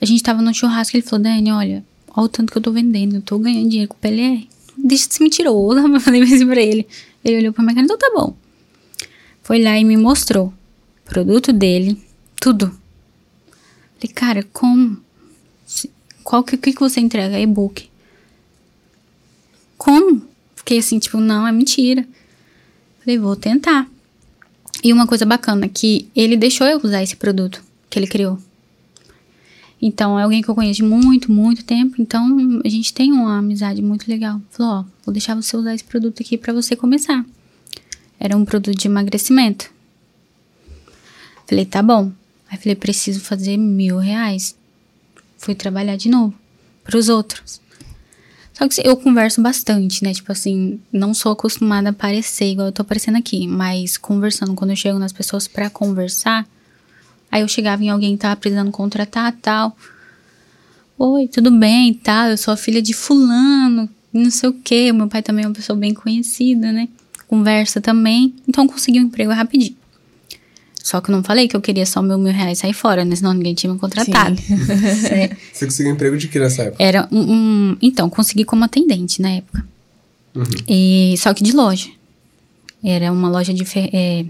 a 0.00 0.06
gente 0.06 0.22
tava 0.22 0.40
no 0.40 0.54
churrasco 0.54 0.96
e 0.96 1.00
ele 1.00 1.06
falou, 1.06 1.22
Dani, 1.22 1.52
olha, 1.52 1.84
olha 2.16 2.24
o 2.24 2.28
tanto 2.30 2.50
que 2.50 2.56
eu 2.56 2.62
tô 2.62 2.72
vendendo. 2.72 3.16
Eu 3.16 3.20
tô 3.20 3.38
ganhando 3.38 3.68
dinheiro 3.68 3.90
com 3.90 3.94
o 3.94 3.98
PLR. 3.98 4.48
Deixa 4.74 5.06
de 5.06 5.14
ser 5.16 5.24
mentiroso. 5.24 5.80
Eu 5.86 6.00
falei 6.00 6.22
assim 6.22 6.46
pra 6.46 6.62
ele. 6.62 6.88
Ele 7.22 7.36
olhou 7.40 7.52
pra 7.52 7.62
minha 7.62 7.74
cara, 7.74 7.84
então 7.84 7.98
tá 7.98 8.10
bom. 8.14 8.34
Foi 9.42 9.62
lá 9.62 9.78
e 9.78 9.84
me 9.84 9.98
mostrou. 9.98 10.46
o 10.46 10.54
Produto 11.04 11.52
dele, 11.52 12.02
tudo. 12.40 12.68
Falei, 13.98 14.14
cara, 14.14 14.42
como? 14.50 14.96
Qual 16.24 16.42
que, 16.42 16.56
que 16.56 16.72
que 16.72 16.80
você 16.80 17.00
entrega? 17.00 17.38
E-book. 17.38 17.86
Como? 19.76 20.22
Fiquei 20.56 20.78
assim, 20.78 20.98
tipo, 20.98 21.18
não, 21.18 21.46
é 21.46 21.52
mentira. 21.52 22.08
Falei, 23.00 23.18
vou 23.18 23.36
tentar. 23.36 23.91
E 24.82 24.92
uma 24.92 25.06
coisa 25.06 25.24
bacana, 25.24 25.68
que 25.68 26.08
ele 26.14 26.36
deixou 26.36 26.66
eu 26.66 26.80
usar 26.82 27.02
esse 27.02 27.16
produto 27.16 27.62
que 27.88 27.98
ele 27.98 28.06
criou. 28.06 28.38
Então, 29.80 30.18
é 30.18 30.22
alguém 30.22 30.42
que 30.42 30.48
eu 30.48 30.54
conheço 30.54 30.84
muito, 30.84 31.30
muito 31.32 31.64
tempo. 31.64 31.96
Então, 32.00 32.60
a 32.64 32.68
gente 32.68 32.94
tem 32.94 33.12
uma 33.12 33.38
amizade 33.38 33.82
muito 33.82 34.08
legal. 34.08 34.40
Falou, 34.50 34.72
ó, 34.72 34.84
vou 35.04 35.12
deixar 35.12 35.34
você 35.34 35.56
usar 35.56 35.74
esse 35.74 35.82
produto 35.82 36.22
aqui 36.22 36.38
para 36.38 36.52
você 36.52 36.76
começar. 36.76 37.24
Era 38.18 38.36
um 38.36 38.44
produto 38.44 38.76
de 38.76 38.86
emagrecimento. 38.86 39.70
Falei, 41.48 41.66
tá 41.66 41.82
bom. 41.82 42.12
Aí 42.48 42.58
falei, 42.58 42.76
preciso 42.76 43.20
fazer 43.20 43.56
mil 43.56 43.98
reais. 43.98 44.54
Fui 45.36 45.54
trabalhar 45.54 45.96
de 45.96 46.08
novo 46.08 46.34
para 46.84 46.96
os 46.96 47.08
outros. 47.08 47.61
Só 48.52 48.68
que 48.68 48.86
eu 48.86 48.96
converso 48.96 49.40
bastante, 49.40 50.04
né? 50.04 50.12
Tipo 50.12 50.30
assim, 50.32 50.78
não 50.92 51.14
sou 51.14 51.32
acostumada 51.32 51.88
a 51.88 51.90
aparecer 51.90 52.52
igual 52.52 52.68
eu 52.68 52.72
tô 52.72 52.82
aparecendo 52.82 53.16
aqui, 53.16 53.46
mas 53.46 53.96
conversando, 53.96 54.54
quando 54.54 54.70
eu 54.70 54.76
chego 54.76 54.98
nas 54.98 55.12
pessoas 55.12 55.48
para 55.48 55.70
conversar, 55.70 56.46
aí 57.30 57.40
eu 57.40 57.48
chegava 57.48 57.82
em 57.82 57.88
alguém 57.88 58.12
que 58.12 58.22
tava 58.22 58.36
precisando 58.36 58.70
contratar 58.70 59.34
tal. 59.40 59.76
Oi, 60.98 61.26
tudo 61.28 61.50
bem, 61.50 61.94
tal, 61.94 62.28
eu 62.28 62.36
sou 62.36 62.52
a 62.52 62.56
filha 62.56 62.82
de 62.82 62.92
fulano, 62.92 63.88
não 64.12 64.30
sei 64.30 64.50
o 64.50 64.52
quê. 64.52 64.92
Meu 64.92 65.08
pai 65.08 65.22
também 65.22 65.44
é 65.44 65.48
uma 65.48 65.54
pessoa 65.54 65.76
bem 65.76 65.94
conhecida, 65.94 66.70
né? 66.70 66.88
Conversa 67.26 67.80
também. 67.80 68.34
Então 68.46 68.66
consegui 68.66 69.00
um 69.00 69.04
emprego 69.04 69.32
rapidinho. 69.32 69.81
Só 70.82 71.00
que 71.00 71.10
eu 71.10 71.16
não 71.16 71.22
falei 71.22 71.46
que 71.46 71.54
eu 71.56 71.60
queria 71.60 71.86
só 71.86 72.02
meu 72.02 72.18
mil 72.18 72.32
reais 72.32 72.58
sair 72.58 72.72
fora, 72.72 73.04
né? 73.04 73.14
Senão 73.14 73.32
ninguém 73.32 73.54
tinha 73.54 73.72
me 73.72 73.78
contratado. 73.78 74.36
Você 75.52 75.64
conseguiu 75.66 75.92
emprego 75.92 76.16
de 76.16 76.26
que 76.28 76.38
nessa 76.38 76.62
época? 76.64 76.82
Era 76.82 77.08
um, 77.12 77.20
um- 77.32 77.76
Então, 77.80 78.10
consegui 78.10 78.44
como 78.44 78.64
atendente 78.64 79.22
na 79.22 79.30
época. 79.30 79.64
Uhum. 80.34 80.44
E, 80.68 81.14
só 81.18 81.32
que 81.32 81.42
de 81.44 81.52
loja. 81.52 81.88
Era 82.82 83.12
uma 83.12 83.28
loja 83.28 83.54
de. 83.54 83.64
fer- 83.64 83.90
é, 83.92 84.24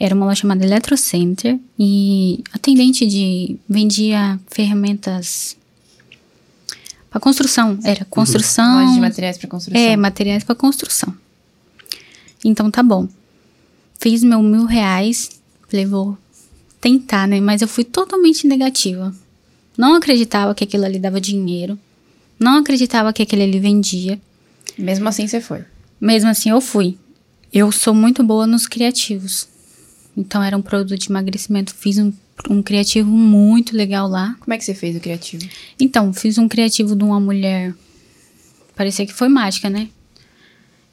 era 0.00 0.14
uma 0.14 0.26
loja 0.26 0.40
chamada 0.40 0.64
Electrocenter. 0.64 1.58
E 1.78 2.42
atendente 2.52 3.06
de. 3.06 3.56
Vendia 3.68 4.40
ferramentas. 4.48 5.56
Para 7.08 7.20
construção. 7.20 7.78
Era 7.84 8.04
construção. 8.06 8.82
Loja 8.82 8.94
de 8.94 9.00
materiais 9.00 9.38
para 9.38 9.48
construção. 9.48 9.80
É, 9.80 9.96
materiais 9.96 10.42
para 10.44 10.54
construção. 10.56 11.14
Então 12.44 12.68
tá 12.70 12.82
bom. 12.82 13.08
Fiz 13.98 14.22
meu 14.24 14.42
mil 14.42 14.64
reais. 14.64 15.30
Falei, 15.68 15.86
vou 15.86 16.16
tentar, 16.80 17.26
né? 17.26 17.40
Mas 17.40 17.62
eu 17.62 17.68
fui 17.68 17.84
totalmente 17.84 18.46
negativa. 18.46 19.14
Não 19.76 19.94
acreditava 19.94 20.54
que 20.54 20.64
aquilo 20.64 20.84
ali 20.84 20.98
dava 20.98 21.20
dinheiro. 21.20 21.78
Não 22.38 22.58
acreditava 22.58 23.12
que 23.12 23.22
aquele 23.22 23.42
ali 23.42 23.58
vendia. 23.58 24.20
Mesmo 24.78 25.08
assim 25.08 25.26
você 25.26 25.40
foi. 25.40 25.64
Mesmo 26.00 26.28
assim, 26.30 26.50
eu 26.50 26.60
fui. 26.60 26.96
Eu 27.52 27.72
sou 27.72 27.94
muito 27.94 28.22
boa 28.22 28.46
nos 28.46 28.66
criativos. 28.66 29.48
Então, 30.16 30.42
era 30.42 30.56
um 30.56 30.62
produto 30.62 30.98
de 30.98 31.08
emagrecimento. 31.10 31.74
Fiz 31.74 31.98
um, 31.98 32.12
um 32.48 32.62
criativo 32.62 33.10
muito 33.10 33.76
legal 33.76 34.08
lá. 34.08 34.36
Como 34.40 34.52
é 34.52 34.58
que 34.58 34.64
você 34.64 34.74
fez 34.74 34.96
o 34.96 35.00
criativo? 35.00 35.46
Então, 35.80 36.12
fiz 36.12 36.38
um 36.38 36.48
criativo 36.48 36.94
de 36.94 37.04
uma 37.04 37.18
mulher. 37.18 37.74
Parecia 38.74 39.06
que 39.06 39.12
foi 39.12 39.28
mágica, 39.28 39.70
né? 39.70 39.88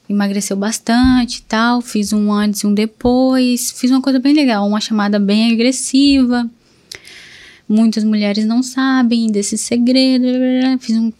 Emagreceu 0.09 0.57
bastante 0.57 1.37
e 1.37 1.41
tal. 1.43 1.81
Fiz 1.81 2.11
um 2.13 2.31
antes 2.31 2.61
e 2.61 2.67
um 2.67 2.73
depois. 2.73 3.71
Fiz 3.71 3.89
uma 3.89 4.01
coisa 4.01 4.19
bem 4.19 4.33
legal, 4.33 4.67
uma 4.67 4.81
chamada 4.81 5.19
bem 5.19 5.51
agressiva. 5.51 6.49
Muitas 7.67 8.03
mulheres 8.03 8.45
não 8.45 8.61
sabem 8.61 9.31
desse 9.31 9.57
segredo. 9.57 10.25
Fiz 10.79 10.97
um. 10.97 11.11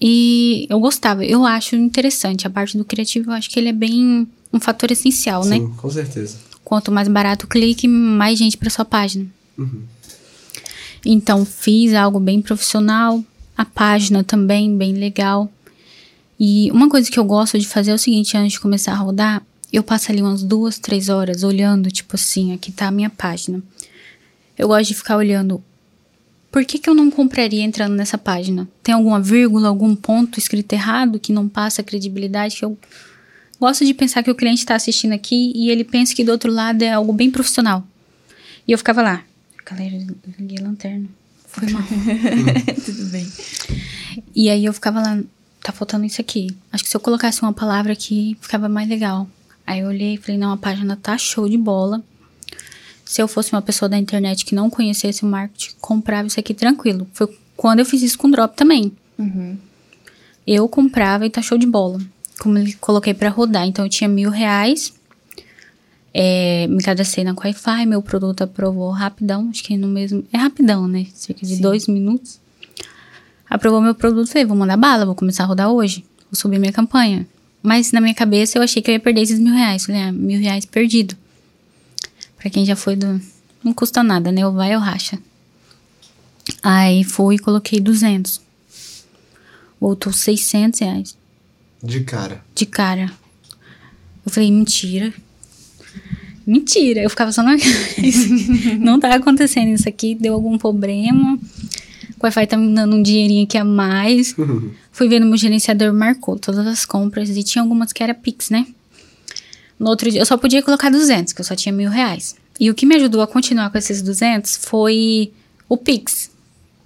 E 0.00 0.66
eu 0.70 0.80
gostava, 0.80 1.24
eu 1.24 1.44
acho 1.44 1.76
interessante. 1.76 2.46
A 2.46 2.50
parte 2.50 2.76
do 2.76 2.84
criativo, 2.84 3.30
eu 3.30 3.34
acho 3.34 3.50
que 3.50 3.58
ele 3.58 3.68
é 3.68 3.72
bem 3.72 4.26
um 4.52 4.60
fator 4.60 4.90
essencial, 4.90 5.44
né? 5.44 5.58
Sim, 5.58 5.72
com 5.76 5.90
certeza. 5.90 6.38
Quanto 6.64 6.92
mais 6.92 7.08
barato 7.08 7.46
o 7.46 7.48
clique, 7.48 7.88
mais 7.88 8.38
gente 8.38 8.56
para 8.56 8.70
sua 8.70 8.84
página. 8.84 9.26
Uhum. 9.58 9.82
Então, 11.04 11.44
fiz 11.44 11.94
algo 11.94 12.20
bem 12.20 12.40
profissional, 12.40 13.24
a 13.56 13.64
página 13.64 14.22
também 14.22 14.76
bem 14.76 14.94
legal. 14.94 15.50
E 16.44 16.72
uma 16.72 16.88
coisa 16.88 17.08
que 17.08 17.20
eu 17.20 17.24
gosto 17.24 17.56
de 17.56 17.68
fazer 17.68 17.92
é 17.92 17.94
o 17.94 17.98
seguinte: 17.98 18.36
antes 18.36 18.54
de 18.54 18.60
começar 18.60 18.90
a 18.90 18.96
rodar, 18.96 19.46
eu 19.72 19.80
passo 19.80 20.10
ali 20.10 20.20
umas 20.20 20.42
duas, 20.42 20.76
três 20.76 21.08
horas 21.08 21.44
olhando, 21.44 21.88
tipo 21.88 22.16
assim, 22.16 22.52
aqui 22.52 22.72
tá 22.72 22.88
a 22.88 22.90
minha 22.90 23.08
página. 23.08 23.62
Eu 24.58 24.66
gosto 24.66 24.88
de 24.88 24.94
ficar 24.94 25.16
olhando. 25.16 25.62
Por 26.50 26.64
que, 26.64 26.80
que 26.80 26.90
eu 26.90 26.94
não 26.94 27.12
compraria 27.12 27.62
entrando 27.62 27.94
nessa 27.94 28.18
página? 28.18 28.68
Tem 28.82 28.92
alguma 28.92 29.20
vírgula, 29.20 29.68
algum 29.68 29.94
ponto 29.94 30.36
escrito 30.36 30.72
errado 30.72 31.20
que 31.20 31.32
não 31.32 31.48
passa 31.48 31.80
credibilidade? 31.80 32.56
Que 32.56 32.64
eu 32.64 32.76
gosto 33.60 33.84
de 33.84 33.94
pensar 33.94 34.24
que 34.24 34.30
o 34.30 34.34
cliente 34.34 34.62
está 34.62 34.74
assistindo 34.74 35.12
aqui 35.12 35.52
e 35.54 35.70
ele 35.70 35.84
pensa 35.84 36.12
que 36.12 36.24
do 36.24 36.32
outro 36.32 36.50
lado 36.50 36.82
é 36.82 36.90
algo 36.90 37.12
bem 37.12 37.30
profissional. 37.30 37.86
E 38.66 38.72
eu 38.72 38.78
ficava 38.78 39.00
lá. 39.00 39.22
Galera, 39.64 39.96
liguei 40.36 40.58
a 40.58 40.62
lanterna. 40.62 41.06
Foi 41.46 41.70
mal. 41.70 41.84
Tudo 42.84 43.04
bem. 43.10 43.30
E 44.34 44.50
aí 44.50 44.64
eu 44.64 44.72
ficava 44.72 45.00
lá, 45.00 45.22
tá 45.62 45.72
faltando 45.72 46.04
isso 46.04 46.20
aqui. 46.20 46.48
Acho 46.72 46.82
que 46.84 46.90
se 46.90 46.96
eu 46.96 47.00
colocasse 47.00 47.40
uma 47.42 47.52
palavra 47.52 47.92
aqui, 47.92 48.36
ficava 48.40 48.68
mais 48.68 48.88
legal. 48.88 49.28
Aí 49.66 49.80
eu 49.80 49.88
olhei 49.88 50.14
e 50.14 50.16
falei, 50.16 50.38
não, 50.38 50.52
a 50.52 50.56
página 50.56 50.96
tá 50.96 51.16
show 51.16 51.48
de 51.48 51.56
bola. 51.56 52.02
Se 53.04 53.22
eu 53.22 53.28
fosse 53.28 53.52
uma 53.52 53.62
pessoa 53.62 53.88
da 53.88 53.98
internet 53.98 54.44
que 54.44 54.54
não 54.54 54.68
conhecesse 54.68 55.22
o 55.22 55.26
marketing, 55.26 55.74
comprava 55.80 56.26
isso 56.26 56.40
aqui 56.40 56.52
tranquilo. 56.52 57.06
Foi 57.12 57.28
quando 57.56 57.78
eu 57.78 57.84
fiz 57.84 58.02
isso 58.02 58.18
com 58.18 58.28
o 58.28 58.30
Drop 58.30 58.56
também. 58.56 58.92
Eu 60.46 60.68
comprava 60.68 61.24
e 61.26 61.30
tá 61.30 61.40
show 61.40 61.56
de 61.56 61.66
bola. 61.66 62.00
Como 62.40 62.58
eu 62.58 62.66
coloquei 62.80 63.14
pra 63.14 63.28
rodar. 63.28 63.66
Então 63.66 63.84
eu 63.84 63.88
tinha 63.88 64.08
mil 64.08 64.30
reais. 64.30 64.92
É, 66.14 66.66
me 66.66 66.82
cadastrei 66.82 67.24
na 67.24 67.32
Wi-Fi, 67.32 67.86
meu 67.86 68.02
produto 68.02 68.42
aprovou 68.42 68.90
rapidão, 68.90 69.48
acho 69.48 69.62
que 69.64 69.76
no 69.78 69.88
mesmo. 69.88 70.24
É 70.32 70.36
rapidão, 70.36 70.86
né? 70.86 71.06
Cerca 71.14 71.46
de 71.46 71.56
Sim. 71.56 71.62
dois 71.62 71.86
minutos. 71.86 72.38
Aprovou 73.52 73.82
meu 73.82 73.94
produto, 73.94 74.28
falei, 74.28 74.46
vou 74.46 74.56
mandar 74.56 74.78
bala, 74.78 75.04
vou 75.04 75.14
começar 75.14 75.42
a 75.42 75.46
rodar 75.46 75.68
hoje. 75.68 76.02
Vou 76.30 76.34
subir 76.34 76.58
minha 76.58 76.72
campanha. 76.72 77.28
Mas 77.62 77.92
na 77.92 78.00
minha 78.00 78.14
cabeça 78.14 78.56
eu 78.56 78.62
achei 78.62 78.80
que 78.80 78.90
eu 78.90 78.94
ia 78.94 78.98
perder 78.98 79.20
esses 79.20 79.38
mil 79.38 79.52
reais. 79.52 79.84
Falei, 79.84 80.00
ah, 80.00 80.10
mil 80.10 80.40
reais 80.40 80.64
perdido. 80.64 81.14
Pra 82.38 82.48
quem 82.48 82.64
já 82.64 82.74
foi 82.74 82.96
do. 82.96 83.20
Não 83.62 83.74
custa 83.74 84.02
nada, 84.02 84.32
né? 84.32 84.46
Ou 84.46 84.54
vai 84.54 84.74
ou 84.74 84.80
racha. 84.80 85.18
Aí 86.62 87.04
fui 87.04 87.34
e 87.34 87.38
coloquei 87.38 87.78
200. 87.78 88.40
Voltou 89.78 90.14
600 90.14 90.80
reais 90.80 91.14
De 91.82 92.00
cara. 92.00 92.42
de 92.54 92.64
cara. 92.64 93.12
Eu 94.24 94.32
falei, 94.32 94.50
mentira. 94.50 95.12
Mentira. 96.46 97.02
Eu 97.02 97.10
ficava 97.10 97.30
só 97.30 97.42
na 97.42 97.54
Não 98.80 98.98
tá 98.98 99.14
acontecendo 99.14 99.74
isso 99.74 99.90
aqui, 99.90 100.14
deu 100.14 100.32
algum 100.32 100.56
problema. 100.56 101.38
O 102.22 102.26
Wi-Fi 102.26 102.46
tá 102.46 102.56
me 102.56 102.72
dando 102.72 102.94
um 102.94 103.02
dinheirinho 103.02 103.44
aqui 103.44 103.58
a 103.58 103.64
mais. 103.64 104.34
Fui 104.92 105.08
ver 105.08 105.18
no 105.18 105.26
meu 105.26 105.36
gerenciador, 105.36 105.92
marcou 105.92 106.38
todas 106.38 106.64
as 106.66 106.84
compras. 106.84 107.28
E 107.30 107.42
tinha 107.42 107.62
algumas 107.62 107.92
que 107.92 108.02
era 108.02 108.14
Pix, 108.14 108.48
né? 108.50 108.66
No 109.78 109.88
outro 109.90 110.08
dia, 110.08 110.20
eu 110.20 110.26
só 110.26 110.36
podia 110.36 110.62
colocar 110.62 110.88
200, 110.90 111.32
que 111.32 111.40
eu 111.40 111.44
só 111.44 111.56
tinha 111.56 111.72
mil 111.72 111.90
reais. 111.90 112.36
E 112.60 112.70
o 112.70 112.74
que 112.74 112.86
me 112.86 112.94
ajudou 112.94 113.20
a 113.22 113.26
continuar 113.26 113.70
com 113.70 113.78
esses 113.78 114.00
200 114.00 114.56
foi 114.58 115.32
o 115.68 115.76
Pix. 115.76 116.30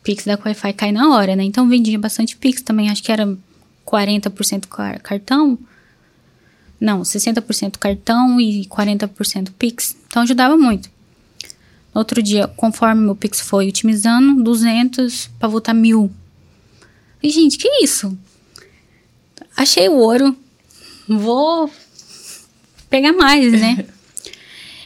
Pix 0.03 0.25
da 0.25 0.39
Wi-Fi 0.43 0.73
cai 0.73 0.93
na 0.93 1.11
hora, 1.15 1.37
né? 1.37 1.45
Então 1.45 1.69
vendia 1.69 1.99
bastante 1.99 2.35
Pix 2.37 2.63
também. 2.63 2.89
Acho 2.89 3.03
que 3.03 3.13
era 3.13 3.37
40% 3.85 4.67
car- 4.69 5.03
cartão. 5.03 5.59
Não, 6.81 7.03
60% 7.03 7.77
cartão 7.79 8.41
e 8.41 8.65
40% 8.67 9.51
Pix. 9.59 9.95
Então 10.07 10.23
ajudava 10.23 10.57
muito. 10.57 10.89
No 11.97 12.01
outro 12.01 12.23
dia, 12.23 12.47
conforme 12.47 13.01
meu 13.01 13.17
Pix 13.17 13.41
foi 13.41 13.69
otimizando, 13.69 14.43
200 14.43 15.31
para 15.39 15.49
voltar 15.49 15.73
mil. 15.73 16.13
E, 17.23 17.31
gente, 17.31 17.57
que 17.57 17.67
isso? 17.83 18.15
Achei 19.57 19.89
o 19.89 19.95
ouro. 19.95 20.37
Vou 21.09 21.73
pegar 22.91 23.15
mais, 23.15 23.51
né? 23.51 23.87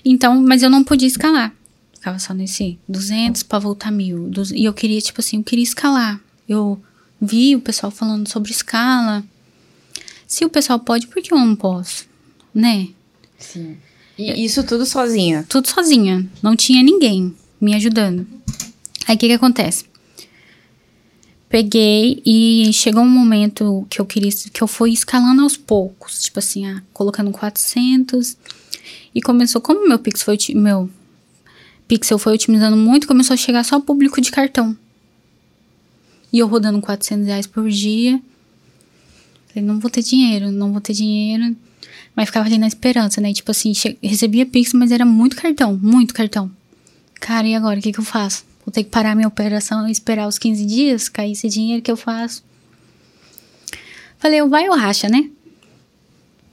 Então, 0.03 0.41
mas 0.41 0.63
eu 0.63 0.71
não 0.71 0.83
podia 0.83 1.07
escalar. 1.09 1.53
Ficava 1.93 2.19
só 2.19 2.33
nesse 2.33 2.79
200 2.89 3.43
para 3.43 3.59
voltar 3.59 3.91
mil. 3.91 4.31
E 4.55 4.65
eu 4.65 4.73
queria, 4.73 4.99
tipo 5.01 5.21
assim, 5.21 5.39
eu 5.39 5.45
queria 5.45 5.65
escalar. 5.65 6.19
Eu 6.49 6.81
vi 7.21 7.55
o 7.55 7.61
pessoal 7.61 7.91
falando 7.91 8.27
sobre 8.29 8.51
escala. 8.51 9.23
Se 10.27 10.43
o 10.45 10.49
pessoal 10.49 10.79
pode, 10.79 11.07
por 11.09 11.21
que 11.21 11.35
eu 11.35 11.39
não 11.39 11.55
posso? 11.55 12.07
Né? 12.55 12.89
Sim. 13.37 13.77
E 14.21 14.45
isso 14.45 14.63
tudo 14.63 14.85
sozinha. 14.85 15.47
Tudo 15.49 15.67
sozinha. 15.67 16.29
Não 16.43 16.55
tinha 16.55 16.83
ninguém 16.83 17.35
me 17.59 17.75
ajudando. 17.75 18.27
Aí 19.07 19.17
o 19.17 19.19
que 19.19 19.29
que 19.29 19.33
acontece? 19.33 19.85
Peguei 21.49 22.23
e 22.25 22.71
chegou 22.73 23.03
um 23.03 23.09
momento 23.09 23.87
que 23.89 24.01
eu 24.01 24.07
queria 24.07 24.31
que 24.53 24.63
eu 24.63 24.69
fui 24.69 24.93
escalando 24.93 25.43
aos 25.43 25.57
poucos, 25.57 26.23
tipo 26.23 26.39
assim, 26.39 26.67
ah, 26.67 26.83
colocando 26.93 27.33
400 27.33 28.37
e 29.13 29.21
começou 29.21 29.61
como 29.61 29.89
meu 29.89 29.99
Pix 29.99 30.23
foi 30.23 30.39
meu 30.55 30.89
Pixel 31.89 32.19
foi 32.19 32.35
otimizando 32.35 32.77
muito, 32.77 33.09
começou 33.09 33.35
a 33.35 33.37
chegar 33.37 33.65
só 33.65 33.81
público 33.81 34.21
de 34.21 34.31
cartão. 34.31 34.77
E 36.33 36.39
eu 36.39 36.47
rodando 36.47 36.81
400 36.81 37.27
reais 37.27 37.47
por 37.49 37.69
dia. 37.69 38.23
Falei, 39.49 39.67
não 39.67 39.81
vou 39.81 39.91
ter 39.91 40.01
dinheiro, 40.05 40.53
não 40.53 40.71
vou 40.71 40.81
ter 40.81 40.93
dinheiro. 40.93 41.57
Mas 42.15 42.27
ficava 42.27 42.47
ali 42.47 42.59
na 42.59 42.67
esperança, 42.67 43.21
né? 43.21 43.33
Tipo 43.33 43.51
assim, 43.51 43.73
recebia 44.03 44.45
Pix, 44.45 44.73
mas 44.73 44.91
era 44.91 45.05
muito 45.05 45.37
cartão, 45.37 45.79
muito 45.81 46.13
cartão. 46.13 46.51
Cara, 47.21 47.47
e 47.47 47.55
agora? 47.55 47.79
O 47.79 47.83
que, 47.83 47.93
que 47.93 48.01
eu 48.01 48.05
faço? 48.05 48.45
Vou 48.65 48.73
ter 48.73 48.85
que 48.85 48.91
parar 48.91 49.15
minha 49.15 49.29
operação 49.29 49.89
e 49.89 49.93
esperar 49.93 50.27
os 50.29 50.39
15 50.39 50.65
dias, 50.67 51.09
cair 51.09 51.33
esse 51.33 51.49
dinheiro 51.49 51.83
que 51.83 51.91
eu 51.91 51.97
faço. 51.97 52.43
Falei, 54.19 54.41
eu 54.41 54.49
vai 54.49 54.69
ou 54.69 54.77
racha, 54.77 55.09
né? 55.09 55.31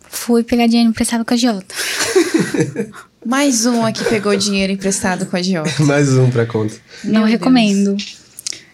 Fui 0.09 0.43
pegar 0.43 0.67
dinheiro 0.67 0.89
emprestado 0.89 1.25
com 1.25 1.33
a 1.33 1.37
Jota. 1.37 1.75
Mais 3.25 3.65
um 3.65 3.85
aqui 3.85 4.05
pegou 4.05 4.35
dinheiro 4.37 4.71
emprestado 4.71 5.25
com 5.25 5.35
a 5.35 5.41
Jota. 5.41 5.69
Mais 5.83 6.17
um 6.17 6.29
pra 6.29 6.45
conta. 6.45 6.75
Não 7.03 7.21
Meu 7.21 7.29
recomendo. 7.29 7.97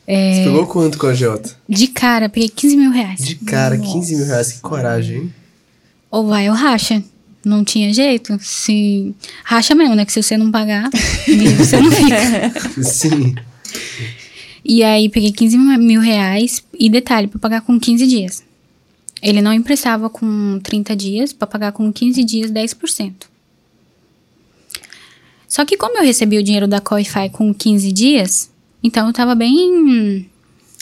É, 0.06 0.36
Você 0.36 0.44
pegou 0.44 0.68
quanto 0.68 0.98
com 0.98 1.08
a 1.08 1.14
Jota? 1.14 1.56
de 1.68 1.88
cara, 1.88 2.30
peguei 2.30 2.50
15 2.50 2.78
mil 2.78 2.92
reais. 2.92 3.20
De 3.20 3.36
cara, 3.36 3.78
15 3.78 4.16
mil 4.16 4.26
reais. 4.26 4.52
Que 4.52 4.60
coragem, 4.60 5.18
hein? 5.18 5.34
Ou 6.14 6.28
vai 6.28 6.48
ou 6.48 6.56
racha. 6.56 7.04
Não 7.44 7.64
tinha 7.64 7.92
jeito. 7.92 8.38
Se. 8.40 9.16
Racha 9.44 9.74
mesmo, 9.74 9.96
né? 9.96 10.06
Que 10.06 10.14
se 10.14 10.22
você 10.22 10.38
não 10.38 10.52
pagar, 10.52 10.92
você 11.58 11.82
não 11.82 11.90
fica. 11.92 12.54
Sim. 12.84 13.34
E 14.64 14.84
aí 14.84 15.10
peguei 15.10 15.32
15 15.32 15.58
mil 15.58 16.00
reais. 16.00 16.64
E 16.80 16.88
detalhe, 16.88 17.28
pra 17.28 17.40
pagar 17.40 17.62
com 17.62 17.80
15 17.80 18.06
dias. 18.06 18.44
Ele 19.24 19.42
não 19.42 19.52
emprestava 19.52 20.08
com 20.08 20.60
30 20.62 20.96
dias, 20.96 21.34
pra 21.34 21.48
pagar 21.48 21.72
com 21.72 21.92
15 21.92 22.24
dias 22.24 22.52
10%. 22.52 23.14
Só 25.48 25.66
que 25.66 25.78
como 25.78 25.98
eu 25.98 26.04
recebi 26.04 26.38
o 26.38 26.44
dinheiro 26.44 26.68
da 26.68 26.80
Coify 26.80 27.28
com 27.32 27.52
15 27.52 27.92
dias, 27.92 28.52
então 28.84 29.08
eu 29.08 29.14
tava 29.14 29.34
bem 29.34 30.30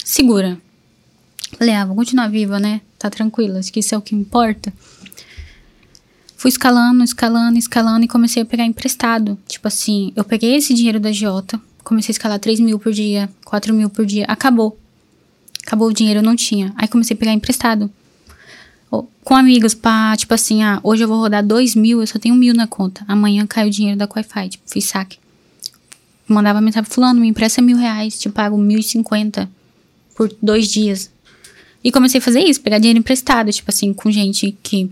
segura. 0.03 0.59
Falei, 1.57 1.73
ah, 1.73 1.85
vou 1.85 1.95
continuar 1.95 2.27
viva, 2.27 2.59
né? 2.59 2.81
Tá 3.01 3.09
tranquila, 3.09 3.57
acho 3.57 3.73
que 3.73 3.79
isso 3.79 3.95
é 3.95 3.97
o 3.97 4.01
que 4.01 4.13
importa. 4.13 4.71
Fui 6.37 6.49
escalando, 6.49 7.03
escalando, 7.03 7.57
escalando 7.57 8.05
e 8.05 8.07
comecei 8.07 8.43
a 8.43 8.45
pegar 8.45 8.63
emprestado. 8.63 9.39
Tipo 9.47 9.67
assim, 9.67 10.13
eu 10.15 10.23
peguei 10.23 10.55
esse 10.55 10.71
dinheiro 10.75 10.99
da 10.99 11.11
Giota, 11.11 11.59
comecei 11.83 12.11
a 12.11 12.13
escalar 12.13 12.37
3 12.37 12.59
mil 12.59 12.77
por 12.77 12.93
dia, 12.93 13.27
4 13.43 13.73
mil 13.73 13.89
por 13.89 14.05
dia, 14.05 14.25
acabou. 14.25 14.77
Acabou 15.65 15.87
o 15.87 15.93
dinheiro, 15.93 16.19
eu 16.19 16.23
não 16.23 16.35
tinha. 16.35 16.71
Aí 16.77 16.87
comecei 16.87 17.15
a 17.15 17.17
pegar 17.17 17.33
emprestado. 17.33 17.91
Com 19.23 19.35
amigos, 19.35 19.73
pra, 19.73 20.15
tipo 20.15 20.33
assim, 20.35 20.61
ah, 20.61 20.79
hoje 20.83 21.03
eu 21.03 21.07
vou 21.07 21.19
rodar 21.19 21.43
2 21.43 21.73
mil, 21.73 22.01
eu 22.01 22.07
só 22.07 22.19
tenho 22.19 22.35
mil 22.35 22.53
na 22.53 22.67
conta. 22.67 23.03
Amanhã 23.07 23.47
cai 23.47 23.67
o 23.67 23.71
dinheiro 23.71 23.97
da 23.97 24.07
Wi-Fi, 24.07 24.49
tipo, 24.49 24.63
fiz 24.69 24.85
saque. 24.85 25.17
Mandava 26.27 26.61
mensagem, 26.61 26.87
fulano, 26.87 27.19
me 27.19 27.27
empresta 27.27 27.63
mil 27.63 27.77
reais, 27.77 28.19
te 28.19 28.29
pago 28.29 28.59
mil 28.59 28.77
e 28.77 28.83
cinquenta 28.83 29.49
por 30.15 30.31
dois 30.39 30.67
dias. 30.67 31.10
E 31.83 31.91
comecei 31.91 32.19
a 32.19 32.21
fazer 32.21 32.41
isso, 32.41 32.61
pegar 32.61 32.77
dinheiro 32.77 32.99
emprestado, 32.99 33.51
tipo 33.51 33.69
assim, 33.69 33.93
com 33.93 34.11
gente 34.11 34.55
que. 34.61 34.89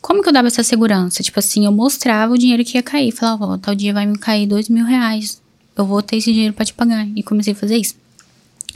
Como 0.00 0.22
que 0.22 0.28
eu 0.28 0.32
dava 0.32 0.46
essa 0.46 0.62
segurança? 0.62 1.22
Tipo 1.22 1.38
assim, 1.38 1.64
eu 1.64 1.72
mostrava 1.72 2.32
o 2.32 2.38
dinheiro 2.38 2.64
que 2.64 2.76
ia 2.76 2.82
cair. 2.82 3.10
Falava, 3.10 3.46
ó, 3.46 3.58
tal 3.58 3.74
dia 3.74 3.92
vai 3.92 4.06
me 4.06 4.16
cair 4.18 4.46
dois 4.46 4.68
mil 4.68 4.84
reais. 4.84 5.42
Eu 5.76 5.84
vou 5.84 6.00
ter 6.02 6.16
esse 6.16 6.32
dinheiro 6.32 6.54
pra 6.54 6.64
te 6.64 6.72
pagar. 6.72 7.08
E 7.16 7.22
comecei 7.22 7.52
a 7.52 7.56
fazer 7.56 7.76
isso. 7.76 7.96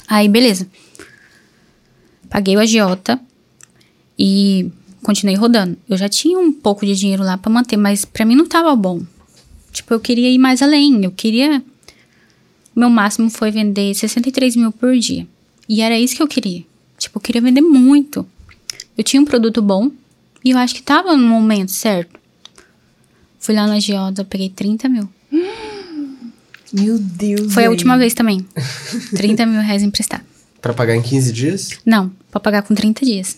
Aí, 0.09 0.29
beleza. 0.29 0.67
Paguei 2.29 2.57
o 2.57 2.61
agiota 2.61 3.21
e 4.19 4.71
continuei 5.03 5.37
rodando. 5.37 5.77
Eu 5.89 5.97
já 5.97 6.09
tinha 6.09 6.39
um 6.39 6.53
pouco 6.53 6.85
de 6.85 6.97
dinheiro 6.97 7.23
lá 7.23 7.39
pra 7.39 7.51
manter, 7.51 7.77
mas 7.77 8.05
pra 8.05 8.25
mim 8.25 8.35
não 8.35 8.47
tava 8.47 8.75
bom. 8.75 9.01
Tipo, 9.73 9.95
eu 9.95 10.01
queria 10.01 10.31
ir 10.31 10.39
mais 10.39 10.63
além. 10.63 11.05
Eu 11.05 11.13
queria. 11.13 11.63
O 12.75 12.81
meu 12.81 12.91
máximo 12.91 13.31
foi 13.31 13.51
vender 13.51 13.95
63 13.95 14.57
mil 14.57 14.73
por 14.73 14.97
dia. 14.99 15.27
E 15.69 15.81
era 15.81 15.99
isso 15.99 16.17
que 16.17 16.23
eu 16.23 16.29
queria. 16.29 16.65
Tipo, 17.01 17.17
eu 17.17 17.23
queria 17.23 17.41
vender 17.41 17.63
muito. 17.63 18.27
Eu 18.97 19.03
tinha 19.03 19.21
um 19.21 19.25
produto 19.25 19.63
bom 19.63 19.91
e 20.45 20.51
eu 20.51 20.59
acho 20.59 20.75
que 20.75 20.83
tava 20.83 21.17
no 21.17 21.27
momento 21.27 21.73
certo. 21.73 22.21
Fui 23.39 23.55
lá 23.55 23.67
na 23.67 23.81
Giota, 23.81 24.23
peguei 24.23 24.51
30 24.51 24.89
mil. 24.89 25.09
Meu 26.73 26.99
Deus. 26.99 27.53
Foi 27.55 27.65
a 27.65 27.71
última 27.71 27.97
vez 27.97 28.13
também. 28.13 28.47
30 29.17 29.47
mil 29.47 29.63
reais 29.63 29.83
emprestado. 29.83 30.23
Pra 30.61 30.75
pagar 30.75 30.95
em 30.95 31.01
15 31.01 31.33
dias? 31.33 31.71
Não, 31.87 32.13
pra 32.31 32.39
pagar 32.39 32.63
com 32.63 32.75
30 32.75 33.05
dias. 33.05 33.37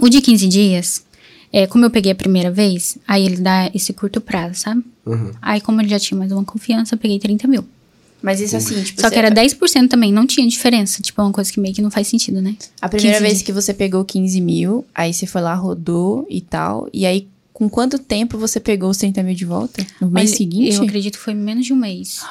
O 0.00 0.08
de 0.08 0.20
15 0.20 0.48
dias, 0.48 1.04
é, 1.52 1.68
como 1.68 1.84
eu 1.84 1.90
peguei 1.90 2.10
a 2.10 2.14
primeira 2.16 2.50
vez, 2.50 2.98
aí 3.06 3.24
ele 3.24 3.36
dá 3.36 3.70
esse 3.72 3.92
curto 3.92 4.20
prazo, 4.20 4.60
sabe? 4.60 4.84
Uhum. 5.06 5.30
Aí, 5.40 5.60
como 5.60 5.80
ele 5.80 5.88
já 5.88 6.00
tinha 6.00 6.18
mais 6.18 6.32
uma 6.32 6.44
confiança, 6.44 6.96
eu 6.96 6.98
peguei 6.98 7.20
30 7.20 7.46
mil. 7.46 7.64
Mas 8.24 8.40
isso 8.40 8.56
assim, 8.56 8.82
tipo, 8.82 9.02
Só 9.02 9.10
que 9.10 9.18
era 9.18 9.30
10% 9.30 9.86
também, 9.86 10.10
não 10.10 10.26
tinha 10.26 10.48
diferença. 10.48 11.02
Tipo, 11.02 11.20
é 11.20 11.24
uma 11.24 11.30
coisa 11.30 11.52
que 11.52 11.60
meio 11.60 11.74
que 11.74 11.82
não 11.82 11.90
faz 11.90 12.08
sentido, 12.08 12.40
né? 12.40 12.56
A 12.80 12.88
primeira 12.88 13.18
15 13.18 13.28
vez 13.28 13.42
que 13.42 13.52
você 13.52 13.74
pegou 13.74 14.02
15 14.02 14.40
mil, 14.40 14.86
aí 14.94 15.12
você 15.12 15.26
foi 15.26 15.42
lá, 15.42 15.54
rodou 15.54 16.26
e 16.30 16.40
tal. 16.40 16.88
E 16.90 17.04
aí, 17.04 17.28
com 17.52 17.68
quanto 17.68 17.98
tempo 17.98 18.38
você 18.38 18.58
pegou 18.58 18.88
os 18.88 18.96
30 18.96 19.22
mil 19.22 19.34
de 19.34 19.44
volta? 19.44 19.86
No 20.00 20.10
mês 20.10 20.30
Mas 20.30 20.38
seguinte? 20.38 20.74
Eu 20.74 20.84
acredito 20.84 21.18
que 21.18 21.22
foi 21.22 21.34
menos 21.34 21.66
de 21.66 21.74
um 21.74 21.76
mês. 21.76 22.22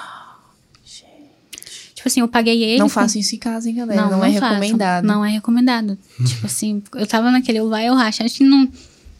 Tipo 1.93 2.07
assim, 2.07 2.21
eu 2.21 2.27
paguei 2.27 2.63
ele. 2.63 2.79
Não 2.79 2.89
façam 2.89 3.21
isso 3.21 3.35
em 3.35 3.37
casa, 3.37 3.69
hein, 3.69 3.75
galera? 3.75 4.01
Não, 4.01 4.25
é 4.25 4.33
façam. 4.33 4.49
recomendado. 4.49 5.05
Não 5.05 5.23
é 5.23 5.29
recomendado. 5.29 5.97
tipo 6.25 6.47
assim, 6.47 6.81
eu 6.95 7.05
tava 7.05 7.29
naquele 7.29 7.59
eu 7.59 7.69
vai, 7.69 7.87
eu 7.87 7.93
racha. 7.93 8.23
Acho 8.23 8.37
que 8.37 8.43
não. 8.43 8.67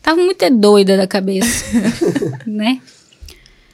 Tava 0.02 0.20
muito 0.20 0.50
doida 0.50 0.98
da 0.98 1.06
cabeça. 1.06 1.66
né? 2.48 2.82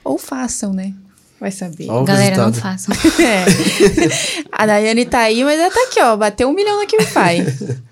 Ou 0.04 0.18
façam, 0.18 0.74
né? 0.74 0.93
Vai 1.39 1.51
saber. 1.51 1.89
Ó 1.89 2.01
o 2.01 2.05
Galera, 2.05 2.37
não 2.37 2.53
façam. 2.53 2.93
É. 3.19 3.45
A 4.51 4.65
Daiane 4.65 5.05
tá 5.05 5.19
aí, 5.19 5.43
mas 5.43 5.59
ela 5.59 5.71
tá 5.71 5.81
aqui, 5.87 6.01
ó. 6.01 6.17
Bateu 6.17 6.49
um 6.49 6.53
milhão 6.53 6.79
na 6.79 6.85
Qify. 6.85 7.79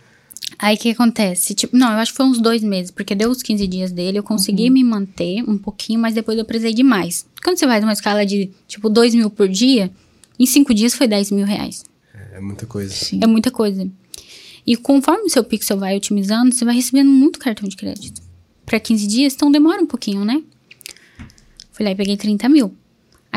Aí 0.59 0.75
o 0.75 0.79
que 0.79 0.89
acontece? 0.89 1.53
Tipo, 1.53 1.77
não, 1.77 1.91
eu 1.91 1.99
acho 1.99 2.11
que 2.11 2.17
foi 2.17 2.25
uns 2.25 2.41
dois 2.41 2.63
meses, 2.63 2.89
porque 2.89 3.13
deu 3.13 3.29
os 3.29 3.43
15 3.43 3.67
dias 3.67 3.91
dele, 3.91 4.17
eu 4.17 4.23
consegui 4.23 4.71
me 4.71 4.83
manter 4.83 5.43
um 5.47 5.55
pouquinho, 5.55 5.99
mas 5.99 6.15
depois 6.15 6.35
eu 6.35 6.43
precisei 6.43 6.73
de 6.73 6.81
mais. 6.81 7.27
Quando 7.43 7.59
você 7.59 7.67
faz 7.67 7.83
uma 7.83 7.93
escala 7.93 8.25
de, 8.25 8.49
tipo, 8.67 8.89
2 8.89 9.13
mil 9.13 9.29
por 9.29 9.47
dia, 9.47 9.91
em 10.39 10.47
cinco 10.47 10.73
dias 10.73 10.95
foi 10.95 11.07
10 11.07 11.29
mil 11.29 11.45
reais. 11.45 11.83
É 12.33 12.39
muita 12.39 12.65
coisa. 12.65 12.91
Sim. 12.91 13.19
É 13.21 13.27
muita 13.27 13.51
coisa. 13.51 13.87
E 14.65 14.75
conforme 14.75 15.25
o 15.25 15.29
seu 15.29 15.43
pixel 15.43 15.77
vai 15.77 15.95
otimizando, 15.95 16.51
você 16.51 16.65
vai 16.65 16.73
recebendo 16.73 17.09
muito 17.09 17.37
cartão 17.37 17.69
de 17.69 17.75
crédito. 17.75 18.19
Pra 18.65 18.79
15 18.79 19.05
dias, 19.05 19.33
então 19.35 19.51
demora 19.51 19.81
um 19.81 19.85
pouquinho, 19.85 20.25
né? 20.25 20.41
Fui 21.71 21.85
lá 21.85 21.91
e 21.91 21.95
peguei 21.95 22.17
30 22.17 22.49
mil. 22.49 22.75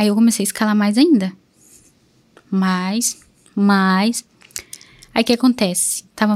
Aí 0.00 0.06
eu 0.08 0.14
comecei 0.14 0.42
a 0.42 0.46
escalar 0.46 0.74
mais 0.74 0.96
ainda. 0.96 1.30
Mais, 2.50 3.20
mais. 3.54 4.24
Aí 5.14 5.20
o 5.20 5.24
que 5.26 5.34
acontece? 5.34 6.04
Tava 6.16 6.34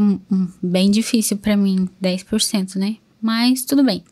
bem 0.62 0.90
difícil 0.90 1.38
pra 1.38 1.56
mim, 1.56 1.88
10%, 1.98 2.76
né? 2.76 2.98
Mas 3.22 3.64
tudo 3.64 3.82
bem. 3.82 4.04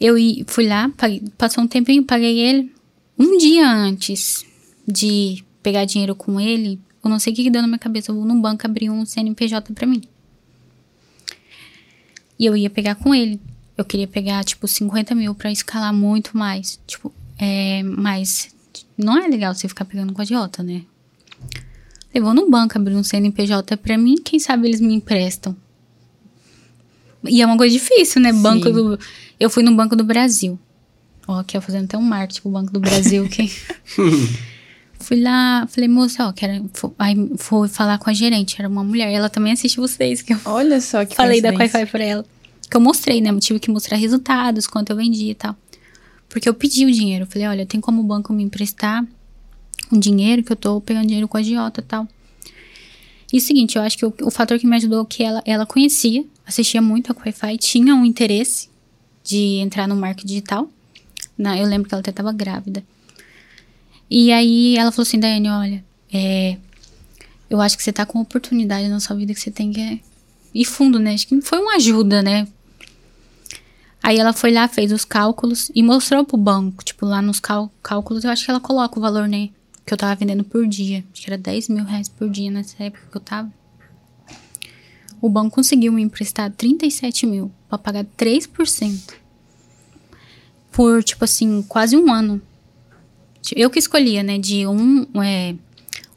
Eu 0.00 0.16
fui 0.48 0.66
lá, 0.66 0.88
paguei- 0.96 1.22
passou 1.38 1.62
um 1.62 1.68
tempinho, 1.68 2.02
paguei 2.02 2.40
ele. 2.40 2.74
Um 3.16 3.38
dia 3.38 3.70
antes 3.70 4.44
de 4.84 5.44
pegar 5.62 5.84
dinheiro 5.84 6.16
com 6.16 6.40
ele, 6.40 6.80
eu 7.04 7.08
não 7.08 7.20
sei 7.20 7.32
o 7.32 7.36
que, 7.36 7.44
que 7.44 7.50
deu 7.50 7.62
na 7.62 7.68
minha 7.68 7.78
cabeça. 7.78 8.10
Eu 8.10 8.16
vou 8.16 8.24
no 8.24 8.40
banco 8.40 8.66
abrir 8.66 8.90
um 8.90 9.06
CNPJ 9.06 9.72
pra 9.74 9.86
mim. 9.86 10.02
E 12.36 12.44
eu 12.46 12.56
ia 12.56 12.68
pegar 12.68 12.96
com 12.96 13.14
ele. 13.14 13.40
Eu 13.76 13.84
queria 13.84 14.08
pegar, 14.08 14.42
tipo, 14.42 14.66
50 14.66 15.14
mil 15.14 15.36
pra 15.36 15.52
escalar 15.52 15.94
muito 15.94 16.36
mais. 16.36 16.80
Tipo, 16.84 17.12
é. 17.38 17.82
Mas 17.82 18.54
não 18.96 19.16
é 19.16 19.28
legal 19.28 19.54
você 19.54 19.68
ficar 19.68 19.84
pegando 19.84 20.12
com 20.12 20.20
a 20.20 20.24
idiota, 20.24 20.62
né? 20.62 20.82
Eu 22.12 22.24
vou 22.24 22.34
no 22.34 22.50
banco 22.50 22.76
abrir 22.76 22.94
um 22.94 23.04
CNPJ 23.04 23.76
pra 23.76 23.98
mim, 23.98 24.16
quem 24.16 24.38
sabe 24.38 24.66
eles 24.66 24.80
me 24.80 24.94
emprestam. 24.94 25.56
E 27.24 27.42
é 27.42 27.46
uma 27.46 27.56
coisa 27.56 27.72
difícil, 27.72 28.20
né? 28.20 28.32
Banco 28.32 28.66
Sim. 28.66 28.72
do. 28.72 28.98
Eu 29.38 29.50
fui 29.50 29.62
no 29.62 29.74
Banco 29.74 29.94
do 29.94 30.04
Brasil. 30.04 30.58
Ó, 31.26 31.40
aqui 31.40 31.56
eu 31.56 31.60
fazendo 31.60 31.84
até 31.84 31.98
um 31.98 32.02
marketing 32.02 32.42
pro 32.42 32.50
Banco 32.50 32.72
do 32.72 32.80
Brasil. 32.80 33.28
que... 33.28 33.50
Fui 35.00 35.20
lá, 35.20 35.64
falei, 35.68 35.88
moça, 35.88 36.26
ó, 36.26 36.32
quero. 36.32 36.68
Aí 36.98 37.30
fui 37.36 37.68
falar 37.68 37.98
com 37.98 38.10
a 38.10 38.12
gerente, 38.12 38.56
era 38.58 38.68
uma 38.68 38.82
mulher. 38.82 39.12
Ela 39.12 39.28
também 39.30 39.52
assiste 39.52 39.76
vocês, 39.76 40.22
que 40.22 40.34
eu 40.34 40.40
Olha 40.44 40.80
só 40.80 41.04
que 41.04 41.14
falei 41.14 41.40
da. 41.40 41.50
Wi-Fi 41.50 41.86
pra 41.86 42.04
ela. 42.04 42.24
Que 42.68 42.76
eu 42.76 42.80
mostrei, 42.80 43.20
né? 43.20 43.30
Eu 43.30 43.38
tive 43.38 43.60
que 43.60 43.70
mostrar 43.70 43.96
resultados, 43.96 44.66
quanto 44.66 44.90
eu 44.90 44.96
vendi 44.96 45.30
e 45.30 45.34
tal. 45.34 45.56
Porque 46.28 46.48
eu 46.48 46.54
pedi 46.54 46.84
o 46.84 46.92
dinheiro. 46.92 47.24
Eu 47.24 47.28
falei, 47.28 47.48
olha, 47.48 47.66
tem 47.66 47.80
como 47.80 48.00
o 48.00 48.04
banco 48.04 48.32
me 48.32 48.42
emprestar 48.42 49.06
um 49.90 49.98
dinheiro 49.98 50.42
que 50.42 50.52
eu 50.52 50.56
tô 50.56 50.80
pegando 50.80 51.06
dinheiro 51.06 51.28
com 51.28 51.36
a 51.36 51.40
agiota 51.40 51.80
e 51.80 51.84
tal. 51.84 52.08
E 53.32 53.38
o 53.38 53.40
seguinte, 53.40 53.76
eu 53.76 53.82
acho 53.82 53.96
que 53.96 54.06
o, 54.06 54.14
o 54.22 54.30
fator 54.30 54.58
que 54.58 54.66
me 54.66 54.76
ajudou 54.76 55.02
é 55.02 55.06
que 55.06 55.22
ela, 55.22 55.42
ela 55.44 55.66
conhecia, 55.66 56.24
assistia 56.46 56.80
muito 56.80 57.12
a 57.12 57.16
Wi-Fi, 57.18 57.58
tinha 57.58 57.94
um 57.94 58.04
interesse 58.04 58.68
de 59.22 59.58
entrar 59.58 59.86
no 59.86 59.94
marketing 59.94 60.26
digital. 60.26 60.68
Na, 61.36 61.58
eu 61.58 61.66
lembro 61.66 61.88
que 61.88 61.94
ela 61.94 62.00
até 62.00 62.10
tava 62.10 62.32
grávida. 62.32 62.82
E 64.10 64.32
aí 64.32 64.76
ela 64.76 64.90
falou 64.90 65.02
assim, 65.02 65.20
Daiane, 65.20 65.48
olha, 65.50 65.84
é, 66.12 66.56
eu 67.50 67.60
acho 67.60 67.76
que 67.76 67.82
você 67.82 67.92
tá 67.92 68.06
com 68.06 68.18
oportunidade 68.20 68.88
na 68.88 69.00
sua 69.00 69.14
vida 69.14 69.34
que 69.34 69.40
você 69.40 69.50
tem 69.50 69.72
que 69.72 70.00
ir 70.54 70.64
fundo, 70.64 70.98
né? 70.98 71.12
Acho 71.12 71.26
que 71.26 71.40
foi 71.42 71.58
uma 71.58 71.76
ajuda, 71.76 72.22
né? 72.22 72.48
Aí 74.08 74.16
ela 74.18 74.32
foi 74.32 74.50
lá, 74.50 74.66
fez 74.66 74.90
os 74.90 75.04
cálculos 75.04 75.70
e 75.74 75.82
mostrou 75.82 76.24
pro 76.24 76.38
banco. 76.38 76.82
Tipo, 76.82 77.04
lá 77.04 77.20
nos 77.20 77.38
cálculos, 77.38 78.24
eu 78.24 78.30
acho 78.30 78.42
que 78.42 78.50
ela 78.50 78.58
coloca 78.58 78.98
o 78.98 79.02
valor, 79.02 79.28
né? 79.28 79.50
Que 79.84 79.92
eu 79.92 79.98
tava 79.98 80.14
vendendo 80.14 80.42
por 80.42 80.66
dia. 80.66 81.04
Acho 81.12 81.24
que 81.24 81.28
era 81.28 81.36
10 81.36 81.68
mil 81.68 81.84
reais 81.84 82.08
por 82.08 82.26
dia 82.30 82.50
nessa 82.50 82.82
época 82.82 83.06
que 83.10 83.16
eu 83.18 83.20
tava. 83.20 83.52
O 85.20 85.28
banco 85.28 85.56
conseguiu 85.56 85.92
me 85.92 86.00
emprestar 86.00 86.50
37 86.50 87.26
mil 87.26 87.52
pra 87.68 87.76
pagar 87.76 88.06
3%. 88.16 89.12
Por, 90.72 91.04
tipo 91.04 91.24
assim, 91.24 91.60
quase 91.68 91.94
um 91.94 92.10
ano. 92.10 92.40
Eu 93.54 93.68
que 93.68 93.78
escolhia, 93.78 94.22
né? 94.22 94.38
De 94.38 94.66
um, 94.66 95.06
é, 95.22 95.54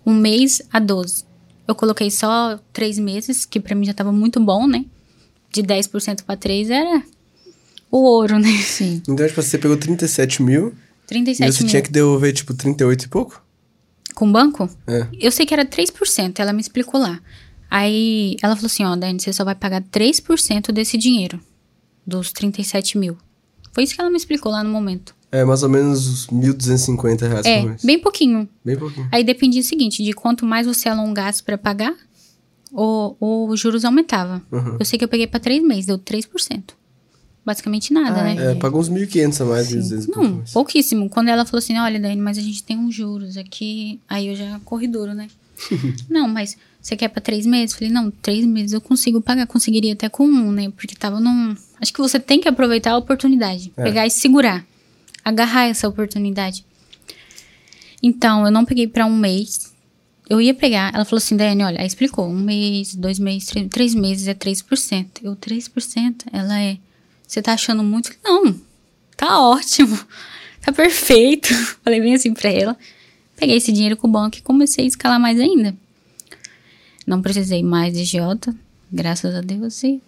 um 0.05 0.13
mês 0.13 0.61
a 0.71 0.79
12. 0.79 1.25
Eu 1.67 1.75
coloquei 1.75 2.09
só 2.09 2.57
três 2.71 2.97
meses, 2.97 3.45
que 3.45 3.59
pra 3.59 3.75
mim 3.75 3.85
já 3.85 3.93
tava 3.93 4.13
muito 4.13 4.39
bom, 4.39 4.65
né? 4.65 4.85
De 5.51 5.61
10% 5.61 6.23
pra 6.23 6.37
3 6.37 6.69
era 6.69 7.03
o 7.91 7.97
ouro, 8.03 8.39
né? 8.39 8.51
Sim. 8.63 9.01
Então, 9.07 9.27
tipo, 9.27 9.41
você 9.41 9.57
pegou 9.57 9.75
37 9.77 10.41
mil 10.41 10.73
37 11.07 11.47
e 11.49 11.51
você 11.53 11.63
mil. 11.63 11.69
tinha 11.69 11.81
que 11.81 11.91
devolver, 11.91 12.33
tipo, 12.33 12.53
38 12.53 13.03
e 13.03 13.07
pouco? 13.09 13.43
Com 14.15 14.29
o 14.29 14.31
banco? 14.31 14.69
É. 14.87 15.07
Eu 15.19 15.31
sei 15.31 15.45
que 15.45 15.53
era 15.53 15.65
3%, 15.65 16.39
ela 16.39 16.53
me 16.53 16.61
explicou 16.61 16.99
lá. 16.99 17.19
Aí 17.69 18.35
ela 18.41 18.55
falou 18.55 18.67
assim: 18.67 18.83
ó, 18.83 18.95
Dani, 18.95 19.19
você 19.19 19.31
só 19.33 19.43
vai 19.43 19.55
pagar 19.55 19.81
3% 19.81 20.71
desse 20.71 20.97
dinheiro, 20.97 21.39
dos 22.05 22.31
37 22.31 22.97
mil. 22.97 23.17
Foi 23.73 23.83
isso 23.83 23.95
que 23.95 24.01
ela 24.01 24.09
me 24.09 24.17
explicou 24.17 24.51
lá 24.51 24.63
no 24.63 24.69
momento. 24.69 25.15
É, 25.31 25.45
mais 25.45 25.63
ou 25.63 25.69
menos 25.69 26.07
uns 26.07 26.27
1.250 26.27 27.21
reais 27.27 27.45
É, 27.45 27.61
por 27.61 27.69
mês. 27.69 27.85
bem 27.85 27.97
pouquinho. 27.99 28.49
Bem 28.65 28.77
pouquinho. 28.77 29.07
Aí 29.11 29.23
dependia 29.23 29.61
o 29.61 29.63
seguinte: 29.65 30.03
de 30.03 30.11
quanto 30.11 30.45
mais 30.45 30.67
você 30.67 30.89
alongasse 30.89 31.41
pra 31.41 31.57
pagar, 31.57 31.95
o, 32.71 33.15
o 33.49 33.55
juros 33.55 33.85
aumentava. 33.85 34.41
Uhum. 34.51 34.75
Eu 34.79 34.85
sei 34.85 34.99
que 34.99 35.05
eu 35.05 35.09
peguei 35.09 35.27
pra 35.27 35.39
3 35.39 35.63
meses, 35.63 35.85
deu 35.85 35.97
3%. 35.97 36.61
Basicamente 37.43 37.91
nada, 37.91 38.21
Ai, 38.21 38.35
né? 38.35 38.51
É, 38.51 38.55
pagou 38.55 38.79
uns 38.79 38.89
1.500 38.89 39.41
a 39.41 39.45
mais, 39.45 39.67
Sim. 39.67 39.79
às 39.79 39.89
vezes. 39.89 40.07
um 40.07 40.11
Não, 40.11 40.15
pouco 40.21 40.35
mais. 40.37 40.51
pouquíssimo. 40.51 41.09
Quando 41.09 41.29
ela 41.29 41.43
falou 41.45 41.57
assim, 41.57 41.77
olha, 41.77 41.99
Dani, 41.99 42.21
mas 42.21 42.37
a 42.37 42.41
gente 42.41 42.61
tem 42.63 42.77
uns 42.77 42.93
juros 42.93 43.35
aqui. 43.35 43.99
Aí 44.07 44.27
eu 44.27 44.35
já 44.35 44.59
corri 44.63 44.87
duro, 44.87 45.13
né? 45.13 45.27
não, 46.09 46.27
mas 46.27 46.55
você 46.79 46.95
quer 46.95 47.07
pra 47.07 47.21
três 47.21 47.45
meses? 47.45 47.75
Falei, 47.75 47.91
não, 47.91 48.11
três 48.11 48.45
meses 48.45 48.73
eu 48.73 48.81
consigo 48.81 49.21
pagar. 49.21 49.47
Conseguiria 49.47 49.93
até 49.93 50.07
com 50.07 50.25
um, 50.25 50.51
né? 50.51 50.71
Porque 50.75 50.95
tava 50.95 51.19
num. 51.19 51.55
Acho 51.79 51.91
que 51.91 51.99
você 51.99 52.19
tem 52.19 52.39
que 52.39 52.47
aproveitar 52.47 52.91
a 52.91 52.97
oportunidade. 52.97 53.71
É. 53.75 53.83
Pegar 53.83 54.05
e 54.05 54.11
segurar. 54.11 54.63
Agarrar 55.25 55.65
essa 55.67 55.87
oportunidade. 55.87 56.63
Então, 58.03 58.45
eu 58.45 58.51
não 58.51 58.65
peguei 58.65 58.87
pra 58.87 59.05
um 59.05 59.15
mês. 59.15 59.71
Eu 60.29 60.39
ia 60.41 60.53
pegar. 60.53 60.93
Ela 60.93 61.05
falou 61.05 61.17
assim, 61.17 61.35
Dani, 61.35 61.63
olha, 61.63 61.81
aí 61.81 61.87
explicou. 61.87 62.27
Um 62.27 62.39
mês, 62.39 62.95
dois 62.95 63.19
meses, 63.19 63.47
três, 63.47 63.67
três 63.69 63.95
meses 63.95 64.27
é 64.27 64.33
3%. 64.33 65.07
Eu, 65.23 65.35
3%? 65.35 66.15
Ela 66.31 66.59
é. 66.59 66.77
Você 67.31 67.41
tá 67.41 67.53
achando 67.53 67.81
muito? 67.81 68.11
Não, 68.21 68.53
tá 69.15 69.39
ótimo. 69.39 69.97
Tá 70.59 70.73
perfeito. 70.73 71.47
Falei 71.81 72.01
bem 72.01 72.13
assim 72.13 72.33
pra 72.33 72.49
ela. 72.51 72.75
Peguei 73.37 73.55
esse 73.55 73.71
dinheiro 73.71 73.95
com 73.95 74.05
o 74.05 74.11
banco 74.11 74.37
e 74.37 74.41
comecei 74.41 74.83
a 74.83 74.87
escalar 74.89 75.17
mais 75.17 75.39
ainda. 75.39 75.73
Não 77.07 77.21
precisei 77.21 77.63
mais 77.63 77.93
de 77.93 78.03
Jota, 78.03 78.53
graças 78.91 79.33
a 79.33 79.39
Deus, 79.39 79.81
e 79.81 80.01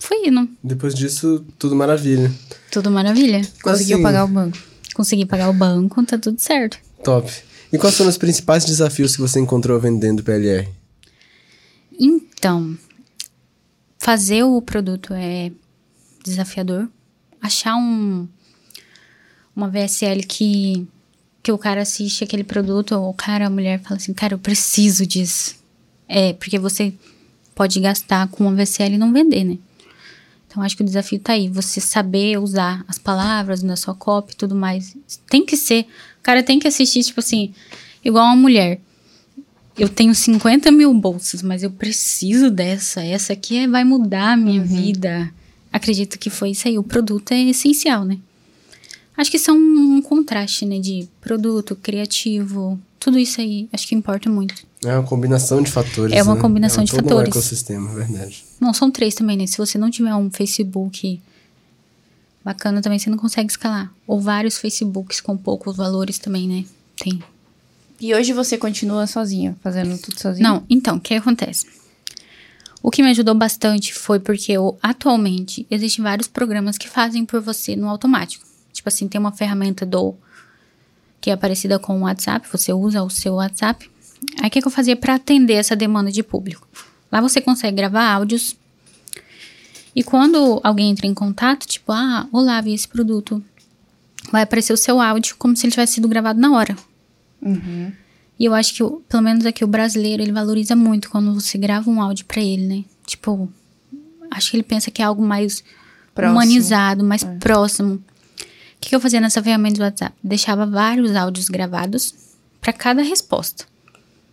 fui 0.00 0.26
indo. 0.26 0.48
Depois 0.64 0.96
disso, 0.96 1.46
tudo 1.60 1.76
maravilha. 1.76 2.32
Tudo 2.72 2.90
maravilha. 2.90 3.42
Conseguiu 3.62 3.98
Assim, 3.98 4.02
pagar 4.02 4.24
o 4.24 4.28
banco. 4.28 4.58
Consegui 4.94 5.24
pagar 5.26 5.50
o 5.50 5.54
banco, 5.54 6.04
tá 6.04 6.18
tudo 6.18 6.40
certo. 6.40 6.76
Top. 7.04 7.32
E 7.72 7.78
quais 7.78 7.96
foram 7.96 8.10
os 8.10 8.18
principais 8.18 8.64
desafios 8.64 9.14
que 9.14 9.22
você 9.22 9.38
encontrou 9.38 9.78
vendendo 9.78 10.24
PLR? 10.24 10.68
Então, 12.00 12.76
fazer 13.96 14.42
o 14.42 14.60
produto 14.60 15.14
é 15.14 15.52
desafiador. 16.24 16.88
Achar 17.40 17.76
um 17.76 18.26
uma 19.54 19.68
VSL 19.68 20.22
que 20.26 20.86
que 21.42 21.52
o 21.52 21.58
cara 21.58 21.82
assiste 21.82 22.24
aquele 22.24 22.42
produto, 22.42 22.92
ou 22.92 23.10
o 23.10 23.14
cara, 23.14 23.46
a 23.46 23.50
mulher 23.50 23.78
fala 23.82 23.96
assim, 23.96 24.14
cara, 24.14 24.32
eu 24.32 24.38
preciso 24.38 25.06
disso. 25.06 25.56
É, 26.08 26.32
porque 26.32 26.58
você 26.58 26.94
pode 27.54 27.78
gastar 27.80 28.26
com 28.28 28.44
uma 28.46 28.54
VSL 28.54 28.94
e 28.94 28.98
não 28.98 29.12
vender, 29.12 29.44
né? 29.44 29.58
Então 30.48 30.62
acho 30.62 30.74
que 30.74 30.82
o 30.82 30.86
desafio 30.86 31.18
tá 31.18 31.34
aí, 31.34 31.50
você 31.50 31.82
saber 31.82 32.38
usar 32.38 32.82
as 32.88 32.98
palavras 32.98 33.62
na 33.62 33.76
sua 33.76 33.94
copy 33.94 34.32
e 34.32 34.36
tudo 34.36 34.54
mais. 34.54 34.96
Tem 35.28 35.44
que 35.44 35.54
ser, 35.54 35.82
o 36.18 36.22
cara 36.22 36.42
tem 36.42 36.58
que 36.58 36.66
assistir, 36.66 37.02
tipo 37.02 37.20
assim, 37.20 37.52
igual 38.02 38.24
uma 38.24 38.36
mulher. 38.36 38.80
Eu 39.76 39.88
tenho 39.90 40.14
50 40.14 40.70
mil 40.70 40.94
bolsas, 40.94 41.42
mas 41.42 41.62
eu 41.62 41.70
preciso 41.70 42.50
dessa. 42.50 43.04
Essa 43.04 43.34
aqui 43.34 43.58
é- 43.58 43.68
vai 43.68 43.84
mudar 43.84 44.32
a 44.32 44.36
minha 44.36 44.62
vida. 44.62 45.30
Acredito 45.74 46.20
que 46.20 46.30
foi 46.30 46.50
isso 46.50 46.68
aí. 46.68 46.78
O 46.78 46.84
produto 46.84 47.32
é 47.32 47.42
essencial, 47.42 48.04
né? 48.04 48.20
Acho 49.16 49.28
que 49.28 49.40
são 49.40 49.56
um 49.56 50.00
contraste, 50.00 50.64
né? 50.64 50.78
De 50.78 51.08
produto, 51.20 51.74
criativo, 51.74 52.78
tudo 53.00 53.18
isso 53.18 53.40
aí. 53.40 53.68
Acho 53.72 53.88
que 53.88 53.94
importa 53.96 54.30
muito. 54.30 54.54
É 54.84 54.96
uma 54.96 55.02
combinação 55.02 55.60
de 55.60 55.72
fatores. 55.72 56.14
É 56.14 56.22
uma 56.22 56.36
né? 56.36 56.40
combinação 56.40 56.82
é 56.82 56.86
de 56.86 56.92
todo 56.92 57.02
fatores. 57.02 57.26
um 57.26 57.38
ecossistema, 57.38 57.90
é 57.90 57.94
verdade. 58.06 58.44
Não, 58.60 58.72
são 58.72 58.88
três 58.88 59.16
também, 59.16 59.36
né? 59.36 59.48
Se 59.48 59.58
você 59.58 59.76
não 59.76 59.90
tiver 59.90 60.14
um 60.14 60.30
Facebook 60.30 61.20
bacana 62.44 62.80
também, 62.80 63.00
você 63.00 63.10
não 63.10 63.18
consegue 63.18 63.50
escalar. 63.50 63.92
Ou 64.06 64.20
vários 64.20 64.56
Facebooks 64.56 65.20
com 65.20 65.36
poucos 65.36 65.76
valores 65.76 66.18
também, 66.18 66.46
né? 66.46 66.64
Tem. 66.96 67.20
E 68.00 68.14
hoje 68.14 68.32
você 68.32 68.56
continua 68.56 69.08
sozinha, 69.08 69.56
fazendo 69.60 69.98
tudo 69.98 70.20
sozinha? 70.20 70.48
Não, 70.48 70.62
então, 70.70 70.98
o 70.98 71.00
que 71.00 71.14
acontece? 71.14 71.66
O 72.84 72.90
que 72.90 73.02
me 73.02 73.08
ajudou 73.08 73.34
bastante 73.34 73.94
foi 73.94 74.20
porque 74.20 74.52
eu, 74.52 74.78
atualmente 74.82 75.66
existem 75.70 76.04
vários 76.04 76.28
programas 76.28 76.76
que 76.76 76.86
fazem 76.86 77.24
por 77.24 77.40
você 77.40 77.74
no 77.74 77.88
automático. 77.88 78.46
Tipo 78.74 78.90
assim, 78.90 79.08
tem 79.08 79.18
uma 79.18 79.32
ferramenta 79.32 79.86
do 79.86 80.14
que 81.18 81.30
é 81.30 81.36
parecida 81.36 81.78
com 81.78 81.98
o 81.98 82.02
WhatsApp, 82.02 82.46
você 82.52 82.74
usa 82.74 83.02
o 83.02 83.08
seu 83.08 83.36
WhatsApp. 83.36 83.90
Aí 84.38 84.48
o 84.48 84.50
que, 84.50 84.60
que 84.60 84.68
eu 84.68 84.70
fazia 84.70 84.94
para 84.94 85.14
atender 85.14 85.54
essa 85.54 85.74
demanda 85.74 86.12
de 86.12 86.22
público? 86.22 86.68
Lá 87.10 87.22
você 87.22 87.40
consegue 87.40 87.78
gravar 87.78 88.06
áudios. 88.12 88.54
E 89.96 90.04
quando 90.04 90.60
alguém 90.62 90.90
entra 90.90 91.06
em 91.06 91.14
contato, 91.14 91.66
tipo, 91.66 91.90
ah, 91.90 92.28
olá, 92.30 92.60
vi 92.60 92.74
esse 92.74 92.86
produto. 92.86 93.42
Vai 94.30 94.42
aparecer 94.42 94.74
o 94.74 94.76
seu 94.76 95.00
áudio 95.00 95.36
como 95.38 95.56
se 95.56 95.64
ele 95.64 95.70
tivesse 95.70 95.94
sido 95.94 96.06
gravado 96.06 96.38
na 96.38 96.52
hora. 96.52 96.76
Uhum. 97.40 97.92
E 98.38 98.44
eu 98.44 98.54
acho 98.54 98.74
que, 98.74 98.82
o- 98.82 99.00
pelo 99.08 99.22
menos 99.22 99.46
aqui, 99.46 99.62
o 99.64 99.66
brasileiro, 99.68 100.22
ele 100.22 100.32
valoriza 100.32 100.74
muito 100.74 101.08
quando 101.10 101.32
você 101.34 101.56
grava 101.56 101.88
um 101.90 102.00
áudio 102.02 102.24
pra 102.26 102.40
ele, 102.42 102.66
né? 102.66 102.84
Tipo, 103.06 103.48
acho 104.30 104.50
que 104.50 104.56
ele 104.56 104.62
pensa 104.64 104.90
que 104.90 105.00
é 105.00 105.04
algo 105.04 105.22
mais 105.22 105.62
Próximo. 106.14 106.32
humanizado, 106.34 107.04
mais 107.04 107.22
próximo. 107.38 107.94
O 107.94 108.00
que, 108.80 108.88
que 108.90 108.96
eu 108.96 109.00
fazia 109.00 109.20
nessa 109.20 109.42
ferramenta 109.42 109.76
do 109.78 109.82
WhatsApp? 109.84 110.14
Deixava 110.22 110.66
vários 110.66 111.14
áudios 111.14 111.48
gravados 111.48 112.14
pra 112.60 112.72
cada 112.72 113.02
resposta. 113.02 113.64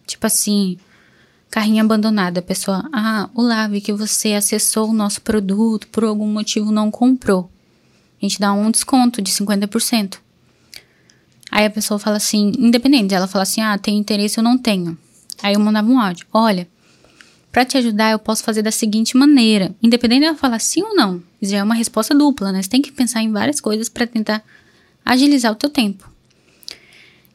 Tipo 0.08 0.26
assim, 0.28 0.78
carrinho 1.50 1.84
abandonado. 1.84 2.40
A 2.40 2.42
pessoa, 2.42 2.90
ah, 2.92 3.30
olá, 3.36 3.68
vi 3.68 3.80
que 3.82 3.94
você 3.94 4.34
acessou 4.34 4.90
o 4.90 4.94
nosso 4.94 5.22
produto, 5.22 5.88
por 5.90 6.04
algum 6.04 6.28
motivo 6.28 6.72
não 6.72 6.90
comprou. 6.92 7.50
A 8.22 8.26
gente 8.26 8.40
dá 8.40 8.52
um 8.52 8.70
desconto 8.72 9.22
de 9.22 9.32
50%. 9.32 10.18
Aí 11.52 11.66
a 11.66 11.70
pessoa 11.70 12.00
fala 12.00 12.16
assim, 12.16 12.54
independente, 12.58 13.14
ela 13.14 13.28
fala 13.28 13.44
assim: 13.44 13.60
ah, 13.60 13.78
tem 13.78 13.98
interesse 13.98 14.40
ou 14.40 14.44
não 14.44 14.58
tenho. 14.58 14.98
Aí 15.44 15.54
eu 15.54 15.60
mandava 15.60 15.92
um 15.92 16.00
áudio: 16.00 16.26
olha, 16.32 16.66
pra 17.52 17.66
te 17.66 17.78
ajudar 17.78 18.12
eu 18.12 18.20
posso 18.20 18.42
fazer 18.42 18.62
da 18.62 18.72
seguinte 18.72 19.18
maneira. 19.18 19.76
Independente 19.84 20.22
dela 20.22 20.38
falar 20.38 20.60
sim 20.60 20.82
ou 20.82 20.96
não, 20.96 21.22
isso 21.42 21.52
já 21.52 21.58
é 21.58 21.64
uma 21.64 21.76
resposta 21.76 22.16
dupla, 22.16 22.54
né? 22.54 22.62
Você 22.62 22.70
tem 22.70 22.82
que 22.82 22.92
pensar 22.92 23.22
em 23.22 23.32
várias 23.32 23.60
coisas 23.60 23.90
pra 23.90 24.08
tentar 24.08 24.42
agilizar 25.04 25.52
o 25.52 25.56
teu 25.56 25.70
tempo. 25.70 26.10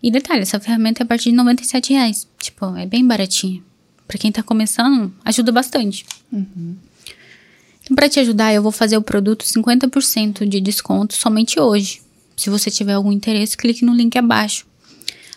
E 0.03 0.11
detalhe, 0.11 0.43
essa 0.43 0.61
ferramenta 0.61 1.03
é 1.03 1.05
a 1.05 1.07
partir 1.07 1.31
de 1.31 1.37
97 1.37 1.93
reais. 1.93 2.27
Tipo, 2.39 2.75
é 2.77 2.87
bem 2.87 3.07
baratinha. 3.07 3.63
Pra 4.07 4.17
quem 4.17 4.31
tá 4.31 4.43
começando, 4.43 5.13
ajuda 5.25 5.51
bastante. 5.51 6.07
Então, 6.33 7.95
pra 7.95 8.09
te 8.09 8.21
ajudar, 8.21 8.55
eu 8.55 8.63
vou 8.63 8.71
fazer 8.71 8.97
o 8.97 9.03
produto 9.03 9.45
50% 9.45 10.47
de 10.47 10.61
desconto 10.61 11.15
somente 11.15 11.59
hoje. 11.59 12.06
Se 12.37 12.51
você 12.51 12.71
tiver 12.71 12.93
algum 12.93 13.11
interesse, 13.11 13.57
clique 13.57 13.85
no 13.85 13.95
link 13.95 14.17
abaixo. 14.17 14.67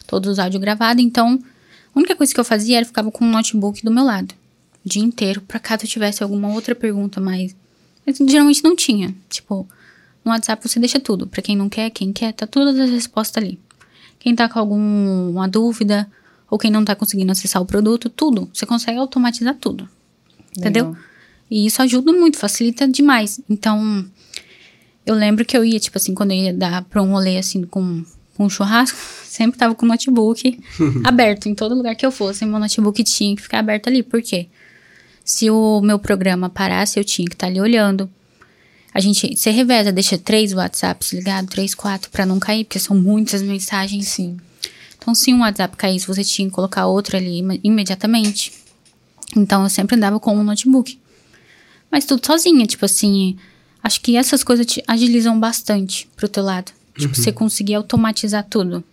Todos 0.05 0.31
os 0.31 0.39
áudios 0.39 0.61
gravados. 0.61 1.03
Então, 1.03 1.39
a 1.93 1.99
única 1.99 2.15
coisa 2.15 2.33
que 2.33 2.39
eu 2.39 2.43
fazia 2.45 2.77
era 2.77 2.85
ficava 2.85 3.09
com 3.11 3.23
um 3.23 3.31
notebook 3.31 3.83
do 3.83 3.91
meu 3.91 4.03
lado. 4.03 4.33
O 4.85 4.89
dia 4.89 5.03
inteiro, 5.03 5.41
pra 5.41 5.59
caso 5.59 5.83
eu 5.83 5.87
tivesse 5.87 6.23
alguma 6.23 6.49
outra 6.49 6.75
pergunta 6.75 7.21
mais. 7.21 7.55
Mas 8.05 8.17
geralmente 8.17 8.63
não 8.63 8.75
tinha. 8.75 9.15
Tipo, 9.29 9.67
no 10.23 10.31
WhatsApp 10.31 10.67
você 10.67 10.79
deixa 10.79 10.99
tudo. 10.99 11.27
Pra 11.27 11.41
quem 11.41 11.55
não 11.55 11.69
quer, 11.69 11.89
quem 11.89 12.11
quer, 12.11 12.33
tá 12.33 12.45
todas 12.45 12.77
as 12.77 12.89
respostas 12.89 13.43
ali. 13.43 13.59
Quem 14.17 14.35
tá 14.35 14.49
com 14.49 14.59
alguma 14.59 15.47
dúvida, 15.47 16.09
ou 16.49 16.57
quem 16.57 16.71
não 16.71 16.83
tá 16.83 16.95
conseguindo 16.95 17.31
acessar 17.31 17.61
o 17.61 17.65
produto, 17.65 18.09
tudo. 18.09 18.49
Você 18.53 18.65
consegue 18.65 18.97
automatizar 18.97 19.55
tudo. 19.55 19.87
Entendeu? 20.57 20.89
Legal. 20.89 21.03
E 21.49 21.65
isso 21.65 21.81
ajuda 21.81 22.11
muito, 22.11 22.37
facilita 22.37 22.87
demais. 22.87 23.39
Então, 23.49 24.05
eu 25.05 25.15
lembro 25.15 25.43
que 25.45 25.57
eu 25.57 25.63
ia, 25.65 25.79
tipo 25.79 25.97
assim, 25.97 26.13
quando 26.13 26.31
eu 26.31 26.37
ia 26.37 26.53
dar 26.53 26.83
pra 26.83 27.01
um 27.01 27.11
rolê 27.11 27.37
assim 27.37 27.63
com, 27.63 28.03
com 28.35 28.45
um 28.45 28.49
churrasco, 28.49 28.97
sempre 29.25 29.57
tava 29.57 29.73
com 29.75 29.85
o 29.85 29.89
notebook 29.89 30.59
aberto 31.03 31.47
em 31.49 31.55
todo 31.55 31.75
lugar 31.75 31.95
que 31.95 32.05
eu 32.05 32.11
fosse. 32.11 32.45
Meu 32.45 32.59
notebook 32.59 33.03
tinha 33.03 33.35
que 33.35 33.41
ficar 33.41 33.59
aberto 33.59 33.87
ali. 33.87 34.03
Por 34.03 34.21
quê? 34.21 34.47
Se 35.23 35.49
o 35.49 35.81
meu 35.81 35.99
programa 35.99 36.49
parasse, 36.49 36.99
eu 36.99 37.03
tinha 37.03 37.27
que 37.27 37.35
estar 37.35 37.47
ali 37.47 37.59
olhando. 37.61 38.09
A 38.93 38.99
gente 38.99 39.37
se 39.37 39.49
reveza, 39.51 39.91
deixa 39.91 40.17
três 40.17 40.51
WhatsApps 40.53 41.13
ligados, 41.13 41.51
três, 41.51 41.75
quatro, 41.75 42.09
pra 42.09 42.25
não 42.25 42.39
cair, 42.39 42.65
porque 42.65 42.79
são 42.79 42.97
muitas 42.97 43.41
mensagens. 43.43 44.07
Sim. 44.07 44.37
Então, 44.97 45.13
se 45.13 45.31
um 45.31 45.41
WhatsApp 45.41 45.77
caísse, 45.77 46.07
você 46.07 46.23
tinha 46.23 46.47
que 46.49 46.53
colocar 46.55 46.87
outro 46.87 47.15
ali 47.15 47.37
ima- 47.37 47.59
imediatamente. 47.63 48.51
Então, 49.37 49.61
eu 49.63 49.69
sempre 49.69 49.95
andava 49.95 50.19
com 50.19 50.35
um 50.35 50.43
notebook. 50.43 50.99
Mas 51.91 52.05
tudo 52.05 52.25
sozinha, 52.25 52.65
tipo 52.65 52.83
assim. 52.83 53.37
Acho 53.89 54.01
que 54.01 54.15
essas 54.15 54.43
coisas 54.43 54.67
te 54.67 54.83
agilizam 54.87 55.39
bastante 55.39 56.07
pro 56.15 56.29
teu 56.29 56.43
lado. 56.43 56.71
Tipo, 56.95 57.15
você 57.15 57.31
conseguir 57.31 57.73
automatizar 57.73 58.45
tudo. 58.47 58.83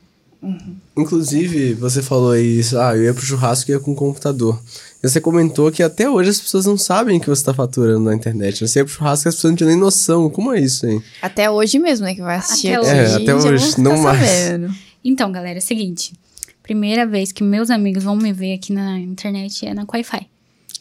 Inclusive, 0.97 1.75
você 1.75 2.01
falou 2.01 2.31
aí, 2.31 2.63
ah, 2.81 2.97
eu 2.97 3.05
ia 3.05 3.13
pro 3.13 3.23
churrasco 3.23 3.71
e 3.71 3.75
ia 3.75 3.79
com 3.79 3.93
o 3.93 3.95
computador. 3.95 4.59
E 5.05 5.07
você 5.07 5.21
comentou 5.21 5.71
que 5.71 5.83
até 5.83 6.09
hoje 6.09 6.31
as 6.31 6.41
pessoas 6.41 6.65
não 6.65 6.79
sabem 6.79 7.21
que 7.21 7.29
você 7.29 7.45
tá 7.45 7.53
faturando 7.53 8.07
na 8.07 8.15
internet. 8.15 8.67
Você 8.67 8.79
ia 8.79 8.87
pro 8.87 8.95
churrasco 8.95 9.29
e 9.29 9.29
as 9.29 9.35
pessoas 9.35 9.51
não 9.51 9.57
tinham 9.59 9.69
nem 9.69 9.79
noção. 9.79 10.31
Como 10.31 10.51
é 10.51 10.61
isso, 10.63 10.87
hein? 10.87 11.03
Até 11.21 11.51
hoje 11.51 11.79
mesmo, 11.79 12.07
né? 12.07 12.15
Que 12.15 12.23
vai 12.23 12.37
assistir 12.37 12.69
Até 12.69 12.81
hoje. 12.81 12.91
É, 12.91 13.15
até 13.17 13.35
hoje, 13.35 13.79
não 13.79 13.99
mais. 13.99 14.19
sabendo. 14.19 14.75
Então, 15.05 15.31
galera, 15.31 15.59
é 15.59 15.63
o 15.63 15.63
seguinte. 15.63 16.15
Primeira 16.63 17.07
vez 17.07 17.33
que 17.33 17.45
meus 17.45 17.69
amigos 17.69 18.03
vão 18.03 18.17
me 18.17 18.33
ver 18.33 18.55
aqui 18.55 18.73
na 18.73 18.99
internet 18.99 19.67
é 19.67 19.75
na 19.75 19.85
Wi-Fi. 19.87 20.27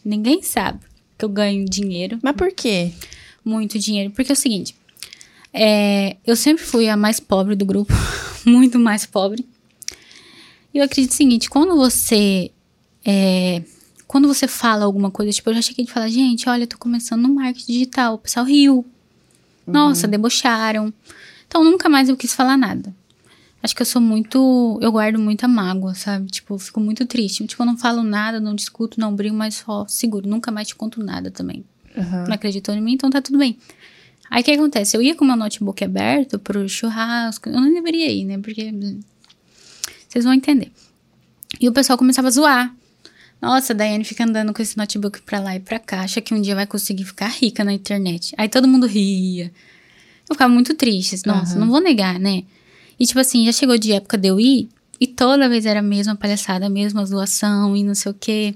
Ninguém 0.05 0.41
sabe 0.41 0.80
que 1.18 1.26
eu 1.26 1.30
ganho 1.30 1.66
dinheiro, 1.66 2.18
Mas 2.24 2.34
por 2.38 2.49
quê? 2.53 2.93
Muito 3.46 3.80
dinheiro. 3.80 4.12
Porque 4.12 4.32
é 4.32 4.34
o 4.34 4.36
seguinte, 4.36 4.76
é, 5.54 6.18
eu 6.26 6.36
sempre 6.36 6.64
fui 6.64 6.89
a 6.89 6.98
mais 6.98 7.20
pobre 7.20 7.56
do 7.56 7.66
grupo, 7.66 7.93
muito 8.46 8.78
mais 8.78 9.06
pobre. 9.06 9.48
E 10.74 10.80
eu 10.80 10.84
acredito 10.84 11.12
o 11.12 11.16
seguinte, 11.16 11.50
quando 11.50 11.76
você 11.78 12.52
é, 13.06 13.62
quando 14.08 14.28
você 14.28 14.48
fala 14.48 14.86
alguma 14.86 15.12
coisa, 15.12 15.32
tipo, 15.32 15.50
eu 15.50 15.54
já 15.54 15.62
cheguei 15.62 15.86
de 15.86 15.91
falar, 15.91 16.10
gente, 16.10 16.50
olha, 16.50 16.64
eu 16.64 16.68
tô 16.68 16.78
começando 16.78 17.22
no 17.22 17.34
marketing 17.34 17.72
digital, 17.72 18.16
o 18.16 18.18
pessoal 18.18 18.46
riu. 18.46 18.86
Nossa, 19.66 20.08
debocharam. 20.08 20.93
Então 21.48 21.64
nunca 21.64 21.89
mais 21.89 22.10
eu 22.10 22.18
quis 22.18 22.34
falar 22.34 22.58
nada. 22.58 22.93
Acho 23.64 23.76
que 23.76 23.82
eu 23.82 23.86
sou 23.86 24.02
muito. 24.02 24.78
Eu 24.80 24.91
guardo 24.91 25.18
muita 25.18 25.48
mágoa, 25.48 25.96
sabe? 25.96 26.28
Tipo, 26.28 26.58
fico 26.60 26.80
muito 26.80 27.04
triste. 27.06 27.46
Tipo, 27.48 27.64
eu 27.64 27.66
não 27.66 27.78
falo 27.78 28.04
nada, 28.04 28.39
não 28.39 28.54
discuto, 28.54 29.00
não 29.00 29.16
brigo, 29.16 29.36
mas 29.36 29.56
só 29.56 29.88
seguro. 29.88 30.30
Nunca 30.30 30.52
mais 30.52 30.68
te 30.68 30.76
conto 30.76 31.04
nada 31.04 31.32
também. 31.32 31.66
Aham. 31.98 32.26
Não 32.28 32.34
acreditou 32.34 32.74
em 32.76 32.82
mim, 32.82 32.93
então 32.93 33.10
tá 33.10 33.22
tudo 33.22 33.38
bem. 33.38 33.58
Aí 34.30 34.41
o 34.41 34.46
que 34.46 34.52
acontece? 34.52 34.98
Eu 34.98 35.02
ia 35.02 35.16
com 35.16 35.24
meu 35.24 35.36
notebook 35.36 35.84
aberto 35.84 36.39
pro 36.39 36.68
churrasco. 36.68 37.50
Eu 37.50 37.62
não 37.62 37.74
deveria 37.74 38.12
ir, 38.12 38.26
né? 38.26 38.38
Porque. 38.38 38.74
Vocês 40.08 40.26
vão 40.26 40.34
entender. 40.34 40.72
E 41.60 41.68
o 41.70 41.72
pessoal 41.72 41.98
começava 41.98 42.28
a 42.28 42.32
zoar. 42.32 42.76
Nossa, 43.41 43.74
a 43.74 43.76
Daiane 43.76 44.04
fica 44.04 44.24
andando 44.24 44.54
com 44.54 44.62
esse 44.62 44.78
notebook 44.78 45.22
pra 45.22 45.39
lá 45.39 45.56
e 45.56 45.60
pra 45.60 45.78
cá. 45.78 46.02
Acha 46.02 46.22
que 46.22 46.34
um 46.34 46.41
dia 46.41 46.56
vai 46.56 46.66
conseguir 46.66 47.04
ficar 47.04 47.28
rica 47.28 47.64
na 47.64 47.74
internet. 47.74 48.34
Aí 48.38 48.50
todo 48.50 48.68
mundo 48.68 48.88
ria. 48.88 49.52
Eu 50.28 50.36
ficava 50.36 50.52
muito 50.52 50.74
triste. 50.74 51.22
Nossa, 51.26 51.58
não 51.58 51.68
vou 51.68 51.80
negar, 51.80 52.20
né? 52.20 52.43
E 53.00 53.06
tipo 53.06 53.20
assim, 53.20 53.46
já 53.46 53.52
chegou 53.52 53.78
de 53.78 53.91
época 53.91 54.18
de 54.18 54.28
eu 54.30 54.39
ir. 54.39 54.70
E 55.00 55.06
toda 55.06 55.50
vez 55.50 55.66
era 55.66 55.80
a 55.80 55.84
mesma 55.84 56.16
palhaçada, 56.16 56.66
a 56.66 56.70
mesma 56.70 57.06
zoação 57.06 57.76
e 57.76 57.84
não 57.84 57.93
sei 57.93 58.12
o 58.12 58.16
quê. 58.16 58.56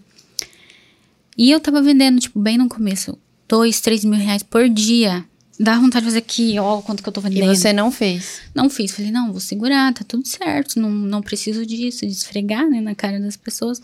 E 1.38 1.52
eu 1.52 1.60
tava 1.60 1.82
vendendo, 1.82 2.20
tipo, 2.20 2.40
bem 2.40 2.58
no 2.58 2.68
começo, 2.68 3.18
dois, 3.50 3.82
três 3.82 4.06
mil 4.06 4.20
reais 4.20 4.44
por 4.44 4.70
dia. 4.70 5.26
Dá 5.60 5.78
vontade 5.78 6.06
de 6.06 6.12
fazer 6.12 6.20
aqui, 6.20 6.58
ó, 6.58 6.82
quanto 6.82 7.04
que 7.04 7.10
eu 7.10 7.12
tô 7.12 7.20
E 7.20 7.24
vendendo. 7.24 7.54
você 7.54 7.74
não 7.74 7.92
fez. 7.92 8.40
Não 8.56 8.70
fiz. 8.70 8.92
Falei, 8.94 9.12
não, 9.12 9.32
vou 9.32 9.42
segurar, 9.42 9.94
tá 9.94 10.06
tudo 10.08 10.26
certo. 10.26 10.80
Não, 10.80 10.90
não 10.90 11.22
preciso 11.22 11.66
disso, 11.66 12.06
de 12.06 12.14
esfregar, 12.14 12.70
né, 12.70 12.80
na 12.80 12.96
cara 12.96 13.20
das 13.20 13.36
pessoas. 13.36 13.82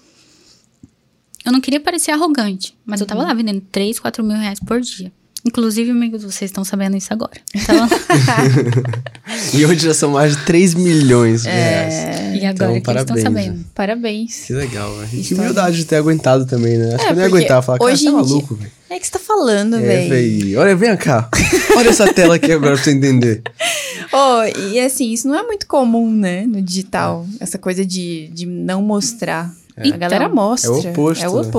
Eu 1.43 1.51
não 1.51 1.59
queria 1.59 1.79
parecer 1.81 2.11
arrogante, 2.11 2.73
mas 2.85 3.01
eu 3.01 3.05
tava 3.07 3.23
lá 3.23 3.33
vendendo 3.33 3.61
3, 3.71 3.99
4 3.99 4.23
mil 4.23 4.37
reais 4.37 4.59
por 4.59 4.79
dia. 4.79 5.11
Inclusive, 5.45 5.91
amigos, 5.91 6.23
vocês 6.23 6.49
estão 6.49 6.63
sabendo 6.65 6.97
isso 6.97 7.13
agora. 7.13 7.39
Então, 7.53 7.87
E 9.53 9.65
hoje 9.65 9.85
já 9.85 9.93
são 9.93 10.11
mais 10.11 10.35
de 10.35 10.43
3 10.43 10.73
milhões 10.73 11.43
de 11.43 11.49
reais. 11.49 11.93
e 12.41 12.45
agora 12.45 12.51
Então, 12.51 12.81
que 12.81 12.89
eles 12.89 13.01
estão 13.01 13.15
parabéns, 13.15 13.23
sabendo. 13.23 13.57
né? 13.59 13.63
Parabéns. 13.75 14.35
Que 14.45 14.53
legal, 14.53 14.95
velho. 14.97 15.23
Que 15.23 15.33
humildade 15.35 15.77
de 15.77 15.85
ter 15.85 15.97
aguentado 15.97 16.45
também, 16.45 16.77
né? 16.77 16.95
Acho 16.95 16.97
que 16.97 17.03
eu 17.03 17.03
É, 17.03 17.13
porque 17.13 17.21
aguentar. 17.23 17.63
Falar, 17.63 17.77
cara, 17.79 17.95
você 17.95 18.07
é 18.07 18.11
maluco, 18.11 18.55
velho. 18.55 18.71
É 18.89 18.99
que 18.99 19.05
você 19.05 19.11
tá 19.11 19.19
falando, 19.19 19.75
É, 19.77 19.81
velho. 19.81 20.09
velho. 20.09 20.59
Olha, 20.59 20.75
vem 20.75 20.97
cá. 20.97 21.29
Olha 21.75 21.89
essa 21.89 22.11
tela 22.13 22.35
aqui 22.35 22.51
agora 22.51 22.73
pra 22.75 22.83
você 22.83 22.91
entender. 22.91 23.41
Oh, 24.13 24.43
e 24.71 24.79
assim, 24.79 25.11
isso 25.11 25.27
não 25.27 25.35
é 25.35 25.43
muito 25.43 25.67
comum, 25.67 26.09
né? 26.09 26.45
No 26.45 26.61
digital. 26.61 27.25
Essa 27.39 27.57
coisa 27.57 27.83
de, 27.85 28.29
de 28.33 28.45
não 28.45 28.81
mostrar. 28.81 29.51
A 29.75 29.85
Então, 29.85 29.99
galera 29.99 30.29
mostra. 30.29 30.69
é 30.69 30.73
o 30.73 30.79
oposto, 30.91 31.23
É 31.23 31.27
o 31.29 31.41
né? 31.41 31.49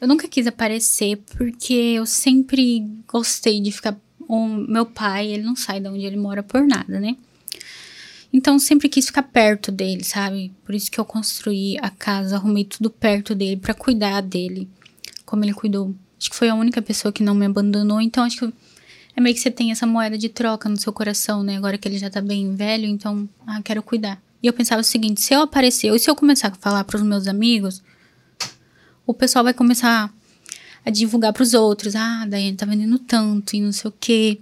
Eu 0.00 0.06
nunca 0.06 0.28
quis 0.28 0.46
aparecer 0.46 1.16
porque 1.36 1.72
eu 1.72 2.06
sempre 2.06 2.86
gostei 3.08 3.60
de 3.60 3.72
ficar. 3.72 3.96
O 4.28 4.46
meu 4.46 4.84
pai, 4.84 5.28
ele 5.28 5.42
não 5.42 5.54
sai 5.54 5.80
de 5.80 5.88
onde 5.88 6.04
ele 6.04 6.16
mora 6.16 6.42
por 6.42 6.66
nada, 6.66 6.98
né? 6.98 7.16
Então 8.32 8.58
sempre 8.58 8.88
quis 8.88 9.06
ficar 9.06 9.22
perto 9.22 9.70
dele, 9.70 10.04
sabe? 10.04 10.52
Por 10.64 10.74
isso 10.74 10.90
que 10.90 10.98
eu 10.98 11.04
construí 11.04 11.78
a 11.80 11.88
casa, 11.88 12.36
arrumei 12.36 12.64
tudo 12.64 12.90
perto 12.90 13.34
dele 13.34 13.56
pra 13.56 13.72
cuidar 13.72 14.20
dele, 14.20 14.68
como 15.24 15.44
ele 15.44 15.54
cuidou. 15.54 15.94
Acho 16.18 16.30
que 16.30 16.36
foi 16.36 16.48
a 16.48 16.54
única 16.54 16.82
pessoa 16.82 17.12
que 17.12 17.22
não 17.22 17.34
me 17.34 17.46
abandonou, 17.46 18.00
então 18.00 18.24
acho 18.24 18.38
que 18.38 18.52
é 19.16 19.20
meio 19.20 19.34
que 19.34 19.40
você 19.40 19.50
tem 19.50 19.70
essa 19.70 19.86
moeda 19.86 20.18
de 20.18 20.28
troca 20.28 20.68
no 20.68 20.76
seu 20.76 20.92
coração, 20.92 21.42
né? 21.42 21.56
Agora 21.56 21.78
que 21.78 21.88
ele 21.88 21.98
já 21.98 22.10
tá 22.10 22.20
bem 22.20 22.54
velho, 22.54 22.86
então, 22.86 23.26
ah, 23.46 23.62
quero 23.62 23.82
cuidar. 23.82 24.20
E 24.42 24.46
eu 24.46 24.52
pensava 24.52 24.82
o 24.82 24.84
seguinte: 24.84 25.22
se 25.22 25.32
eu 25.32 25.40
aparecer, 25.40 25.90
ou 25.90 25.98
se 25.98 26.10
eu 26.10 26.14
começar 26.14 26.48
a 26.48 26.54
falar 26.54 26.84
pros 26.84 27.02
meus 27.02 27.26
amigos, 27.26 27.82
o 29.06 29.14
pessoal 29.14 29.44
vai 29.44 29.54
começar 29.54 30.12
a 30.84 30.90
divulgar 30.90 31.32
pros 31.32 31.54
outros. 31.54 31.94
Ah, 31.96 32.22
a 32.22 32.26
Daiane 32.26 32.56
tá 32.56 32.66
vendendo 32.66 32.98
tanto 32.98 33.54
e 33.56 33.60
não 33.60 33.72
sei 33.72 33.88
o 33.88 33.94
quê. 33.98 34.38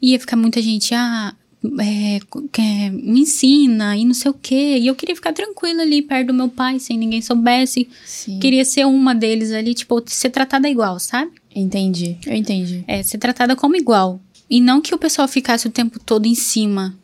Ia 0.00 0.18
ficar 0.18 0.36
muita 0.36 0.60
gente, 0.60 0.94
ah, 0.94 1.34
é, 1.80 2.18
quer- 2.50 2.90
me 2.90 3.20
ensina 3.20 3.96
e 3.96 4.04
não 4.04 4.14
sei 4.14 4.30
o 4.30 4.34
quê. 4.34 4.78
E 4.78 4.86
eu 4.86 4.94
queria 4.94 5.14
ficar 5.14 5.32
tranquila 5.32 5.82
ali 5.82 6.02
perto 6.02 6.28
do 6.28 6.34
meu 6.34 6.48
pai, 6.48 6.78
sem 6.80 6.98
ninguém 6.98 7.22
soubesse. 7.22 7.88
Sim. 8.04 8.38
Queria 8.40 8.64
ser 8.64 8.84
uma 8.86 9.14
deles 9.14 9.52
ali, 9.52 9.74
tipo, 9.74 10.02
ser 10.06 10.30
tratada 10.30 10.68
igual, 10.68 10.98
sabe? 10.98 11.30
Entendi. 11.54 12.16
Eu 12.26 12.34
entendi. 12.34 12.82
É, 12.88 13.02
ser 13.02 13.18
tratada 13.18 13.54
como 13.54 13.76
igual. 13.76 14.20
E 14.50 14.60
não 14.60 14.80
que 14.80 14.94
o 14.94 14.98
pessoal 14.98 15.28
ficasse 15.28 15.66
o 15.66 15.70
tempo 15.70 15.98
todo 16.00 16.26
em 16.26 16.34
cima. 16.34 16.96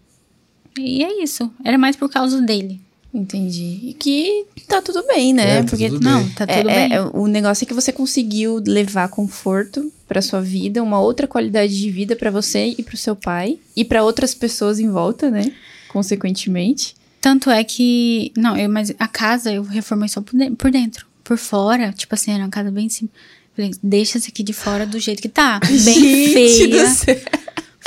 E 0.78 1.02
é 1.04 1.22
isso. 1.22 1.50
Era 1.64 1.78
mais 1.78 1.94
por 1.96 2.08
causa 2.10 2.40
dele. 2.42 2.80
Entendi. 3.12 3.80
E 3.84 3.94
que 3.98 4.44
tá 4.66 4.82
tudo 4.82 5.02
bem, 5.06 5.32
né? 5.32 5.58
É, 5.58 5.62
tá 5.62 5.70
Porque 5.70 5.88
tudo 5.88 6.04
Não, 6.04 6.22
bem. 6.24 6.32
tá 6.34 6.44
é- 6.46 6.56
tudo 6.58 6.70
é- 6.70 6.88
bem. 6.88 6.96
é- 6.96 7.02
o 7.02 7.26
negócio 7.26 7.64
é 7.64 7.66
que 7.66 7.72
você 7.74 7.90
conseguiu 7.90 8.62
levar 8.66 9.08
conforto 9.08 9.90
pra 10.06 10.20
sua 10.20 10.40
vida, 10.40 10.82
uma 10.82 11.00
outra 11.00 11.26
qualidade 11.26 11.78
de 11.78 11.90
vida 11.90 12.14
pra 12.14 12.30
você 12.30 12.74
e 12.78 12.82
pro 12.82 12.96
seu 12.96 13.16
pai 13.16 13.58
e 13.74 13.84
pra 13.84 14.04
outras 14.04 14.34
pessoas 14.34 14.78
em 14.78 14.90
volta, 14.90 15.30
né? 15.30 15.52
Consequentemente. 15.88 16.94
Tanto 17.20 17.50
é 17.50 17.64
que. 17.64 18.30
Não, 18.36 18.56
eu, 18.56 18.68
mas 18.68 18.92
a 18.98 19.08
casa 19.08 19.52
eu 19.52 19.62
reformei 19.62 20.08
só 20.08 20.20
por 20.20 20.36
de- 20.38 20.50
por 20.52 20.70
dentro. 20.70 21.06
Por 21.24 21.36
fora, 21.36 21.92
tipo 21.92 22.14
assim, 22.14 22.30
era 22.32 22.44
uma 22.44 22.48
casa 22.50 22.70
bem 22.70 22.88
simples. 22.88 23.18
Falei, 23.56 23.72
deixa 23.82 24.18
esse 24.18 24.28
aqui 24.30 24.42
de 24.42 24.52
fora 24.52 24.86
do 24.86 25.00
jeito 25.00 25.20
que 25.20 25.28
tá. 25.28 25.58
Bem 25.66 26.28
Gente 26.32 26.66
do 26.68 26.76
feia. 26.76 26.86
céu. 26.90 27.16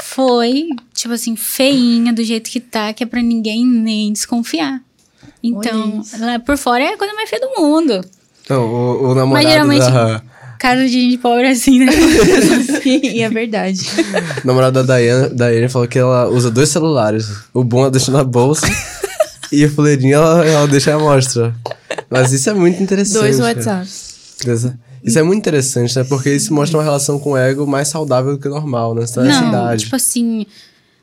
Foi, 0.04 0.68
tipo 0.94 1.14
assim, 1.14 1.36
feinha 1.36 2.12
do 2.12 2.24
jeito 2.24 2.50
que 2.50 2.60
tá, 2.60 2.92
que 2.92 3.04
é 3.04 3.06
pra 3.06 3.22
ninguém 3.22 3.66
nem 3.66 4.12
desconfiar. 4.12 4.84
Então, 5.44 6.02
lá 6.20 6.40
por 6.40 6.58
fora 6.58 6.84
é 6.84 6.94
a 6.94 6.98
coisa 6.98 7.14
mais 7.14 7.30
feia 7.30 7.42
do 7.42 7.62
mundo. 7.62 8.04
Então, 8.44 8.64
o, 8.64 9.12
o 9.12 9.16
namorado 9.16 9.48
geralmente- 9.48 9.92
da... 9.92 10.22
Casa 10.60 10.86
de 10.86 10.90
gente 10.92 11.18
pobre 11.18 11.48
é 11.48 11.50
assim, 11.52 11.80
né? 11.80 11.92
Sim, 12.84 13.18
é 13.24 13.28
verdade. 13.30 13.82
O 14.44 14.48
namorado 14.48 14.74
da 14.74 14.84
Daiane, 14.84 15.34
Daiane 15.34 15.68
falou 15.70 15.88
que 15.88 15.98
ela 15.98 16.30
usa 16.30 16.52
dois 16.52 16.70
celulares. 16.70 17.32
O 17.52 17.64
bom 17.64 17.80
ela 17.82 17.90
deixa 17.90 18.12
na 18.12 18.24
bolsa 18.24 18.68
e 19.52 19.66
o 19.66 19.72
fuleirinho 19.72 20.14
ela, 20.14 20.46
ela 20.46 20.68
deixa 20.68 20.94
à 20.94 21.00
mostra. 21.00 21.56
Mas 22.12 22.32
isso 22.32 22.48
é 22.48 22.54
muito 22.54 22.82
interessante. 22.82 23.22
Dois. 23.22 23.40
WhatsApps. 23.40 24.38
Isso 25.04 25.18
é 25.18 25.24
muito 25.24 25.40
interessante, 25.40 25.96
né? 25.98 26.04
Porque 26.04 26.30
isso 26.30 26.54
mostra 26.54 26.78
uma 26.78 26.84
relação 26.84 27.18
com 27.18 27.32
o 27.32 27.38
ego 27.38 27.66
mais 27.66 27.88
saudável 27.88 28.34
do 28.34 28.40
que 28.40 28.48
o 28.48 28.52
normal, 28.52 28.94
né? 28.94 29.02
Você 29.02 29.16
tá 29.16 29.24
nessa 29.24 29.42
Não, 29.42 29.50
idade. 29.50 29.84
tipo 29.86 29.96
assim, 29.96 30.46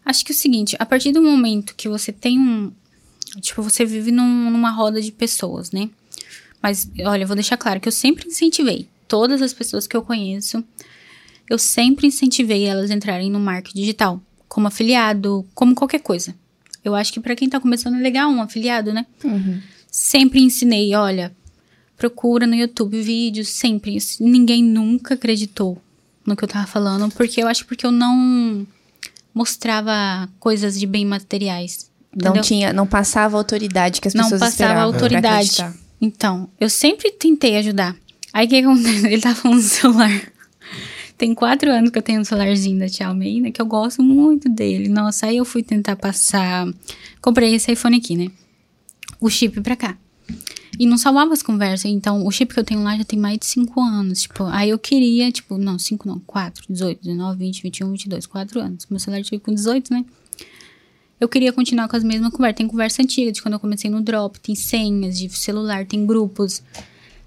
acho 0.05 0.25
que 0.25 0.31
é 0.31 0.35
o 0.35 0.39
seguinte, 0.39 0.77
a 0.79 0.87
partir 0.87 1.11
do 1.11 1.21
momento 1.21 1.75
que 1.77 1.89
você 1.89 2.13
tem 2.13 2.39
um. 2.39 2.71
Tipo, 3.41 3.63
você 3.63 3.85
vive 3.85 4.11
num- 4.11 4.51
numa 4.51 4.71
roda 4.71 5.01
de 5.01 5.13
pessoas, 5.13 5.71
né? 5.71 5.89
Mas, 6.63 6.91
olha, 7.05 7.23
eu 7.23 7.27
vou 7.27 7.37
deixar 7.37 7.57
claro 7.57 7.81
que 7.81 7.89
eu 7.89 7.93
sempre 7.93 8.27
incentivei. 8.29 8.89
Todas 9.07 9.41
as 9.43 9.53
pessoas 9.53 9.87
que 9.87 9.97
eu 9.97 10.03
conheço, 10.03 10.63
eu 11.49 11.57
sempre 11.59 12.07
incentivei 12.07 12.65
elas 12.65 12.91
a 12.91 12.95
entrarem 12.95 13.31
no 13.31 13.39
marketing 13.41 13.79
digital. 13.81 14.21
Como 14.49 14.67
afiliado, 14.67 15.47
como 15.55 15.75
qualquer 15.75 16.01
coisa. 16.01 16.35
Eu 16.85 16.95
acho 16.95 17.13
que 17.13 17.21
pra 17.21 17.37
quem 17.37 17.49
tá 17.49 17.61
começando 17.61 17.97
é 17.97 18.01
legal 18.01 18.31
um 18.31 18.41
afiliado, 18.43 18.93
né? 18.93 19.07
Sempre 19.91 20.41
ensinei, 20.41 20.95
olha, 20.95 21.35
procura 21.97 22.47
no 22.47 22.55
YouTube 22.55 23.01
vídeos, 23.03 23.49
sempre. 23.49 23.97
Ninguém 24.21 24.63
nunca 24.63 25.15
acreditou 25.15 25.81
no 26.27 26.35
que 26.37 26.45
eu 26.45 26.49
tava 26.49 26.67
falando, 26.67 27.11
porque 27.15 27.43
eu 27.43 27.47
acho 27.49 27.67
porque 27.67 27.87
eu 27.87 27.91
não 27.93 28.67
mostrava 29.35 30.29
coisas 30.41 30.79
de 30.79 30.87
bem 30.87 31.05
materiais. 31.05 31.91
Não 32.23 32.31
entendeu? 32.31 32.43
tinha, 32.43 32.73
não 32.73 32.87
passava 32.87 33.37
a 33.37 33.41
autoridade 33.41 34.01
que 34.01 34.09
as 34.09 34.15
Não 34.15 34.25
pessoas 34.25 34.41
passava 34.41 34.53
esperavam 34.55 34.93
pra 34.93 35.01
autoridade. 35.01 35.51
acreditar. 35.61 35.75
Então, 36.01 36.49
eu 36.61 36.69
sempre 36.71 37.11
tentei 37.13 37.57
ajudar. 37.59 37.97
Aí 38.33 38.47
o 38.47 38.49
que 38.49 38.57
acontece? 38.57 39.07
Ele 39.09 39.21
tá 39.21 39.35
falando 39.35 39.59
do 39.59 39.65
celular. 39.65 40.33
Tem 41.17 41.35
quatro 41.35 41.71
anos 41.73 41.91
que 41.91 41.99
eu 41.99 42.03
tenho 42.03 42.21
um 42.21 42.25
celularzinho 42.25 42.79
da 42.79 42.87
Xiaomi, 42.87 43.41
né? 43.41 43.51
Que 43.51 43.61
eu 43.61 43.67
gosto 43.67 44.03
muito 44.03 44.49
dele. 44.49 44.89
Nossa, 44.89 45.27
aí 45.27 45.37
eu 45.39 45.45
fui 45.45 45.63
tentar 45.65 45.97
passar. 45.97 46.67
Comprei 47.21 47.55
esse 47.55 47.73
iPhone 47.73 47.97
aqui, 47.97 48.17
né? 48.17 48.31
O 49.21 49.29
chip 49.29 49.61
pra 49.61 49.75
cá. 49.75 49.97
E 50.79 50.87
não 50.87 50.97
salvava 50.97 51.33
as 51.33 51.43
conversas. 51.43 51.87
Então, 51.91 52.25
o 52.25 52.31
chip 52.31 52.55
que 52.55 52.61
eu 52.61 52.65
tenho 52.65 52.85
lá 52.85 52.97
já 52.97 53.03
tem 53.03 53.19
mais 53.19 53.37
de 53.39 53.47
cinco 53.47 53.81
anos. 53.81 54.23
Tipo, 54.23 54.45
aí 54.45 54.71
eu 54.71 54.79
queria, 54.79 55.33
tipo, 55.33 55.59
não, 55.59 55.77
cinco 55.77 56.07
não, 56.07 56.21
quatro, 56.21 56.65
18, 56.71 57.03
19, 57.03 57.37
20, 57.37 57.63
21, 57.65 57.91
22, 57.91 58.27
quatro 58.27 58.61
anos. 58.61 58.87
Meu 58.89 59.01
celular 59.01 59.25
tive 59.25 59.41
com 59.41 59.53
18, 59.53 59.93
né? 59.93 60.05
Eu 61.21 61.29
queria 61.29 61.53
continuar 61.53 61.89
com 61.89 61.97
as 61.97 62.05
mesmas 62.05 62.31
conversas. 62.33 62.57
Tem 62.59 62.69
conversa 62.69 63.03
antiga 63.03 63.33
de 63.33 63.43
quando 63.43 63.55
eu 63.55 63.61
comecei 63.61 63.91
no 63.91 64.01
Drop, 64.01 64.39
tem 64.41 64.55
senhas 64.55 65.19
de 65.19 65.29
celular, 65.31 65.85
tem 65.87 66.07
grupos. 66.07 66.63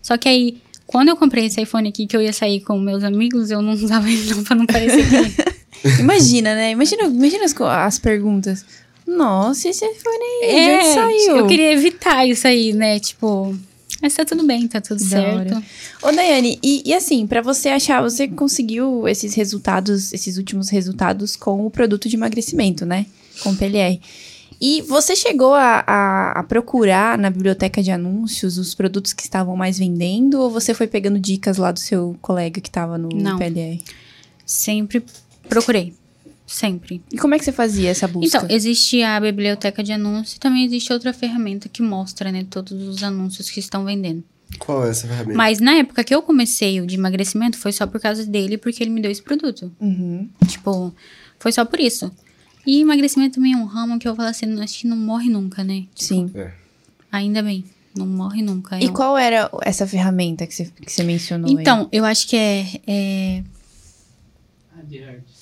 Só 0.01 0.17
que 0.17 0.27
aí, 0.29 0.57
quando 0.87 1.09
eu 1.09 1.17
comprei 1.17 1.45
esse 1.45 1.61
iPhone 1.61 1.89
aqui, 1.89 2.07
que 2.07 2.15
eu 2.15 2.21
ia 2.21 2.33
sair 2.33 2.61
com 2.61 2.79
meus 2.79 3.03
amigos, 3.03 3.51
eu 3.51 3.61
não 3.61 3.73
usava 3.83 4.09
ele 4.09 4.33
não 4.33 4.43
pra 4.43 4.55
não 4.55 4.65
parecer 4.65 5.03
que... 5.07 5.51
Imagina, 5.99 6.53
né? 6.53 6.71
Imagina, 6.71 7.03
imagina 7.05 7.43
as, 7.45 7.55
as 7.59 7.97
perguntas. 7.99 8.63
Nossa, 9.07 9.67
esse 9.67 9.83
iPhone 9.83 10.23
aí, 10.43 10.49
É, 10.59 10.93
saiu? 10.93 11.37
eu 11.37 11.47
queria 11.47 11.71
evitar 11.73 12.25
isso 12.27 12.47
aí, 12.47 12.71
né? 12.71 12.99
Tipo, 12.99 13.57
mas 13.99 14.13
tá 14.13 14.23
tudo 14.23 14.43
bem, 14.45 14.67
tá 14.67 14.79
tudo 14.79 15.03
Da 15.03 15.19
hora. 15.21 15.49
certo. 15.49 15.63
Ô, 16.03 16.11
Daiane, 16.11 16.59
e, 16.63 16.83
e 16.85 16.93
assim, 16.93 17.25
pra 17.25 17.41
você 17.41 17.69
achar, 17.69 17.99
você 18.01 18.27
conseguiu 18.27 19.07
esses 19.07 19.33
resultados, 19.33 20.13
esses 20.13 20.37
últimos 20.37 20.69
resultados 20.69 21.35
com 21.35 21.65
o 21.65 21.69
produto 21.71 22.07
de 22.07 22.15
emagrecimento, 22.15 22.85
né? 22.85 23.05
Com 23.43 23.51
o 23.51 23.55
PLR. 23.57 23.99
E 24.63 24.82
você 24.84 25.15
chegou 25.15 25.53
a, 25.55 25.84
a- 25.88 26.32
a 26.39 26.43
procurar 26.43 27.17
na 27.17 27.29
biblioteca 27.32 27.82
de 27.82 27.89
anúncios 27.89 28.57
os 28.59 28.75
produtos 28.75 29.11
que 29.13 29.23
estavam 29.23 29.55
mais 29.55 29.79
vendendo? 29.79 30.39
Ou 30.39 30.51
você 30.51 30.73
foi 30.73 30.86
pegando 30.88 31.19
dicas 31.19 31.57
lá 31.57 31.71
do 31.71 31.79
seu 31.79 32.15
colega 32.21 32.61
que 32.61 32.69
tava 32.69 32.97
no 32.97 33.09
Não. 33.09 33.38
PLR? 33.38 33.82
Sempre 34.45 35.03
procurei. 35.49 35.93
Sempre. 36.45 37.01
E 37.11 37.17
como 37.17 37.34
é 37.34 37.39
que 37.39 37.45
você 37.45 37.51
fazia 37.51 37.89
essa 37.89 38.07
busca? 38.07 38.38
Então, 38.38 38.49
existe 38.55 39.01
a 39.01 39.19
biblioteca 39.19 39.82
de 39.82 39.93
anúncios 39.93 40.36
e 40.36 40.39
também 40.39 40.65
existe 40.65 40.91
outra 40.91 41.13
ferramenta 41.13 41.69
que 41.69 41.82
mostra, 41.82 42.29
né, 42.32 42.45
todos 42.49 42.73
os 42.88 43.01
anúncios 43.03 43.49
que 43.49 43.59
estão 43.61 43.86
vendendo. 43.86 44.21
Qual 44.59 44.86
é 44.86 44.89
essa 44.89 45.07
ferramenta? 45.07 45.34
Mas 45.38 45.61
na 45.61 45.75
época 45.75 46.03
que 46.03 46.13
eu 46.13 46.21
comecei 46.21 46.82
o 46.82 46.86
de 46.86 46.95
emagrecimento, 46.95 47.57
foi 47.57 47.71
só 47.71 47.88
por 47.88 48.01
causa 48.01 48.25
dele, 48.25 48.57
porque 48.57 48.84
ele 48.84 48.89
me 48.91 49.01
deu 49.01 49.09
esse 49.09 49.21
produto. 49.21 49.71
Uhum. 49.79 50.27
Tipo, 50.45 50.93
foi 51.39 51.53
só 51.53 51.63
por 51.63 51.79
isso. 51.79 52.11
E 52.66 52.82
emagrecimento 52.82 53.36
também 53.36 53.53
é 53.53 53.57
um 53.57 53.66
ramo 53.66 53.97
que 53.99 54.07
eu 54.07 54.16
falo 54.16 54.30
assim, 54.30 54.59
acho 54.62 54.80
que 54.80 54.88
não 54.88 54.97
morre 54.97 55.30
nunca, 55.30 55.64
né? 55.64 55.86
Sim. 55.95 56.30
É. 56.36 56.51
Ainda 57.12 57.41
bem, 57.41 57.64
não 57.95 58.05
morre 58.05 58.41
nunca. 58.41 58.80
E 58.80 58.86
Eu- 58.86 58.93
qual 58.93 59.18
era 59.18 59.49
essa 59.64 59.86
ferramenta 59.88 60.45
que 60.47 60.53
você, 60.53 60.66
que 60.66 60.91
você 60.91 61.03
mencionou 61.03 61.49
aí? 61.49 61.55
Então, 61.62 61.89
eu 61.91 62.05
acho 62.05 62.28
que 62.28 62.36
é, 62.38 62.66
é 62.88 63.43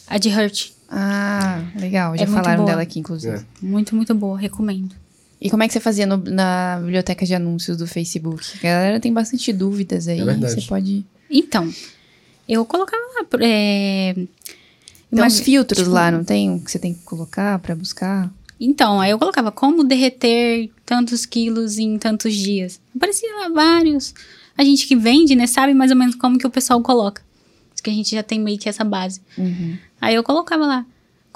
a 0.08 0.18
de 0.18 0.30
Hurt. 0.30 0.72
Ah, 0.90 1.64
legal. 1.76 2.18
Já 2.18 2.24
É 2.24 2.28
falaram 2.28 2.66
dela 2.66 2.82
aqui, 2.82 3.00
inclusive. 3.00 3.36
É. 3.38 3.44
Muito, 3.62 3.96
muito 3.96 4.14
boa, 4.16 4.38
recomendo. 4.38 4.96
E 5.40 5.50
como 5.50 5.64
é 5.64 5.68
que 5.68 5.74
você 5.74 5.80
fazia 5.80 6.06
no- 6.06 6.18
na 6.18 6.80
biblioteca 6.82 7.26
de 7.26 7.34
anúncios 7.34 7.78
do 7.78 7.86
Facebook? 7.88 8.44
A 8.58 8.62
galera 8.64 9.00
tem 9.00 9.14
bastante 9.14 9.54
dúvidas 9.54 10.08
aí. 10.08 10.20
É 10.20 10.26
verdade. 10.26 10.54
Você 10.62 10.68
pode. 10.68 11.06
Então, 11.30 11.72
eu 12.48 12.66
colocava 12.66 13.02
lá. 13.20 13.26
É, 13.42 14.16
Tem 15.12 15.20
Mas, 15.20 15.36
uns 15.36 15.40
filtros 15.42 15.80
tipo, 15.80 15.92
lá, 15.92 16.12
não 16.12 16.24
tem? 16.24 16.60
Que 16.60 16.72
você 16.72 16.80
tem 16.80 16.94
que 16.94 17.02
colocar 17.02 17.58
pra 17.60 17.76
buscar? 17.76 18.32
Então, 18.60 19.00
aí 19.00 19.12
eu 19.12 19.18
colocava 19.18 19.52
como 19.52 19.84
derreter 19.84 20.70
tantos 20.86 21.26
quilos 21.26 21.78
em 21.78 21.98
tantos 21.98 22.36
dias. 22.36 22.80
Aparecia 22.96 23.30
lá 23.40 23.50
vários. 23.50 24.14
A 24.58 24.64
gente 24.64 24.86
que 24.86 24.96
vende, 24.96 25.36
né, 25.36 25.48
sabe 25.48 25.74
mais 25.74 25.90
ou 25.92 25.98
menos 25.98 26.16
como 26.16 26.38
que 26.38 26.46
o 26.46 26.50
pessoal 26.50 26.82
coloca. 26.82 27.22
Acho 27.74 27.82
que 27.82 27.90
a 27.90 27.94
gente 27.94 28.12
já 28.12 28.22
tem 28.22 28.40
meio 28.40 28.60
que 28.60 28.68
essa 28.68 28.84
base. 28.84 29.22
Aí 30.02 30.14
eu 30.14 30.24
colocava 30.24 30.66
lá, 30.66 30.86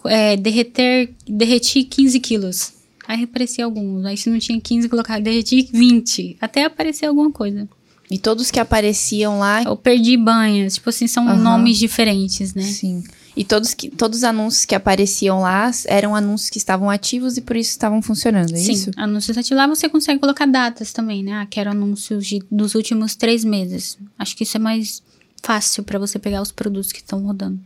é, 0.06 0.36
derreter, 0.36 1.14
derreti 1.26 1.84
15 1.84 2.20
quilos. 2.20 2.74
Aí 3.08 3.24
aparecia 3.24 3.64
alguns. 3.66 4.06
Aí 4.06 4.18
se 4.18 4.30
não 4.30 4.38
tinha 4.40 4.60
15, 4.60 4.88
eu 4.88 4.90
colocava 4.90 5.22
derreti 5.22 5.70
20. 5.72 6.38
Até 6.42 6.66
aparecer 6.66 7.06
alguma 7.06 7.32
coisa. 7.32 7.68
E 8.12 8.18
todos 8.18 8.52
que 8.52 8.60
apareciam 8.60 9.40
lá. 9.40 9.64
Eu 9.64 9.78
perdi 9.78 10.18
banhas. 10.18 10.76
Tipo 10.76 10.90
assim, 10.90 11.08
são 11.08 11.28
Aham. 11.28 11.38
nomes 11.42 11.78
diferentes, 11.78 12.54
né? 12.54 12.64
Sim. 12.64 13.04
E 13.36 13.44
todos, 13.44 13.74
que, 13.74 13.90
todos 13.90 14.20
os 14.20 14.24
anúncios 14.24 14.64
que 14.66 14.76
apareciam 14.76 15.40
lá 15.42 15.72
eram 15.86 16.16
anúncios 16.16 16.50
que 16.52 16.58
estavam 16.60 16.90
ativos 16.90 17.36
e 17.36 17.42
por 17.42 17.56
isso 17.56 17.72
estavam 17.72 18.00
funcionando, 18.02 18.54
é 18.54 18.58
Sim, 18.58 18.74
isso? 18.74 18.92
anúncios 18.96 19.36
ativos. 19.38 19.58
Lá 19.58 19.66
você 19.68 19.90
consegue 19.90 20.20
colocar 20.20 20.46
datas 20.46 20.94
também, 20.94 21.24
né? 21.24 21.34
Ah, 21.34 21.48
quero 21.50 21.72
anúncios 21.72 22.28
de- 22.28 22.44
dos 22.52 22.76
últimos 22.76 23.16
três 23.16 23.44
meses. 23.44 23.98
Acho 24.20 24.36
que 24.38 24.44
isso 24.44 24.56
é 24.58 24.60
mais 24.60 25.02
fácil 25.42 25.84
pra 25.84 25.98
você 25.98 26.20
pegar 26.20 26.42
os 26.44 26.52
produtos 26.52 26.92
que 26.92 27.00
estão 27.00 27.24
rodando. 27.26 27.60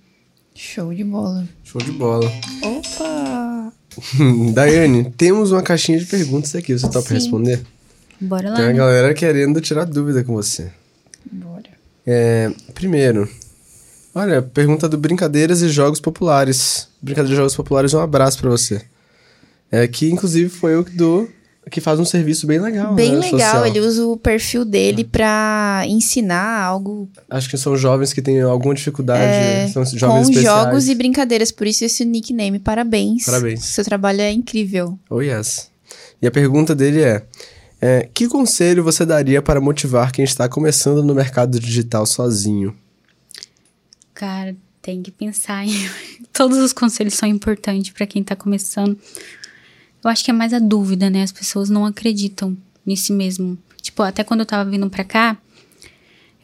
Show 0.56 0.94
de 0.94 1.04
bola. 1.04 1.48
Show 1.66 1.82
de 1.82 1.92
bola. 1.92 2.32
Opa! 2.64 3.74
Daiane, 4.54 5.12
temos 5.18 5.52
uma 5.52 5.62
caixinha 5.62 6.00
de 6.00 6.06
perguntas 6.06 6.56
aqui. 6.56 6.78
Você 6.78 6.88
topa 6.90 7.10
Sim. 7.10 7.14
responder? 7.16 7.62
Bora 8.22 8.50
lá. 8.50 8.56
Tem 8.56 8.66
uma 8.66 8.72
né? 8.72 8.78
galera 8.78 9.14
querendo 9.14 9.60
tirar 9.62 9.84
dúvida 9.86 10.24
com 10.24 10.34
você. 10.34 10.72
Bora. 11.32 11.70
É, 12.06 12.52
primeiro, 12.74 13.30
olha, 14.18 14.42
pergunta 14.42 14.90
do 14.90 14.98
Brincadeiras 14.98 15.62
e 15.62 15.70
Jogos 15.70 16.00
Populares. 16.00 16.88
Brincadeiras 17.02 17.34
e 17.34 17.38
Jogos 17.38 17.56
Populares, 17.56 17.94
um 17.94 18.00
abraço 18.00 18.40
pra 18.40 18.50
você. 18.50 18.82
É, 19.72 19.88
que 19.88 20.10
inclusive 20.10 20.50
foi 20.50 20.76
eu 20.76 20.84
que 20.84 20.96
dou, 20.96 21.30
que 21.70 21.82
faz 21.82 22.00
um 22.00 22.06
serviço 22.06 22.48
bem 22.48 22.60
legal. 22.60 22.94
Bem 22.96 23.12
né, 23.12 23.20
legal, 23.20 23.40
social. 23.40 23.66
ele 23.66 23.80
usa 23.80 24.06
o 24.06 24.18
perfil 24.18 24.64
dele 24.64 25.04
pra 25.04 25.84
ensinar 25.88 26.62
algo 26.62 27.10
Acho 27.30 27.50
que 27.50 27.58
são 27.58 27.76
jovens 27.76 28.14
que 28.14 28.22
têm 28.22 28.42
alguma 28.42 28.74
dificuldade, 28.74 29.22
É, 29.24 29.68
são 29.68 29.84
jovens 29.86 30.28
com 30.28 30.32
especiais. 30.32 30.66
jogos 30.66 30.88
e 30.88 30.96
brincadeiras, 30.96 31.52
por 31.52 31.68
isso 31.68 31.84
esse 31.84 32.06
nickname. 32.06 32.60
Parabéns. 32.60 33.26
Parabéns. 33.26 33.66
Seu 33.66 33.84
trabalho 33.84 34.22
é 34.22 34.32
incrível. 34.32 34.98
Oh, 35.10 35.22
yes. 35.22 35.70
E 36.22 36.28
a 36.28 36.32
pergunta 36.32 36.74
dele 36.74 37.02
é, 37.02 37.24
é: 37.82 38.10
que 38.14 38.28
conselho 38.28 38.84
você 38.84 39.06
daria 39.06 39.42
para 39.42 39.60
motivar 39.60 40.12
quem 40.12 40.24
está 40.24 40.48
começando 40.48 41.04
no 41.04 41.14
mercado 41.14 41.60
digital 41.60 42.06
sozinho? 42.06 42.74
Cara, 44.18 44.58
tem 44.82 45.04
que 45.04 45.12
pensar 45.12 45.64
em. 45.64 45.72
Todos 46.34 46.58
os 46.58 46.74
conselhos 46.74 47.14
são 47.14 47.30
importantes 47.30 47.92
pra 47.92 48.08
quem 48.08 48.24
tá 48.24 48.36
começando. 48.36 48.98
Eu 50.04 50.10
acho 50.10 50.26
que 50.26 50.32
é 50.32 50.34
mais 50.34 50.54
a 50.54 50.60
dúvida, 50.60 51.08
né? 51.08 51.22
As 51.22 51.32
pessoas 51.32 51.70
não 51.70 51.86
acreditam 51.86 52.58
nesse 52.84 53.14
mesmo. 53.14 53.56
Tipo, 53.80 54.02
até 54.02 54.24
quando 54.24 54.40
eu 54.40 54.46
tava 54.48 54.68
vindo 54.68 54.90
pra 54.90 55.04
cá, 55.04 55.38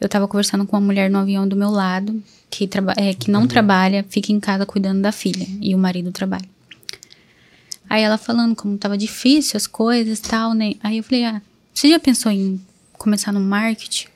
eu 0.00 0.08
tava 0.08 0.28
conversando 0.28 0.64
com 0.64 0.76
uma 0.76 0.86
mulher 0.86 1.10
no 1.10 1.18
avião 1.18 1.48
do 1.48 1.56
meu 1.56 1.68
lado, 1.68 2.22
que, 2.48 2.68
traba 2.68 2.94
é, 2.96 3.12
que 3.12 3.28
não 3.28 3.44
trabalha, 3.44 4.06
fica 4.08 4.30
em 4.30 4.38
casa 4.38 4.64
cuidando 4.64 5.02
da 5.02 5.10
filha, 5.10 5.46
e 5.60 5.74
o 5.74 5.78
marido 5.78 6.12
trabalha. 6.12 6.48
Aí 7.90 8.04
ela 8.04 8.16
falando 8.16 8.54
como 8.54 8.78
tava 8.78 8.96
difícil 8.96 9.56
as 9.56 9.66
coisas 9.66 10.20
e 10.20 10.22
tal, 10.22 10.54
né? 10.54 10.74
Aí 10.80 10.98
eu 10.98 11.02
falei, 11.02 11.24
ah, 11.24 11.42
você 11.72 11.88
já 11.88 11.98
pensou 11.98 12.30
em 12.30 12.60
começar 12.92 13.32
no 13.32 13.40
marketing? 13.40 14.13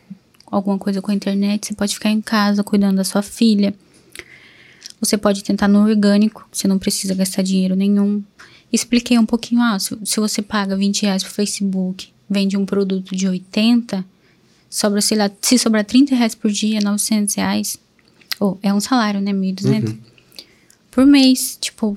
Alguma 0.51 0.79
coisa 0.79 1.03
com 1.03 1.11
a 1.11 1.15
internet? 1.15 1.67
Você 1.67 1.75
pode 1.75 1.95
ficar 1.95 2.11
em 2.11 2.21
casa 2.21 2.65
cuidando 2.65 2.97
da 2.97 3.05
sua 3.05 3.23
filha. 3.23 3.75
Você 5.01 5.17
pode 5.17 5.45
tentar 5.45 5.69
no 5.69 5.81
orgânico, 5.87 6.49
você 6.51 6.67
não 6.67 6.79
precisa 6.79 7.15
gastar 7.15 7.43
dinheiro 7.43 7.77
nenhum. 7.77 8.23
Expliquei 8.73 9.19
um 9.19 9.27
pouquinho, 9.27 9.63
ah, 9.63 9.79
se, 9.79 9.97
se 10.05 10.21
você 10.21 10.43
paga 10.43 10.77
20 10.77 11.03
reais 11.03 11.23
pro 11.23 11.33
Facebook, 11.33 12.09
vende 12.29 12.57
um 12.57 12.67
produto 12.67 13.15
de 13.15 13.29
80, 13.29 14.05
sobra, 14.69 15.01
sei 15.01 15.17
lá, 15.17 15.31
se 15.41 15.59
sobrar 15.59 15.85
30 15.85 16.15
reais 16.15 16.35
por 16.35 16.51
dia, 16.51 16.81
900 16.81 17.35
reais, 17.35 17.79
ou 18.39 18.59
é 18.63 18.73
um 18.73 18.81
salário, 18.81 19.21
né, 19.21 19.33
1.200, 19.33 19.97
por 20.91 21.07
mês, 21.07 21.57
tipo, 21.61 21.97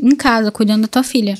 em 0.00 0.14
casa, 0.14 0.50
cuidando 0.50 0.82
da 0.82 0.88
tua 0.88 1.02
filha. 1.02 1.38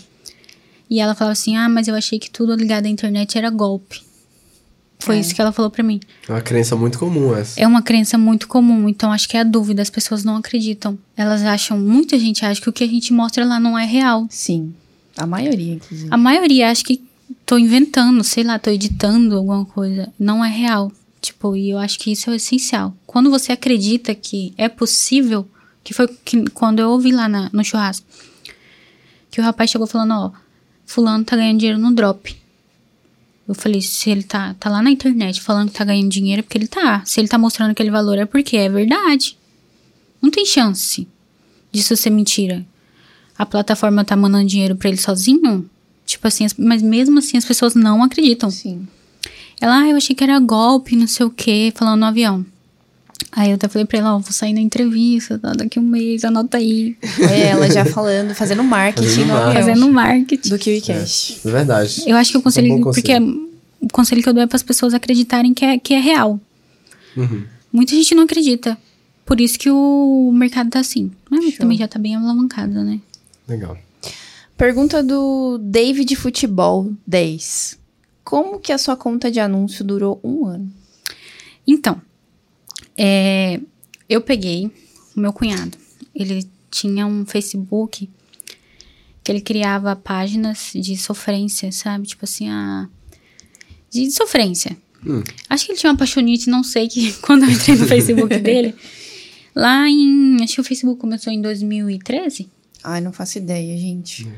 E 0.90 1.00
ela 1.00 1.14
falava 1.14 1.32
assim, 1.32 1.56
ah, 1.56 1.68
mas 1.68 1.88
eu 1.88 1.94
achei 1.94 2.18
que 2.18 2.30
tudo 2.30 2.54
ligado 2.54 2.86
à 2.86 2.88
internet 2.88 3.38
era 3.38 3.50
golpe. 3.50 4.02
Foi 4.98 5.16
É. 5.16 5.20
isso 5.20 5.34
que 5.34 5.40
ela 5.40 5.52
falou 5.52 5.70
pra 5.70 5.82
mim. 5.84 6.00
É 6.28 6.32
uma 6.32 6.40
crença 6.40 6.74
muito 6.74 6.98
comum 6.98 7.36
essa. 7.36 7.60
É 7.60 7.66
uma 7.66 7.82
crença 7.82 8.16
muito 8.16 8.48
comum, 8.48 8.88
então 8.88 9.12
acho 9.12 9.28
que 9.28 9.36
é 9.36 9.40
a 9.40 9.44
dúvida, 9.44 9.82
as 9.82 9.90
pessoas 9.90 10.24
não 10.24 10.36
acreditam. 10.36 10.98
Elas 11.16 11.42
acham, 11.42 11.78
muita 11.78 12.18
gente 12.18 12.44
acha 12.44 12.60
que 12.60 12.68
o 12.68 12.72
que 12.72 12.82
a 12.82 12.88
gente 12.88 13.12
mostra 13.12 13.44
lá 13.44 13.60
não 13.60 13.78
é 13.78 13.84
real. 13.84 14.26
Sim. 14.30 14.74
A 15.16 15.26
maioria, 15.26 15.74
inclusive. 15.74 16.08
A 16.10 16.16
maioria 16.16 16.70
acha 16.70 16.82
que 16.82 17.02
tô 17.44 17.58
inventando, 17.58 18.22
sei 18.24 18.42
lá, 18.44 18.58
tô 18.58 18.70
editando 18.70 19.36
alguma 19.36 19.64
coisa. 19.64 20.12
Não 20.18 20.44
é 20.44 20.48
real. 20.48 20.90
Tipo, 21.20 21.54
e 21.56 21.70
eu 21.70 21.78
acho 21.78 21.98
que 21.98 22.12
isso 22.12 22.30
é 22.30 22.32
o 22.32 22.36
essencial. 22.36 22.94
Quando 23.06 23.30
você 23.30 23.52
acredita 23.52 24.14
que 24.14 24.52
é 24.56 24.68
possível, 24.68 25.46
que 25.84 25.92
foi 25.94 26.08
que, 26.24 26.44
quando 26.50 26.78
eu 26.80 26.90
ouvi 26.90 27.12
lá 27.12 27.28
na- 27.28 27.50
no 27.52 27.64
churrasco, 27.64 28.06
que 29.30 29.40
o 29.40 29.44
rapaz 29.44 29.70
chegou 29.70 29.86
falando, 29.86 30.12
ó, 30.12 30.30
fulano 30.84 31.24
tá 31.24 31.36
ganhando 31.36 31.58
dinheiro 31.58 31.78
no 31.80 31.92
drop. 31.94 32.36
Eu 33.48 33.54
falei, 33.54 33.80
se 33.80 34.10
ele 34.10 34.22
tá, 34.24 34.54
tá 34.58 34.68
lá 34.68 34.82
na 34.82 34.90
internet 34.90 35.40
falando 35.40 35.68
que 35.70 35.78
tá 35.78 35.84
ganhando 35.84 36.08
dinheiro, 36.10 36.40
é 36.40 36.42
porque 36.42 36.58
ele 36.58 36.66
tá. 36.66 37.02
Se 37.04 37.20
ele 37.20 37.28
tá 37.28 37.38
mostrando 37.38 37.70
aquele 37.70 37.90
valor, 37.90 38.18
é 38.18 38.24
porque 38.26 38.56
é 38.56 38.68
verdade. 38.68 39.36
Não 40.20 40.30
tem 40.30 40.44
chance 40.44 41.06
disso 41.70 41.96
ser 41.96 42.10
mentira. 42.10 42.66
A 43.38 43.46
plataforma 43.46 44.04
tá 44.04 44.16
mandando 44.16 44.48
dinheiro 44.48 44.74
pra 44.74 44.88
ele 44.88 44.96
sozinho? 44.98 45.68
Tipo 46.04 46.26
assim, 46.26 46.44
as- 46.44 46.54
mas 46.54 46.82
mesmo 46.82 47.18
assim 47.18 47.36
as 47.36 47.44
pessoas 47.44 47.74
não 47.74 48.02
acreditam. 48.02 48.50
Sim. 48.50 48.86
Ela, 49.60 49.80
ah, 49.82 49.88
eu 49.88 49.96
achei 49.96 50.14
que 50.16 50.24
era 50.24 50.38
golpe, 50.40 50.96
não 50.96 51.06
sei 51.06 51.24
o 51.26 51.30
quê, 51.30 51.72
falando 51.74 52.00
no 52.00 52.06
avião. 52.06 52.44
Aí 53.32 53.50
eu 53.50 53.54
até 53.56 53.68
falei 53.68 53.84
pra 53.86 53.98
ela, 53.98 54.14
ó, 54.16 54.18
vou 54.18 54.32
sair 54.32 54.52
na 54.52 54.60
entrevista, 54.60 55.38
tá, 55.38 55.52
daqui 55.52 55.78
um 55.78 55.82
mês, 55.82 56.24
anota 56.24 56.56
aí. 56.58 56.96
É, 57.30 57.48
ela 57.48 57.70
já 57.70 57.84
falando, 57.84 58.34
fazendo 58.34 58.62
marketing 58.62 59.26
Fazendo 59.54 59.90
marketing. 59.90 60.48
do 60.48 60.58
KiwiCast. 60.58 61.40
É 61.46 61.50
verdade. 61.50 62.02
Eu 62.06 62.16
acho 62.16 62.30
que 62.32 62.38
o 62.38 62.42
conselho, 62.42 62.72
É 62.72 62.74
um 62.76 62.80
porque 62.82 63.12
é- 63.12 63.20
o 63.20 63.88
conselho 63.92 64.22
que 64.22 64.28
eu 64.28 64.32
dou 64.34 64.42
é 64.42 64.46
para 64.46 64.56
as 64.56 64.62
pessoas 64.62 64.94
acreditarem 64.94 65.52
que 65.54 65.64
é, 65.64 65.78
que 65.78 65.94
é 65.94 66.00
real. 66.00 66.40
Uhum. 67.16 67.44
Muita 67.72 67.94
gente 67.94 68.14
não 68.14 68.22
acredita. 68.24 68.76
Por 69.24 69.40
isso 69.40 69.58
que 69.58 69.70
o 69.70 70.30
mercado 70.32 70.70
tá 70.70 70.78
assim. 70.80 71.10
Mas 71.30 71.42
Show. 71.44 71.52
também 71.58 71.76
já 71.78 71.88
tá 71.88 71.98
bem 71.98 72.14
alavancado, 72.14 72.82
né? 72.84 73.00
Legal. 73.48 73.76
Pergunta 74.56 75.02
do 75.02 75.58
David 75.58 76.14
Futebol 76.16 76.92
10. 77.06 77.78
Como 78.24 78.58
que 78.58 78.72
a 78.72 78.78
sua 78.78 78.96
conta 78.96 79.30
de 79.30 79.40
anúncio 79.40 79.84
durou 79.84 80.20
um 80.24 80.46
ano? 80.46 80.70
Então, 81.66 82.00
é, 82.96 83.60
eu 84.08 84.20
peguei 84.20 84.70
o 85.16 85.20
meu 85.20 85.32
cunhado. 85.32 85.76
Ele 86.14 86.46
tinha 86.70 87.06
um 87.06 87.24
Facebook 87.26 88.08
que 89.22 89.32
ele 89.32 89.40
criava 89.40 89.96
páginas 89.96 90.70
de 90.74 90.96
sofrência, 90.96 91.72
sabe? 91.72 92.06
Tipo 92.06 92.24
assim, 92.24 92.48
a. 92.48 92.88
De 93.90 94.10
sofrência. 94.10 94.76
Hum. 95.04 95.22
Acho 95.48 95.66
que 95.66 95.72
ele 95.72 95.78
tinha 95.78 95.90
uma 95.90 95.98
paixonite, 95.98 96.48
não 96.48 96.62
sei, 96.62 96.88
que 96.88 97.12
quando 97.22 97.44
eu 97.44 97.50
entrei 97.50 97.76
no 97.76 97.86
Facebook 97.86 98.36
dele. 98.38 98.74
Lá 99.54 99.88
em. 99.88 100.42
Acho 100.42 100.54
que 100.54 100.60
o 100.60 100.64
Facebook 100.64 101.00
começou 101.00 101.32
em 101.32 101.40
2013. 101.40 102.48
Ai, 102.84 103.00
não 103.00 103.12
faço 103.12 103.38
ideia, 103.38 103.76
gente. 103.76 104.28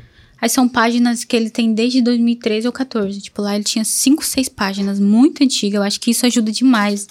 Aí 0.40 0.48
são 0.48 0.68
páginas 0.68 1.24
que 1.24 1.34
ele 1.34 1.50
tem 1.50 1.74
desde 1.74 2.00
2013 2.00 2.66
ou 2.66 2.72
14. 2.72 3.20
Tipo, 3.20 3.42
lá 3.42 3.56
ele 3.56 3.64
tinha 3.64 3.84
5, 3.84 4.24
6 4.24 4.48
páginas, 4.48 5.00
muito 5.00 5.42
antiga. 5.42 5.78
Eu 5.78 5.82
acho 5.82 6.00
que 6.00 6.12
isso 6.12 6.24
ajuda 6.24 6.52
demais. 6.52 7.08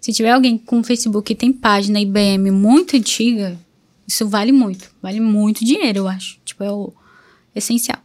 Se 0.00 0.12
tiver 0.12 0.30
alguém 0.30 0.56
com 0.56 0.82
Facebook 0.82 1.26
que 1.26 1.34
tem 1.38 1.52
página 1.52 2.00
IBM 2.00 2.50
muito 2.50 2.96
antiga, 2.96 3.58
isso 4.06 4.26
vale 4.28 4.50
muito. 4.52 4.90
Vale 5.02 5.20
muito 5.20 5.64
dinheiro, 5.64 5.98
eu 6.00 6.08
acho. 6.08 6.38
Tipo, 6.44 6.64
é 6.64 6.70
o 6.72 6.92
essencial. 7.54 7.98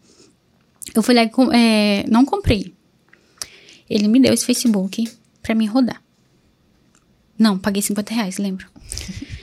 Eu 0.94 1.02
fui 1.02 1.16
lá 1.16 1.24
e 1.24 1.30
com- 1.30 1.52
é, 1.54 2.04
não 2.10 2.26
comprei. 2.26 2.74
Ele 3.90 4.08
me 4.08 4.20
deu 4.20 4.34
esse 4.34 4.46
Facebook 4.46 5.08
pra 5.42 5.56
mim 5.56 5.66
rodar. 5.68 6.02
Não, 7.38 7.58
paguei 7.58 7.82
50 7.82 8.14
reais, 8.14 8.38
lembro. 8.38 8.68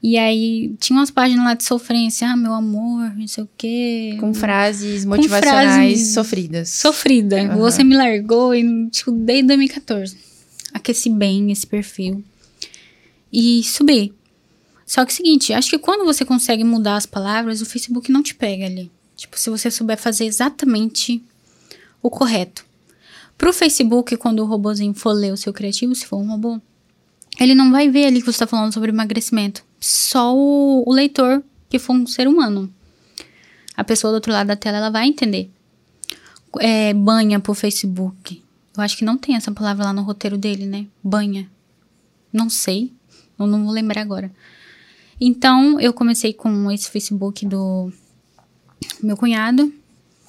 E 0.00 0.16
aí, 0.16 0.76
tinha 0.78 0.96
umas 0.96 1.10
páginas 1.10 1.44
lá 1.44 1.54
de 1.54 1.64
sofrência. 1.64 2.28
Ah, 2.30 2.36
meu 2.36 2.52
amor, 2.54 3.12
não 3.16 3.26
sei 3.26 3.42
o 3.42 3.48
quê. 3.58 4.16
Com 4.20 4.32
frases 4.32 5.04
motivacionais 5.04 5.74
frases- 5.74 6.14
sofridas. 6.14 6.68
Sofrida. 6.68 7.42
Aham. 7.42 7.56
Você 7.56 7.82
me 7.82 7.96
largou 7.96 8.54
em, 8.54 8.88
tipo, 8.90 9.10
desde 9.10 9.48
2014. 9.48 10.16
Aqueci 10.72 11.10
bem 11.10 11.50
esse 11.50 11.66
perfil. 11.66 12.24
E 13.32 13.62
subi. 13.64 14.14
Só 14.86 15.04
que 15.04 15.10
é 15.10 15.14
o 15.14 15.16
seguinte, 15.16 15.52
acho 15.52 15.68
que 15.68 15.78
quando 15.78 16.04
você 16.04 16.24
consegue 16.24 16.64
mudar 16.64 16.96
as 16.96 17.04
palavras, 17.04 17.60
o 17.60 17.66
Facebook 17.66 18.10
não 18.10 18.22
te 18.22 18.34
pega 18.34 18.66
ali. 18.66 18.90
Tipo, 19.16 19.38
se 19.38 19.50
você 19.50 19.70
souber 19.70 19.98
fazer 19.98 20.24
exatamente 20.24 21.22
o 22.02 22.08
correto. 22.08 22.64
Pro 23.36 23.52
Facebook, 23.52 24.16
quando 24.16 24.40
o 24.40 24.46
robozinho 24.46 24.94
for 24.94 25.12
ler 25.12 25.32
o 25.32 25.36
seu 25.36 25.52
criativo, 25.52 25.94
se 25.94 26.06
for 26.06 26.16
um 26.16 26.28
robô, 26.28 26.60
ele 27.38 27.54
não 27.54 27.70
vai 27.70 27.90
ver 27.90 28.06
ali 28.06 28.20
que 28.20 28.26
você 28.26 28.38
tá 28.38 28.46
falando 28.46 28.72
sobre 28.72 28.90
emagrecimento. 28.90 29.62
Só 29.78 30.34
o, 30.34 30.84
o 30.86 30.92
leitor, 30.92 31.42
que 31.68 31.78
for 31.78 31.92
um 31.92 32.06
ser 32.06 32.26
humano. 32.26 32.72
A 33.76 33.84
pessoa 33.84 34.10
do 34.10 34.14
outro 34.14 34.32
lado 34.32 34.46
da 34.46 34.56
tela, 34.56 34.78
ela 34.78 34.90
vai 34.90 35.06
entender 35.06 35.50
é, 36.58 36.94
banha 36.94 37.38
pro 37.40 37.54
Facebook. 37.54 38.42
Eu 38.78 38.84
acho 38.84 38.96
que 38.96 39.04
não 39.04 39.18
tem 39.18 39.34
essa 39.34 39.50
palavra 39.50 39.86
lá 39.86 39.92
no 39.92 40.02
roteiro 40.02 40.38
dele, 40.38 40.64
né? 40.64 40.86
Banha. 41.02 41.50
Não 42.32 42.48
sei. 42.48 42.92
Eu 43.36 43.44
não 43.44 43.64
vou 43.64 43.72
lembrar 43.72 44.00
agora. 44.00 44.30
Então, 45.20 45.80
eu 45.80 45.92
comecei 45.92 46.32
com 46.32 46.70
esse 46.70 46.88
Facebook 46.88 47.44
do 47.44 47.92
meu 49.02 49.16
cunhado. 49.16 49.72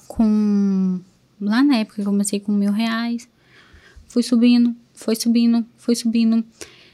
Com. 0.08 1.00
Lá 1.40 1.62
na 1.62 1.76
época, 1.76 2.00
eu 2.00 2.06
comecei 2.06 2.40
com 2.40 2.50
mil 2.50 2.72
reais. 2.72 3.28
Fui 4.08 4.24
subindo, 4.24 4.74
foi 4.94 5.14
subindo, 5.14 5.64
foi 5.76 5.94
subindo. 5.94 6.44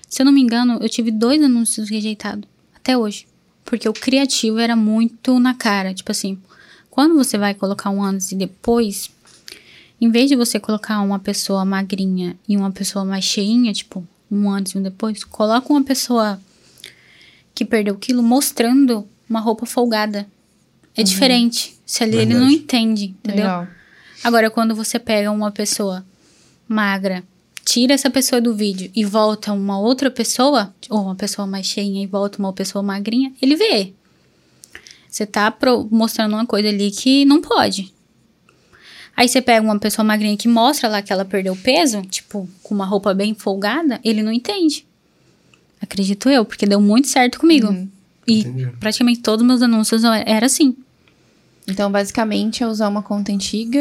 Se 0.07 0.21
eu 0.21 0.27
não 0.27 0.33
me 0.33 0.43
engano, 0.43 0.79
eu 0.83 0.89
tive 0.91 1.11
dois 1.11 1.43
anúncios 1.43 1.89
rejeitados. 1.89 2.47
Até 2.75 2.99
hoje. 2.99 3.27
Porque 3.65 3.89
o 3.89 3.95
criativo 3.95 4.59
era 4.59 4.77
muito 4.77 5.41
na 5.41 5.55
cara. 5.55 5.95
Tipo 5.95 6.13
assim, 6.13 6.39
quando 6.91 7.15
você 7.15 7.39
vai 7.39 7.55
colocar 7.55 7.89
um 7.89 8.03
antes 8.03 8.31
e 8.31 8.37
depois, 8.37 9.11
em 10.01 10.11
vez 10.11 10.29
de 10.29 10.37
você 10.37 10.59
colocar 10.61 11.01
uma 11.01 11.19
pessoa 11.19 11.65
magrinha 11.65 12.37
e 12.49 12.57
uma 12.57 12.71
pessoa 12.71 13.05
mais 13.05 13.25
cheinha, 13.25 13.73
tipo, 13.73 14.07
um 14.31 14.51
antes 14.51 14.73
e 14.73 14.79
um 14.79 14.83
depois, 14.83 15.25
coloca 15.25 15.73
uma 15.73 15.83
pessoa 15.83 16.41
que 17.55 17.65
perdeu 17.65 17.97
quilo 17.97 18.23
mostrando 18.23 19.07
uma 19.29 19.41
roupa 19.41 19.65
folgada. 19.67 20.27
É 20.95 21.03
diferente. 21.03 21.75
Se 21.87 22.03
ali 22.03 22.17
ele 22.17 22.35
não 22.35 22.41
Verdade. 22.41 22.55
entende, 22.57 23.05
entendeu? 23.07 23.45
Legal. 23.45 23.69
Agora, 24.25 24.51
quando 24.51 24.75
você 24.75 24.99
pega 24.99 25.31
uma 25.31 25.51
pessoa 25.51 26.05
magra, 26.69 27.23
tira 27.65 27.95
essa 27.95 28.11
pessoa 28.11 28.41
do 28.41 28.55
vídeo 28.55 28.91
e 28.95 29.05
volta 29.05 29.53
uma 29.53 29.79
outra 29.79 30.11
pessoa, 30.11 30.75
ou 30.91 31.03
uma 31.03 31.15
pessoa 31.15 31.47
mais 31.47 31.67
cheinha 31.67 32.03
e 32.03 32.07
volta 32.07 32.39
uma 32.39 32.53
pessoa 32.53 32.83
magrinha, 32.83 33.33
ele 33.41 33.57
vê. 33.57 33.93
Você 35.09 35.25
tá 35.25 35.51
pro- 35.51 35.89
mostrando 35.91 36.33
uma 36.35 36.45
coisa 36.47 36.69
ali 36.69 36.91
que 36.91 37.25
não 37.25 37.41
pode. 37.41 37.93
Aí 39.17 39.29
você 39.29 39.41
pega 39.41 39.65
uma 39.65 39.79
pessoa 39.79 40.05
magrinha 40.05 40.37
que 40.37 40.47
mostra 40.47 40.89
lá 40.89 41.01
que 41.01 41.13
ela 41.13 41.25
perdeu 41.25 41.57
peso, 41.57 42.03
tipo, 42.03 42.49
com 42.63 42.75
uma 42.75 42.85
roupa 42.85 43.15
bem 43.15 43.35
folgada, 43.35 43.99
ele 44.05 44.23
não 44.23 44.31
entende. 44.31 44.87
Acredito 45.81 46.29
eu, 46.29 46.45
porque 46.45 46.67
deu 46.67 46.81
muito 46.81 47.09
certo 47.09 47.41
comigo. 47.41 47.75
E 48.27 48.41
Entendi. 48.41 48.67
praticamente 48.79 49.21
todos 49.21 49.43
os 49.43 49.47
meus 49.47 49.63
anúncios 49.63 50.03
era 50.05 50.47
assim. 50.47 50.77
Então, 51.69 51.91
basicamente, 51.91 52.63
é 52.63 52.67
usar 52.67 52.89
uma 52.89 53.03
conta 53.03 53.33
antiga, 53.33 53.81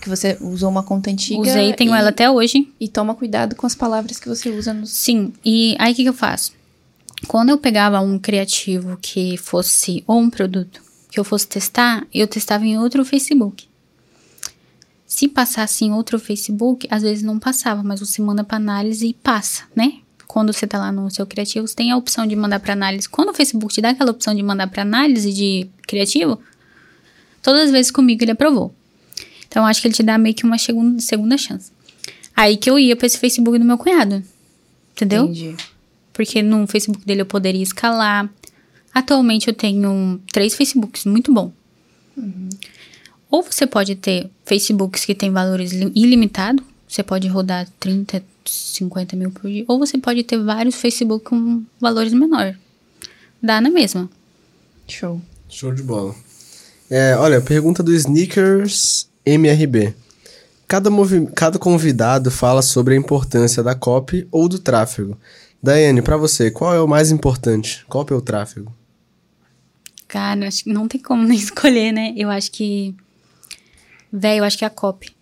que 0.00 0.08
você 0.08 0.38
usou 0.40 0.70
uma 0.70 0.82
conta 0.82 1.10
antiga. 1.10 1.40
Usei, 1.40 1.72
tenho 1.74 1.94
e, 1.94 1.98
ela 1.98 2.08
até 2.08 2.30
hoje. 2.30 2.72
E 2.80 2.88
toma 2.88 3.14
cuidado 3.14 3.54
com 3.54 3.66
as 3.66 3.74
palavras 3.74 4.18
que 4.18 4.28
você 4.28 4.48
usa 4.50 4.72
nos. 4.72 4.90
Sim, 4.90 5.32
e 5.44 5.76
aí 5.78 5.92
o 5.92 5.96
que, 5.96 6.02
que 6.02 6.08
eu 6.08 6.14
faço? 6.14 6.52
Quando 7.26 7.50
eu 7.50 7.58
pegava 7.58 8.00
um 8.00 8.18
criativo 8.18 8.96
que 9.00 9.36
fosse, 9.36 10.02
ou 10.06 10.18
um 10.18 10.30
produto 10.30 10.80
que 11.10 11.18
eu 11.20 11.24
fosse 11.24 11.46
testar, 11.46 12.06
eu 12.12 12.26
testava 12.26 12.64
em 12.64 12.78
outro 12.78 13.04
Facebook. 13.04 13.68
Se 15.06 15.28
passasse 15.28 15.84
em 15.84 15.92
outro 15.92 16.18
Facebook, 16.18 16.86
às 16.90 17.02
vezes 17.02 17.22
não 17.22 17.38
passava, 17.38 17.82
mas 17.82 18.00
você 18.00 18.20
manda 18.20 18.42
para 18.42 18.56
análise 18.56 19.06
e 19.06 19.14
passa, 19.14 19.62
né? 19.74 20.00
Quando 20.26 20.52
você 20.52 20.66
tá 20.66 20.78
lá 20.78 20.90
no 20.90 21.08
seu 21.10 21.24
criativo, 21.26 21.66
você 21.66 21.74
tem 21.74 21.92
a 21.92 21.96
opção 21.96 22.26
de 22.26 22.34
mandar 22.34 22.58
para 22.58 22.72
análise. 22.72 23.08
Quando 23.08 23.30
o 23.30 23.34
Facebook 23.34 23.72
te 23.72 23.80
dá 23.80 23.90
aquela 23.90 24.10
opção 24.10 24.34
de 24.34 24.42
mandar 24.42 24.66
para 24.66 24.82
análise 24.82 25.32
de 25.32 25.68
criativo, 25.86 26.40
todas 27.40 27.66
as 27.66 27.70
vezes 27.70 27.92
comigo 27.92 28.24
ele 28.24 28.32
aprovou. 28.32 28.74
Então 29.48 29.64
acho 29.64 29.80
que 29.80 29.86
ele 29.86 29.94
te 29.94 30.02
dá 30.02 30.18
meio 30.18 30.34
que 30.34 30.44
uma 30.44 30.58
segunda, 30.58 31.00
segunda 31.00 31.38
chance. 31.38 31.70
Aí 32.34 32.56
que 32.56 32.68
eu 32.68 32.78
ia 32.78 32.96
para 32.96 33.06
esse 33.06 33.18
Facebook 33.18 33.58
do 33.58 33.64
meu 33.64 33.78
cunhado. 33.78 34.22
Entendeu? 34.92 35.24
Entendi. 35.24 35.56
Porque 36.12 36.42
no 36.42 36.66
Facebook 36.66 37.06
dele 37.06 37.22
eu 37.22 37.26
poderia 37.26 37.62
escalar. 37.62 38.28
Atualmente 38.92 39.48
eu 39.48 39.54
tenho 39.54 40.20
três 40.32 40.54
Facebooks, 40.54 41.04
muito 41.04 41.32
bom. 41.32 41.52
Ou 43.30 43.42
você 43.42 43.66
pode 43.66 43.94
ter 43.96 44.30
Facebooks 44.44 45.04
que 45.04 45.14
tem 45.14 45.30
valores 45.30 45.72
li- 45.72 45.92
ilimitados, 45.94 46.64
você 46.88 47.02
pode 47.02 47.26
rodar 47.28 47.68
30, 47.80 48.22
50 48.44 49.16
mil 49.16 49.30
por 49.30 49.50
dia. 49.50 49.64
Ou 49.66 49.78
você 49.78 49.98
pode 49.98 50.22
ter 50.22 50.38
vários 50.42 50.76
Facebook 50.76 51.24
com 51.24 51.62
valores 51.80 52.12
menores. 52.12 52.56
Dá 53.42 53.60
na 53.60 53.68
mesma. 53.70 54.08
Show. 54.88 55.20
Show 55.48 55.72
de 55.74 55.82
bola. 55.82 56.14
É, 56.88 57.16
olha, 57.16 57.40
pergunta 57.40 57.82
do 57.82 57.92
Sneakers 57.92 59.08
MRB. 59.24 59.92
Cada, 60.68 60.88
movi- 60.90 61.26
cada 61.34 61.58
convidado 61.58 62.30
fala 62.30 62.62
sobre 62.62 62.94
a 62.94 62.96
importância 62.96 63.62
da 63.62 63.74
copy 63.74 64.26
ou 64.30 64.48
do 64.48 64.58
tráfego. 64.58 65.18
Daiane, 65.62 66.00
pra 66.02 66.16
você, 66.16 66.50
qual 66.50 66.72
é 66.74 66.80
o 66.80 66.86
mais 66.86 67.10
importante? 67.10 67.84
Copy 67.88 68.14
ou 68.14 68.20
tráfego? 68.20 68.72
Cara, 70.08 70.46
acho 70.46 70.64
que 70.64 70.72
não 70.72 70.86
tem 70.86 71.00
como 71.00 71.22
nem 71.26 71.36
escolher, 71.38 71.92
né? 71.92 72.14
Eu 72.16 72.30
acho 72.30 72.50
que. 72.52 72.94
Véi, 74.18 74.38
eu 74.38 74.44
acho 74.44 74.56
que 74.56 74.64
é 74.64 74.66
a 74.66 74.70
copy. 74.70 75.14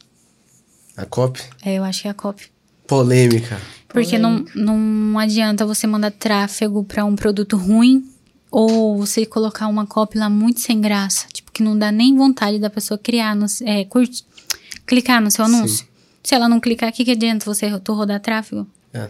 A 0.97 1.05
copy? 1.05 1.43
É, 1.65 1.75
eu 1.75 1.83
acho 1.83 2.03
que 2.03 2.09
é 2.09 2.13
a 2.13 2.15
copy. 2.15 2.45
Polêmica. 2.87 3.61
Porque 3.89 4.17
não, 4.17 4.45
não 4.55 5.19
adianta 5.19 5.67
você 5.67 5.85
mandar 5.85 6.13
tráfego 6.13 6.85
pra 6.85 7.05
um 7.05 7.17
produto 7.17 7.57
ruim 7.57 8.09
ou 8.51 8.97
você 8.97 9.27
colocar 9.27 9.67
uma 9.67 9.85
copy 9.85 10.17
lá 10.17 10.31
muito 10.31 10.61
sem 10.61 10.81
graça. 10.81 11.27
Tipo, 11.33 11.51
que 11.51 11.61
não 11.61 11.77
dá 11.77 11.91
nem 11.91 12.17
vontade 12.17 12.61
da 12.61 12.71
pessoa 12.71 12.97
criar, 12.97 13.35
no, 13.35 13.47
é, 13.65 13.85
curte, 13.85 14.25
clicar 14.87 15.21
no 15.21 15.31
seu 15.31 15.45
anúncio. 15.45 15.87
Se 16.23 16.35
ela 16.35 16.49
não 16.49 16.61
clicar, 16.61 16.91
o 16.91 16.93
que, 16.93 17.05
que 17.05 17.11
adianta 17.11 17.45
você 17.45 17.77
tu 17.81 17.95
rodar 17.95 18.21
tráfego? 18.21 18.65
É. 18.93 19.09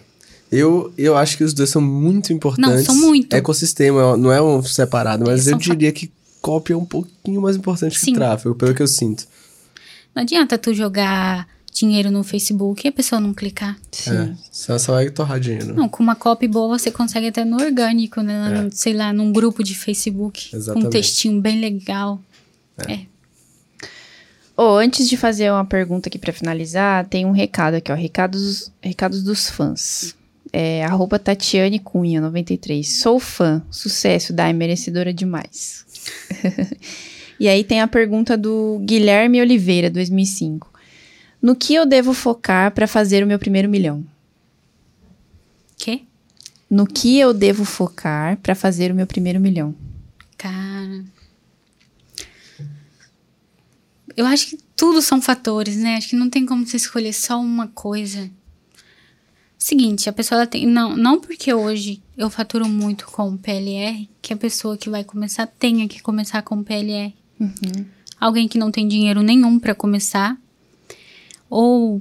Eu, 0.51 0.95
eu 0.97 1.14
acho 1.14 1.37
que 1.37 1.45
os 1.45 1.53
dois 1.53 1.68
são 1.68 1.82
muito 1.82 2.32
importantes. 2.32 2.87
Não, 2.87 2.95
são 2.95 2.97
muito. 2.97 3.35
Ecossistema, 3.35 4.16
não 4.16 4.32
é 4.32 4.41
um 4.41 4.62
separado, 4.62 5.24
mas 5.26 5.47
É, 5.47 5.53
eu 5.53 5.59
diria 5.59 5.93
que 5.93 6.11
copy 6.41 6.72
é 6.72 6.76
um 6.76 6.85
pouquinho 6.85 7.43
mais 7.43 7.57
importante 7.57 7.99
que 7.99 8.05
Sim. 8.05 8.14
tráfego, 8.14 8.55
pelo 8.55 8.74
que 8.74 8.82
eu 8.82 8.87
sinto. 8.87 9.26
Não 10.14 10.22
adianta 10.22 10.56
tu 10.58 10.72
jogar 10.72 11.48
dinheiro 11.72 12.10
no 12.10 12.22
Facebook 12.22 12.86
e 12.86 12.88
a 12.88 12.92
pessoa 12.92 13.20
não 13.20 13.34
clicar. 13.34 13.76
É, 14.06 14.32
só, 14.52 14.78
só 14.78 14.92
vai 14.92 15.10
torrar 15.10 15.40
dinheiro. 15.40 15.74
Não, 15.74 15.88
com 15.88 16.02
uma 16.02 16.14
copy 16.14 16.46
boa 16.46 16.78
você 16.78 16.90
consegue 16.90 17.26
até 17.28 17.44
no 17.44 17.60
orgânico, 17.60 18.20
né? 18.20 18.62
No- 18.62 18.70
Sei 18.72 18.92
lá, 18.92 19.12
num 19.12 19.32
grupo 19.32 19.62
de 19.64 19.74
Facebook. 19.74 20.50
Com 20.50 20.56
Exatamente. 20.56 20.86
um 20.86 20.90
textinho 20.90 21.40
bem 21.40 21.58
legal. 21.60 22.20
É. 22.88 23.00
Ô, 24.56 24.76
antes 24.76 25.08
de 25.08 25.16
fazer 25.16 25.50
uma 25.50 25.64
pergunta 25.64 26.08
aqui 26.08 26.16
pra 26.18 26.32
finalizar, 26.32 27.06
tem 27.08 27.26
um 27.26 27.32
recado 27.32 27.74
aqui, 27.74 27.90
ó. 27.90 27.94
Recados, 27.96 28.70
recados 28.80 29.24
dos 29.24 29.50
fãs. 29.50 30.14
É, 30.52 30.84
arroba 30.84 31.18
Tatiane 31.18 31.80
Cunha, 31.80 32.20
93. 32.20 32.88
Sou 33.00 33.18
fã. 33.18 33.60
Sucesso, 33.68 34.32
Dai, 34.32 34.52
merecedora 34.52 35.12
demais. 35.12 35.84
E 37.39 37.49
aí 37.49 37.64
tem 37.64 37.80
a 37.80 37.89
pergunta 37.89 38.37
do 38.37 38.80
Guilherme 38.85 39.41
Oliveira, 39.41 39.91
2005. 39.91 40.72
No 41.43 41.55
que 41.55 41.74
eu 41.74 41.85
devo 41.85 42.14
focar 42.14 42.70
para 42.72 42.87
fazer 42.87 43.22
o 43.22 43.26
meu 43.26 43.39
primeiro 43.39 43.68
milhão? 43.68 44.05
Quê? 45.76 46.03
No 46.70 46.87
que 46.87 47.18
eu 47.18 47.35
devo 47.35 47.64
focar 47.64 48.37
para 48.39 48.55
fazer 48.55 48.91
o 48.91 48.95
meu 48.95 49.07
primeiro 49.07 49.41
milhão? 49.41 49.74
Cara. 50.39 51.05
Eu 54.16 54.26
acho 54.26 54.49
que 54.49 54.59
tudo 54.76 55.03
são 55.03 55.20
fatores, 55.20 55.76
né? 55.76 55.97
Acho 55.97 56.11
que 56.11 56.16
não 56.16 56.30
tem 56.30 56.47
como 56.47 56.66
você 56.66 56.76
escolher 56.76 57.12
só 57.12 57.39
uma 57.41 57.68
coisa. 57.68 58.30
Seguinte, 59.59 60.09
a 60.09 60.12
pessoa 60.12 60.47
tem. 60.47 60.66
Não, 60.66 60.97
não 60.97 61.20
porque 61.20 61.53
hoje 61.53 62.03
eu 62.16 62.28
faturo 62.30 62.68
muito 62.68 63.07
com 63.07 63.37
PLR, 63.37 64.09
que 64.20 64.32
a 64.32 64.37
pessoa 64.37 64.76
que 64.76 64.91
vai 64.91 65.05
começar 65.05 65.47
tenha 65.47 65.89
que 65.89 66.03
começar 66.03 66.43
com 66.43 66.62
PLR. 66.62 67.14
Alguém 68.20 68.49
que 68.49 68.59
não 68.59 68.70
tem 68.70 68.87
dinheiro 68.89 69.22
nenhum 69.22 69.59
para 69.59 69.74
começar. 69.74 70.37
Ou 71.51 72.01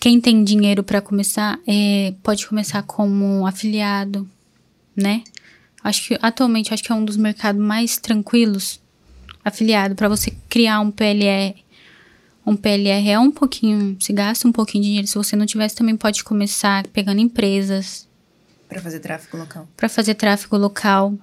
quem 0.00 0.20
tem 0.20 0.42
dinheiro 0.42 0.82
para 0.82 1.00
começar 1.00 1.58
é, 1.66 2.14
pode 2.22 2.46
começar 2.46 2.82
como 2.82 3.46
afiliado, 3.46 4.28
né? 4.96 5.22
Acho 5.82 6.08
que 6.08 6.18
atualmente 6.20 6.72
acho 6.72 6.82
que 6.82 6.90
é 6.90 6.94
um 6.94 7.04
dos 7.04 7.16
mercados 7.16 7.60
mais 7.62 7.98
tranquilos 7.98 8.80
afiliado 9.44 9.94
para 9.94 10.08
você 10.08 10.32
criar 10.48 10.80
um 10.80 10.90
PLR. 10.90 11.54
Um 12.46 12.56
PLR 12.56 13.08
é 13.08 13.18
um 13.18 13.30
pouquinho, 13.30 13.96
se 14.00 14.12
gasta 14.12 14.48
um 14.48 14.52
pouquinho 14.52 14.82
de 14.82 14.88
dinheiro. 14.88 15.06
Se 15.08 15.14
você 15.14 15.36
não 15.36 15.46
tivesse, 15.46 15.74
também 15.74 15.96
pode 15.96 16.24
começar 16.24 16.86
pegando 16.88 17.20
empresas 17.20 18.08
Para 18.68 18.80
fazer 18.80 19.00
tráfego 19.00 19.36
local. 19.36 19.68
para 19.76 19.88
fazer 19.88 20.14
tráfego 20.14 20.56
local. 20.56 21.14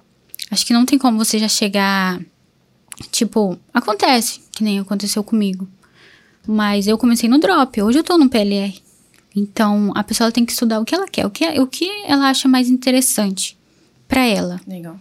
Acho 0.50 0.66
que 0.66 0.72
não 0.72 0.86
tem 0.86 0.98
como 0.98 1.18
você 1.18 1.38
já 1.38 1.48
chegar. 1.48 2.20
Tipo, 3.10 3.58
acontece, 3.72 4.40
que 4.52 4.62
nem 4.62 4.78
aconteceu 4.78 5.22
comigo. 5.22 5.68
Mas 6.46 6.86
eu 6.86 6.98
comecei 6.98 7.28
no 7.28 7.38
drop, 7.38 7.80
hoje 7.82 7.98
eu 7.98 8.04
tô 8.04 8.18
no 8.18 8.28
PLR. 8.28 8.80
Então, 9.34 9.92
a 9.94 10.04
pessoa 10.04 10.30
tem 10.30 10.44
que 10.44 10.52
estudar 10.52 10.80
o 10.80 10.84
que 10.84 10.94
ela 10.94 11.08
quer, 11.08 11.26
o 11.26 11.30
que, 11.30 11.46
o 11.60 11.66
que 11.66 11.88
ela 12.06 12.28
acha 12.28 12.48
mais 12.48 12.68
interessante 12.68 13.56
para 14.06 14.24
ela 14.26 14.60
Legal. 14.66 15.00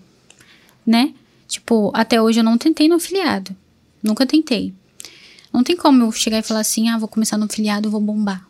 né? 0.86 1.14
Tipo, 1.47 1.91
até 1.93 2.22
hoje 2.22 2.39
eu 2.39 2.43
não 2.45 2.58
tentei 2.58 2.88
no 2.88 2.95
afiliado. 2.95 3.54
Nunca 4.02 4.26
tentei. 4.26 4.74
Não 5.52 5.64
tem 5.64 5.76
como 5.76 6.04
eu 6.04 6.12
chegar 6.14 6.39
e 6.39 6.43
falar 6.43 6.62
assim, 6.62 6.88
ah, 6.88 6.97
vou 6.97 7.10
começar 7.10 7.38
no 7.38 7.43
afiliado 7.43 7.89
vou 7.89 7.99
bombar. 7.99 8.47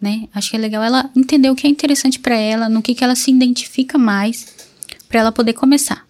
Né? 0.00 0.28
Acho 0.34 0.50
que 0.50 0.56
é 0.56 0.58
legal 0.58 0.82
ela 0.82 1.10
entender 1.14 1.50
o 1.50 1.54
que 1.54 1.66
é 1.66 1.70
interessante 1.70 2.18
pra 2.18 2.34
ela, 2.34 2.70
no 2.70 2.80
que, 2.80 2.94
que 2.94 3.04
ela 3.04 3.14
se 3.14 3.30
identifica 3.30 3.98
mais, 3.98 4.46
pra 5.08 5.20
ela 5.20 5.32
poder 5.32 5.52
começar. 5.52 6.05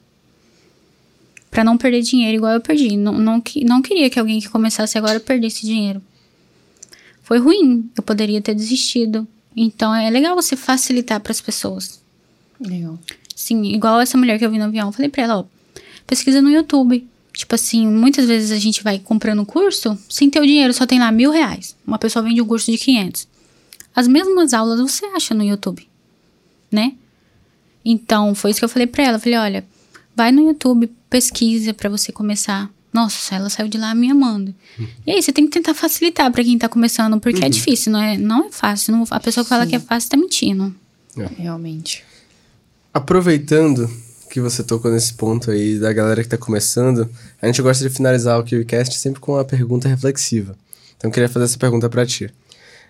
Pra 1.57 1.65
não 1.65 1.79
perder 1.79 2.03
dinheiro 2.03 2.37
igual 2.37 2.53
eu 2.53 2.61
perdi. 2.61 2.99
Não, 2.99 3.15
não, 3.15 3.43
não 3.65 3.81
queria 3.81 4.11
que 4.11 4.21
alguém 4.21 4.39
que 4.41 4.49
começasse 4.51 4.99
agora 4.99 5.19
perdesse 5.19 5.65
dinheiro. 5.65 6.03
Foi 7.23 7.39
ruim. 7.39 7.91
Eu 7.97 8.03
poderia 8.03 8.43
ter 8.43 8.55
desistido. 8.55 9.27
Então 9.57 9.95
é 9.95 10.11
legal 10.11 10.35
você 10.37 10.55
facilitar 10.55 11.19
pras 11.19 11.41
pessoas. 11.41 11.99
Legal. 12.61 12.99
Sim, 13.35 13.63
igual 13.75 13.99
essa 14.03 14.19
mulher 14.19 14.39
que 14.39 14.45
eu 14.45 14.51
vi 14.51 14.59
no 14.59 14.65
avião. 14.65 14.93
Falei 14.93 15.09
pra 15.09 15.23
ela, 15.23 15.39
ó, 15.39 15.45
pesquisa 16.07 16.43
no 16.43 16.51
YouTube. 16.51 17.09
Tipo 17.33 17.55
assim, 17.55 17.87
muitas 17.87 18.27
vezes 18.27 18.51
a 18.51 18.59
gente 18.59 18.85
vai 18.85 18.99
comprando 18.99 19.47
curso 19.47 19.99
sem 20.11 20.29
ter 20.29 20.41
o 20.41 20.47
dinheiro, 20.47 20.75
só 20.75 20.85
tem 20.85 20.99
lá 20.99 21.11
mil 21.11 21.31
reais. 21.31 21.75
Uma 21.87 21.99
pessoa 21.99 22.23
vende 22.23 22.43
um 22.43 22.47
curso 22.47 22.71
de 22.71 22.77
500. 22.77 23.27
As 23.95 24.07
mesmas 24.07 24.53
aulas 24.53 24.79
você 24.79 25.07
acha 25.07 25.33
no 25.33 25.43
YouTube, 25.43 25.89
né? 26.71 26.93
Então, 27.83 28.35
foi 28.35 28.51
isso 28.51 28.61
que 28.61 28.65
eu 28.67 28.69
falei 28.69 28.87
pra 28.87 29.05
ela. 29.05 29.17
Eu 29.17 29.21
falei, 29.21 29.39
olha, 29.39 29.67
vai 30.15 30.31
no 30.31 30.43
YouTube, 30.43 30.91
pesquisa 31.21 31.73
pra 31.73 31.89
você 31.89 32.13
começar. 32.13 32.71
Nossa, 32.93 33.35
ela 33.35 33.49
saiu 33.49 33.69
de 33.69 33.79
lá 33.79 33.95
me 33.95 34.11
amando. 34.11 34.55
E 35.07 35.11
aí, 35.13 35.23
você 35.23 35.33
tem 35.33 35.47
que 35.47 35.51
tentar 35.53 35.73
facilitar 35.75 36.31
pra 36.31 36.45
quem 36.45 36.59
tá 36.59 36.69
começando, 36.69 37.19
porque 37.21 37.43
é 37.45 37.49
difícil, 37.49 37.91
não 37.93 38.01
é, 38.03 38.19
não 38.19 38.47
é 38.47 38.53
fácil. 38.53 38.93
Não- 38.93 39.05
a 39.11 39.21
pessoa 39.21 39.43
que 39.45 39.49
fala 39.49 39.67
que 39.67 39.75
é 39.77 39.79
fácil 39.81 40.11
tá 40.11 40.17
mentindo. 40.17 40.75
Realmente. 41.39 42.05
Aproveitando 42.93 43.91
que 44.31 44.41
você 44.41 44.63
tocou 44.63 44.91
nesse 44.91 45.15
ponto 45.15 45.51
aí 45.51 45.79
da 45.79 45.93
galera 45.93 46.23
que 46.23 46.29
tá 46.29 46.37
começando, 46.37 47.09
a 47.41 47.47
gente 47.47 47.63
gosta 47.63 47.87
de 47.89 47.95
finalizar 47.95 48.39
o 48.39 48.45
KiwiCast 48.45 48.99
sempre 48.99 49.21
com 49.21 49.33
uma 49.33 49.45
pergunta 49.45 49.89
reflexiva. 49.89 50.55
Então 50.97 51.09
eu 51.09 51.13
queria 51.13 51.29
fazer 51.29 51.47
essa 51.47 51.59
pergunta 51.59 51.89
pra 51.89 52.05
ti. 52.07 52.31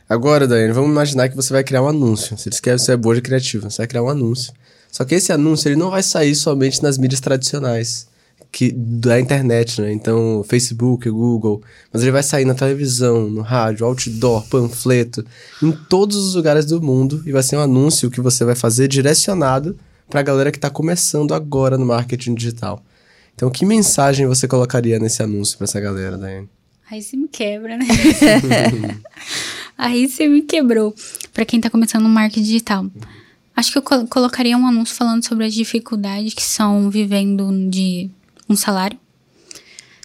Agora, 0.09 0.47
Daiane, 0.49 0.72
vamos 0.72 0.91
imaginar 0.91 1.29
que 1.29 1.37
você 1.37 1.53
vai 1.53 1.62
criar 1.64 1.83
um 1.83 1.89
anúncio. 1.89 2.37
Você 2.37 2.49
disse 2.51 2.62
que 2.62 2.70
você 2.77 2.93
é 2.93 2.97
boa 2.97 3.14
de 3.14 3.20
criativo, 3.22 3.68
você 3.70 3.79
vai 3.79 3.87
criar 3.87 4.03
um 4.03 4.09
anúncio. 4.09 4.53
Só 4.91 5.05
que 5.05 5.14
esse 5.16 5.33
anúncio 5.33 5.68
ele 5.68 5.77
não 5.77 5.91
vai 5.91 6.03
sair 6.03 6.35
somente 6.35 6.83
nas 6.83 6.97
mídias 6.99 7.20
tradicionais 7.20 8.07
que, 8.57 8.73
da 8.73 9.21
internet, 9.21 9.83
né? 9.83 9.93
Então, 9.93 10.43
Facebook, 10.49 11.11
Google. 11.11 11.61
Mas 11.93 12.01
ele 12.01 12.11
vai 12.11 12.23
sair 12.23 12.47
na 12.47 12.55
televisão, 12.55 13.29
no 13.29 13.43
rádio, 13.43 13.85
outdoor, 13.85 14.49
panfleto, 14.49 15.23
em 15.63 15.71
todos 15.91 16.17
os 16.17 16.35
lugares 16.35 16.65
do 16.65 16.81
mundo. 16.81 17.23
E 17.27 17.33
vai 17.33 17.43
ser 17.43 17.57
um 17.59 17.61
anúncio 17.61 18.11
que 18.11 18.19
você 18.19 18.47
vai 18.47 18.55
fazer 18.55 18.89
direcionado 18.89 19.77
pra 20.09 20.23
galera 20.23 20.51
que 20.51 20.59
tá 20.59 20.71
começando 20.71 21.35
agora 21.35 21.77
no 21.77 21.85
marketing 21.85 22.35
digital. 22.35 22.83
Então, 23.35 23.51
que 23.51 23.67
mensagem 23.67 24.27
você 24.27 24.49
colocaria 24.49 24.99
nesse 24.99 25.23
anúncio 25.23 25.59
pra 25.59 25.65
essa 25.67 25.79
galera, 25.79 26.17
Daiane? 26.17 26.49
Aí 26.91 27.03
você 27.03 27.15
me 27.15 27.29
quebra, 27.29 27.77
né? 27.77 27.85
Aí 29.77 30.09
você 30.09 30.27
me 30.29 30.41
quebrou. 30.43 30.95
Pra 31.35 31.45
quem 31.45 31.61
tá 31.61 31.69
começando 31.69 32.05
no 32.05 32.09
marketing 32.09 32.43
digital. 32.43 32.87
Acho 33.55 33.73
que 33.73 33.79
eu 33.79 33.83
col- 33.83 34.07
colocaria 34.07 34.57
um 34.57 34.67
anúncio 34.67 34.95
falando 34.95 35.25
sobre 35.27 35.45
as 35.45 35.53
dificuldades 35.53 36.33
que 36.33 36.43
são 36.43 36.89
vivendo 36.91 37.51
de 37.69 38.11
um 38.49 38.57
salário. 38.57 38.99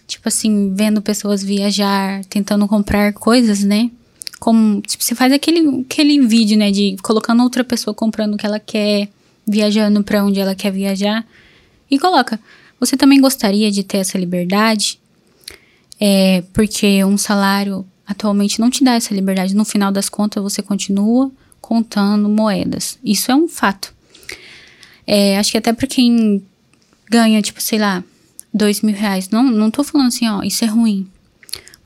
Tipo 0.06 0.28
assim, 0.28 0.74
vendo 0.74 1.00
pessoas 1.00 1.42
viajar, 1.42 2.24
tentando 2.26 2.66
comprar 2.68 3.12
coisas, 3.12 3.62
né? 3.62 3.90
Como, 4.38 4.80
tipo, 4.82 5.02
você 5.02 5.14
faz 5.14 5.32
aquele, 5.32 5.82
aquele 5.82 6.20
vídeo, 6.26 6.58
né? 6.58 6.70
De 6.70 6.96
colocando 7.02 7.42
outra 7.42 7.64
pessoa 7.64 7.94
comprando 7.94 8.34
o 8.34 8.36
que 8.36 8.44
ela 8.44 8.60
quer, 8.60 9.08
viajando 9.46 10.02
pra 10.02 10.24
onde 10.24 10.40
ela 10.40 10.54
quer 10.54 10.70
viajar. 10.70 11.26
E 11.90 11.98
coloca, 11.98 12.40
você 12.78 12.96
também 12.96 13.20
gostaria 13.20 13.70
de 13.70 13.82
ter 13.84 13.98
essa 13.98 14.18
liberdade? 14.18 14.98
É, 16.00 16.42
porque 16.52 17.04
um 17.04 17.16
salário 17.16 17.86
atualmente 18.06 18.60
não 18.60 18.68
te 18.68 18.82
dá 18.82 18.94
essa 18.94 19.14
liberdade. 19.14 19.54
No 19.54 19.64
final 19.64 19.92
das 19.92 20.08
contas, 20.08 20.42
você 20.42 20.60
continua 20.60 21.30
contando 21.60 22.28
moedas. 22.28 22.98
Isso 23.04 23.30
é 23.30 23.34
um 23.34 23.46
fato. 23.48 23.94
É, 25.06 25.38
acho 25.38 25.52
que 25.52 25.58
até 25.58 25.72
para 25.72 25.86
quem 25.86 26.42
ganha, 27.08 27.40
tipo, 27.40 27.60
sei 27.62 27.78
lá, 27.78 28.02
dois 28.52 28.80
mil 28.80 28.94
reais. 28.94 29.28
Não, 29.30 29.42
não 29.42 29.70
tô 29.70 29.82
falando 29.82 30.08
assim, 30.08 30.28
ó, 30.28 30.42
isso 30.42 30.64
é 30.64 30.68
ruim. 30.68 31.08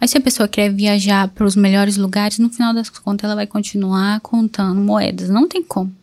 Mas 0.00 0.10
se 0.10 0.18
a 0.18 0.20
pessoa 0.20 0.48
quer 0.48 0.70
viajar 0.72 1.28
para 1.28 1.46
os 1.46 1.56
melhores 1.56 1.96
lugares, 1.96 2.38
no 2.38 2.50
final 2.50 2.74
das 2.74 2.90
contas 2.90 3.24
ela 3.24 3.34
vai 3.34 3.46
continuar 3.46 4.20
contando 4.20 4.80
moedas. 4.80 5.28
Não 5.28 5.48
tem 5.48 5.62
como. 5.62 5.94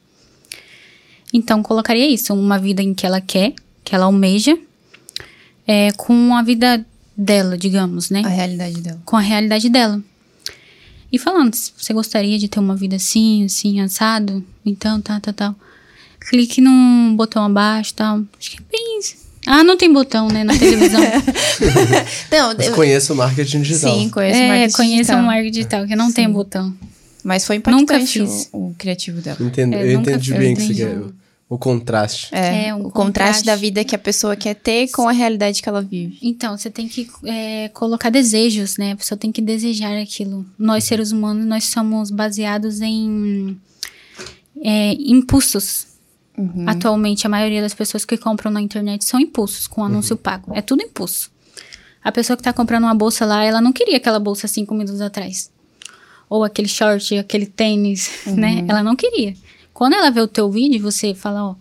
Então, 1.31 1.63
colocaria 1.63 2.07
isso, 2.07 2.33
uma 2.33 2.59
vida 2.59 2.81
em 2.81 2.93
que 2.93 3.05
ela 3.05 3.19
quer, 3.19 3.53
que 3.83 3.95
ela 3.95 4.05
almeja, 4.05 4.57
é, 5.67 5.91
com 5.93 6.35
a 6.35 6.41
vida 6.41 6.85
dela, 7.15 7.57
digamos, 7.57 8.09
né? 8.09 8.21
A 8.23 8.29
realidade 8.29 8.81
dela. 8.81 9.01
Com 9.05 9.17
a 9.17 9.21
realidade 9.21 9.69
dela. 9.69 10.01
E 11.11 11.19
falando, 11.19 11.53
se 11.53 11.71
você 11.77 11.93
gostaria 11.93 12.39
de 12.39 12.47
ter 12.47 12.59
uma 12.59 12.75
vida 12.75 12.95
assim, 12.95 13.45
assim, 13.45 13.79
assado, 13.79 14.43
então, 14.65 14.99
tá, 14.99 15.19
tá, 15.19 15.31
tal. 15.31 15.55
Clique 16.19 16.61
num 16.61 17.15
botão 17.15 17.45
abaixo, 17.45 17.93
tal. 17.93 18.23
Acho 18.39 18.51
que 18.51 18.57
é 18.57 18.65
bem. 18.71 18.99
Ah, 19.45 19.63
não 19.63 19.75
tem 19.77 19.91
botão, 19.91 20.27
né, 20.29 20.43
na 20.43 20.57
televisão. 20.57 21.01
Não, 22.31 22.55
Mas 22.57 22.67
eu- 22.67 22.75
conheça 22.75 23.13
o 23.13 23.15
marketing 23.15 23.61
digital. 23.61 23.93
sim, 23.99 24.09
conheço 24.09 24.39
é, 24.39 24.47
marketing 24.47 24.73
conheça 24.75 24.95
digital. 24.97 25.19
um 25.19 25.25
marketing 25.25 25.51
digital, 25.51 25.87
que 25.87 25.95
não 25.95 26.11
tem 26.11 26.29
botão. 26.29 26.73
Mas 27.23 27.45
foi 27.45 27.57
Nunca 27.57 27.71
impactante 27.95 28.21
o, 28.21 28.27
fiz. 28.27 28.49
o 28.51 28.75
criativo 28.77 29.21
dela. 29.21 29.37
Entendo, 29.41 29.73
É, 29.75 29.91
eu 29.93 29.97
nunca 29.97 30.11
entendi 30.11 30.31
fiz, 30.31 30.39
bem 30.39 30.53
o 30.53 30.57
que 30.57 30.61
você 30.67 30.73
quer. 30.73 30.97
O, 30.97 31.13
o 31.49 31.57
contraste. 31.57 32.27
É, 32.33 32.67
É, 32.67 32.73
um 32.75 32.79
o 32.87 32.91
contraste, 32.91 32.93
contraste. 32.93 33.45
da 33.45 33.55
vida 33.55 33.83
que 33.83 33.95
a 33.95 33.99
pessoa 33.99 34.35
quer 34.35 34.55
ter 34.55 34.87
com 34.91 35.07
a 35.07 35.11
realidade 35.11 35.61
que 35.61 35.69
ela 35.69 35.81
vive. 35.81 36.17
Então, 36.21 36.57
você 36.57 36.69
tem 36.69 36.87
que 36.87 37.07
é, 37.25 37.69
colocar 37.69 38.09
desejos, 38.09 38.77
né? 38.77 38.91
A 38.93 38.95
pessoa 38.95 39.17
tem 39.17 39.31
que 39.31 39.41
desejar 39.41 39.97
aquilo. 40.01 40.45
Nós, 40.57 40.83
seres 40.85 41.11
humanos, 41.11 41.45
nós 41.45 41.65
somos 41.65 42.09
baseados 42.11 42.81
em 42.81 43.57
é, 44.63 44.93
impulsos. 46.37 46.67
Atualmente, 46.67 47.25
a 47.27 47.29
maioria 47.29 47.61
das 47.61 47.73
pessoas 47.73 48.05
que 48.05 48.17
compram 48.17 48.51
na 48.51 48.61
internet 48.61 49.05
são 49.05 49.19
impulsos, 49.19 49.67
com 49.67 49.83
anúncio 49.83 50.17
pago. 50.17 50.51
É 50.55 50.61
tudo 50.61 50.81
impulso. 50.81 51.31
A 52.03 52.11
pessoa 52.11 52.35
que 52.35 52.43
tá 52.43 52.51
comprando 52.51 52.83
uma 52.83 52.93
bolsa 52.93 53.25
lá, 53.25 53.43
ela 53.43 53.61
não 53.61 53.71
queria 53.71 53.97
aquela 53.97 54.19
bolsa 54.19 54.47
cinco 54.47 54.73
minutos 54.73 54.99
atrás. 54.99 55.49
Ou 56.29 56.43
aquele 56.43 56.67
short, 56.67 57.17
aquele 57.17 57.45
tênis, 57.45 58.25
né? 58.27 58.65
Ela 58.67 58.83
não 58.83 58.95
queria. 58.95 59.35
Quando 59.73 59.93
ela 59.93 60.09
vê 60.11 60.19
o 60.21 60.27
teu 60.27 60.51
vídeo, 60.51 60.81
você 60.81 61.13
fala, 61.13 61.49
ó, 61.49 61.55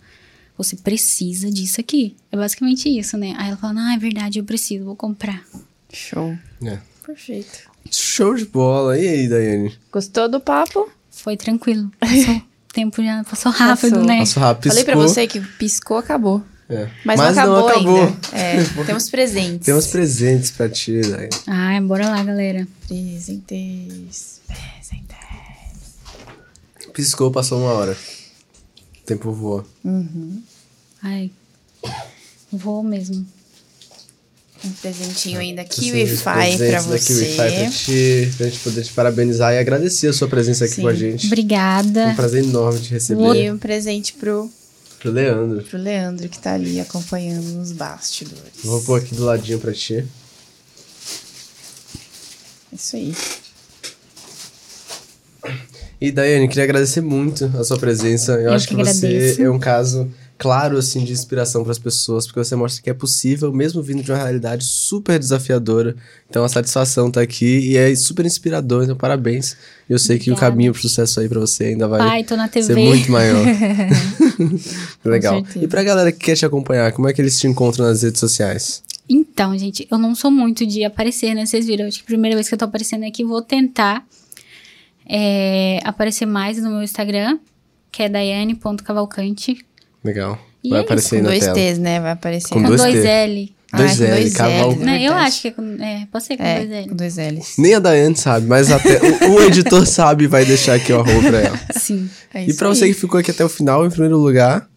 você 0.57 0.75
precisa 0.75 1.49
disso 1.49 1.79
aqui. 1.79 2.15
É 2.31 2.37
basicamente 2.37 2.89
isso, 2.89 3.17
né? 3.17 3.33
Aí 3.37 3.47
ela 3.49 3.57
fala, 3.57 3.73
ah, 3.79 3.95
é 3.95 3.97
verdade, 3.97 4.39
eu 4.39 4.43
preciso, 4.43 4.85
vou 4.85 4.95
comprar. 4.95 5.43
Show. 5.91 6.37
É. 6.63 6.79
Perfeito. 7.05 7.71
Show 7.91 8.35
de 8.35 8.45
bola. 8.45 8.97
E 8.97 9.07
aí, 9.07 9.27
Daiane? 9.27 9.77
Gostou 9.91 10.29
do 10.29 10.39
papo? 10.39 10.89
Foi 11.09 11.37
tranquilo. 11.37 11.91
Passou 11.99 12.41
tempo 12.73 13.01
já 13.03 13.23
passou 13.23 13.51
rápido, 13.51 13.91
Passou. 13.91 14.05
né? 14.05 14.19
Passou 14.19 14.43
rápido. 14.43 14.71
Falei 14.71 14.83
pra 14.83 14.95
você 14.95 15.27
que 15.27 15.39
piscou, 15.39 15.97
acabou. 15.97 16.43
É. 16.69 16.89
Mas, 17.05 17.19
não 17.19 17.27
acabou, 17.27 17.67
ainda. 17.69 18.17
É, 18.31 18.63
temos 18.85 19.09
presentes. 19.09 19.65
Temos 19.65 19.87
presentes 19.87 20.51
pra 20.51 20.67
ti, 20.67 21.01
Daiane. 21.01 21.29
Ai, 21.45 21.79
bora 21.81 22.09
lá, 22.09 22.23
galera. 22.23 22.67
Presentes. 22.87 24.41
Presentes. 24.47 25.13
Piscou, 26.93 27.31
passou 27.31 27.59
uma 27.59 27.71
hora. 27.73 27.97
O 29.01 29.05
tempo 29.05 29.31
voa. 29.31 29.65
Uhum. 29.83 30.41
Ai, 31.01 31.31
vou 32.51 32.81
mesmo. 32.83 33.25
Um 34.65 34.71
presentinho 34.71 35.39
aí 35.39 35.53
da 35.53 35.65
KiwiFi 35.65 36.23
pra 36.23 36.33
presentes 36.35 36.59
da 36.71 36.79
você. 36.81 37.13
KiwiFi 37.13 37.35
pra 37.35 37.69
ti, 37.69 38.33
pra 38.37 38.45
gente 38.47 38.59
poder 38.59 38.83
te 38.83 38.93
parabenizar 38.93 39.53
e 39.53 39.57
agradecer 39.59 40.07
a 40.07 40.13
sua 40.13 40.27
presença 40.29 40.63
aqui 40.63 40.75
Sim. 40.75 40.81
com 40.83 40.87
a 40.87 40.93
gente. 40.93 41.23
É 41.23 41.25
um 41.25 41.27
Obrigada. 41.27 42.13
prazer 42.15 42.43
enorme 42.45 42.79
te 42.79 42.89
receber. 42.91 43.35
E 43.43 43.51
um 43.51 43.57
presente 43.57 44.13
pro, 44.13 44.49
Pro 44.99 45.11
Leandro. 45.11 45.63
pro 45.65 45.77
Leandro, 45.77 46.29
que 46.29 46.39
tá 46.39 46.53
ali 46.53 46.79
acompanhando 46.79 47.43
nos 47.43 47.73
bastidores. 47.73 48.41
Vou 48.63 48.81
pôr 48.83 49.01
aqui 49.01 49.13
do 49.15 49.25
ladinho 49.25 49.59
pra 49.59 49.73
ti. 49.73 50.05
Isso 52.71 52.95
aí. 52.95 53.13
E 55.99 56.11
Daiane, 56.11 56.47
queria 56.47 56.63
agradecer 56.63 57.01
muito 57.01 57.51
a 57.57 57.63
sua 57.63 57.77
presença. 57.77 58.33
Eu, 58.33 58.41
Eu 58.43 58.53
acho 58.53 58.67
que, 58.67 58.75
que 58.75 58.83
você 58.83 59.35
é 59.41 59.49
um 59.49 59.59
caso 59.59 60.09
claro 60.43 60.77
assim 60.77 61.05
de 61.05 61.13
inspiração 61.13 61.63
para 61.63 61.71
as 61.71 61.79
pessoas, 61.79 62.27
porque 62.27 62.43
você 62.43 62.53
mostra 62.53 62.83
que 62.83 62.89
é 62.89 62.93
possível, 62.93 63.53
mesmo 63.53 63.81
vindo 63.81 64.03
de 64.03 64.11
uma 64.11 64.17
realidade 64.17 64.65
super 64.65 65.17
desafiadora. 65.17 65.95
Então 66.29 66.43
a 66.43 66.49
satisfação 66.49 67.09
tá 67.09 67.21
aqui 67.21 67.69
e 67.69 67.77
é 67.77 67.95
super 67.95 68.25
inspirador, 68.25 68.83
então 68.83 68.97
parabéns. 68.97 69.55
Eu 69.89 69.97
sei 69.97 70.19
que 70.19 70.29
o 70.29 70.33
Obrigada. 70.33 70.51
caminho 70.51 70.73
pro 70.73 70.81
sucesso 70.81 71.21
aí 71.21 71.29
para 71.29 71.39
você 71.39 71.67
ainda 71.67 71.87
vai 71.87 72.25
tô 72.25 72.35
na 72.35 72.49
TV. 72.49 72.65
ser 72.65 72.75
muito 72.75 73.09
maior. 73.09 73.45
Legal. 75.05 75.41
E 75.55 75.65
pra 75.65 75.81
galera 75.81 76.11
que 76.11 76.19
quer 76.19 76.35
te 76.35 76.45
acompanhar, 76.45 76.91
como 76.91 77.07
é 77.07 77.13
que 77.13 77.21
eles 77.21 77.39
te 77.39 77.47
encontram 77.47 77.85
nas 77.85 78.03
redes 78.03 78.19
sociais? 78.19 78.83
Então, 79.07 79.57
gente, 79.57 79.87
eu 79.89 79.97
não 79.97 80.13
sou 80.13 80.29
muito 80.29 80.65
de 80.65 80.83
aparecer, 80.83 81.33
né? 81.33 81.45
Vocês 81.45 81.65
viram, 81.65 81.87
acho 81.87 81.99
que 81.99 82.03
a 82.03 82.07
primeira 82.07 82.35
vez 82.35 82.49
que 82.49 82.53
eu 82.53 82.59
tô 82.59 82.65
aparecendo 82.65 83.05
aqui, 83.05 83.23
vou 83.23 83.41
tentar 83.41 84.05
é, 85.07 85.79
aparecer 85.85 86.25
mais 86.25 86.61
no 86.61 86.69
meu 86.69 86.83
Instagram, 86.83 87.39
que 87.89 88.03
é 88.03 88.09
daiane.cavalcante. 88.09 89.65
Legal. 90.03 90.39
E 90.63 90.69
vai 90.69 90.79
é 90.79 90.83
aparecer 90.83 91.15
aí 91.17 91.21
Com 91.21 91.27
dois 91.27 91.39
tela. 91.43 91.53
T's, 91.55 91.77
né? 91.79 91.99
Vai 91.99 92.11
aparecer. 92.11 92.49
Com 92.49 92.61
Com 92.61 92.67
dois 92.67 92.81
dois. 92.81 93.05
L. 93.05 93.55
Dois 93.75 93.91
Ah, 93.91 93.97
com 93.97 94.03
L, 94.03 94.11
dois. 94.21 94.33
L's, 94.77 94.85
Não, 94.85 94.95
eu 94.95 95.13
acho 95.13 95.41
que 95.41 95.47
é 95.47 95.51
com. 95.51 95.83
É, 95.83 96.07
pode 96.11 96.23
ser 96.25 96.37
com 96.37 96.43
É, 96.43 96.57
dois 96.59 96.71
L. 96.71 96.89
com 96.89 96.95
dois 96.95 97.17
L's. 97.17 97.53
Nem 97.57 97.73
a 97.73 97.79
Daiane 97.79 98.15
sabe, 98.15 98.45
mas 98.45 98.71
até 98.71 98.99
o, 99.27 99.31
o 99.35 99.41
editor 99.43 99.85
sabe 99.87 100.25
e 100.25 100.27
vai 100.27 100.45
deixar 100.45 100.75
aqui 100.75 100.93
o 100.93 100.99
arroba 100.99 101.27
pra 101.29 101.39
ela. 101.39 101.59
Sim. 101.79 102.07
É 102.33 102.43
E 102.43 102.49
isso 102.49 102.59
pra 102.59 102.69
aí. 102.69 102.75
você 102.75 102.87
que 102.87 102.93
ficou 102.93 103.19
aqui 103.19 103.31
até 103.31 103.43
o 103.43 103.49
final, 103.49 103.83
em 103.85 103.89
primeiro 103.89 104.17
lugar, 104.17 104.69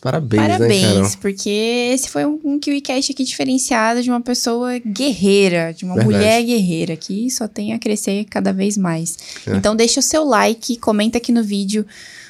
parabéns, 0.00 0.42
né, 0.42 0.48
Parabéns, 0.48 0.82
Carol? 0.86 1.10
porque 1.20 1.50
esse 1.94 2.08
foi 2.08 2.24
um, 2.24 2.38
um 2.44 2.58
KiwiCast 2.58 3.12
aqui 3.12 3.22
diferenciado 3.24 4.02
de 4.02 4.08
uma 4.10 4.20
pessoa 4.20 4.78
guerreira, 4.78 5.72
de 5.76 5.84
uma 5.84 5.94
Verdade. 5.96 6.16
mulher 6.16 6.42
guerreira, 6.42 6.96
que 6.96 7.30
só 7.30 7.46
tem 7.46 7.72
a 7.74 7.78
crescer 7.78 8.24
cada 8.30 8.52
vez 8.52 8.76
mais. 8.78 9.16
É. 9.46 9.54
Então 9.56 9.76
deixa 9.76 10.00
o 10.00 10.02
seu 10.02 10.24
like, 10.24 10.76
comenta 10.78 11.18
aqui 11.18 11.32
no 11.32 11.42
vídeo. 11.42 11.84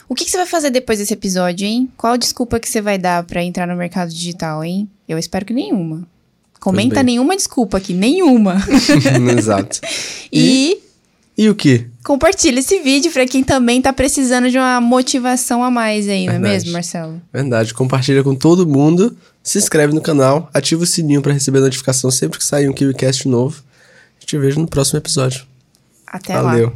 O 0.09 0.15
que, 0.15 0.25
que 0.25 0.31
você 0.31 0.37
vai 0.39 0.47
fazer 0.47 0.71
depois 0.71 0.99
desse 0.99 1.13
episódio, 1.13 1.67
hein? 1.67 1.89
Qual 1.97 2.17
desculpa 2.17 2.59
que 2.59 2.69
você 2.69 2.81
vai 2.81 2.97
dar 2.99 3.23
pra 3.25 3.43
entrar 3.43 3.67
no 3.67 3.77
mercado 3.77 4.11
digital, 4.11 4.65
hein? 4.65 4.89
Eu 5.09 5.19
espero 5.19 5.45
que 5.45 5.53
nenhuma. 5.53 6.07
Comenta 6.59 7.03
nenhuma 7.03 7.37
desculpa 7.37 7.77
aqui, 7.79 7.93
nenhuma. 7.95 8.57
Exato. 9.39 9.81
e 10.33 10.79
E 11.37 11.49
o 11.49 11.55
que? 11.55 11.87
compartilha 12.03 12.59
esse 12.59 12.81
vídeo 12.81 13.13
pra 13.13 13.27
quem 13.27 13.45
também 13.45 13.83
tá 13.83 13.93
precisando 13.93 14.51
de 14.51 14.57
uma 14.59 14.81
motivação 14.81 15.63
a 15.63 15.71
mais 15.71 16.09
aí, 16.09 16.25
não 16.27 16.33
é 16.33 16.39
Verdade. 16.39 16.55
mesmo, 16.55 16.73
Marcelo? 16.73 17.23
Verdade, 17.33 17.75
compartilha 17.75 18.25
com 18.25 18.35
todo 18.35 18.67
mundo, 18.67 19.15
se 19.43 19.59
inscreve 19.59 19.93
no 19.93 20.01
canal, 20.01 20.49
ativa 20.55 20.83
o 20.83 20.87
sininho 20.87 21.21
pra 21.23 21.33
receber 21.35 21.61
notificação 21.61 22.11
sempre 22.11 22.39
que 22.39 22.45
sair 22.45 22.69
um 22.69 22.73
KiwiCast 22.73 23.29
novo. 23.29 23.63
A 24.17 24.21
gente 24.21 24.39
vejo 24.39 24.59
no 24.59 24.67
próximo 24.67 24.99
episódio. 24.99 25.45
Até 26.07 26.35
lá. 26.35 26.43
Valeu. 26.51 26.73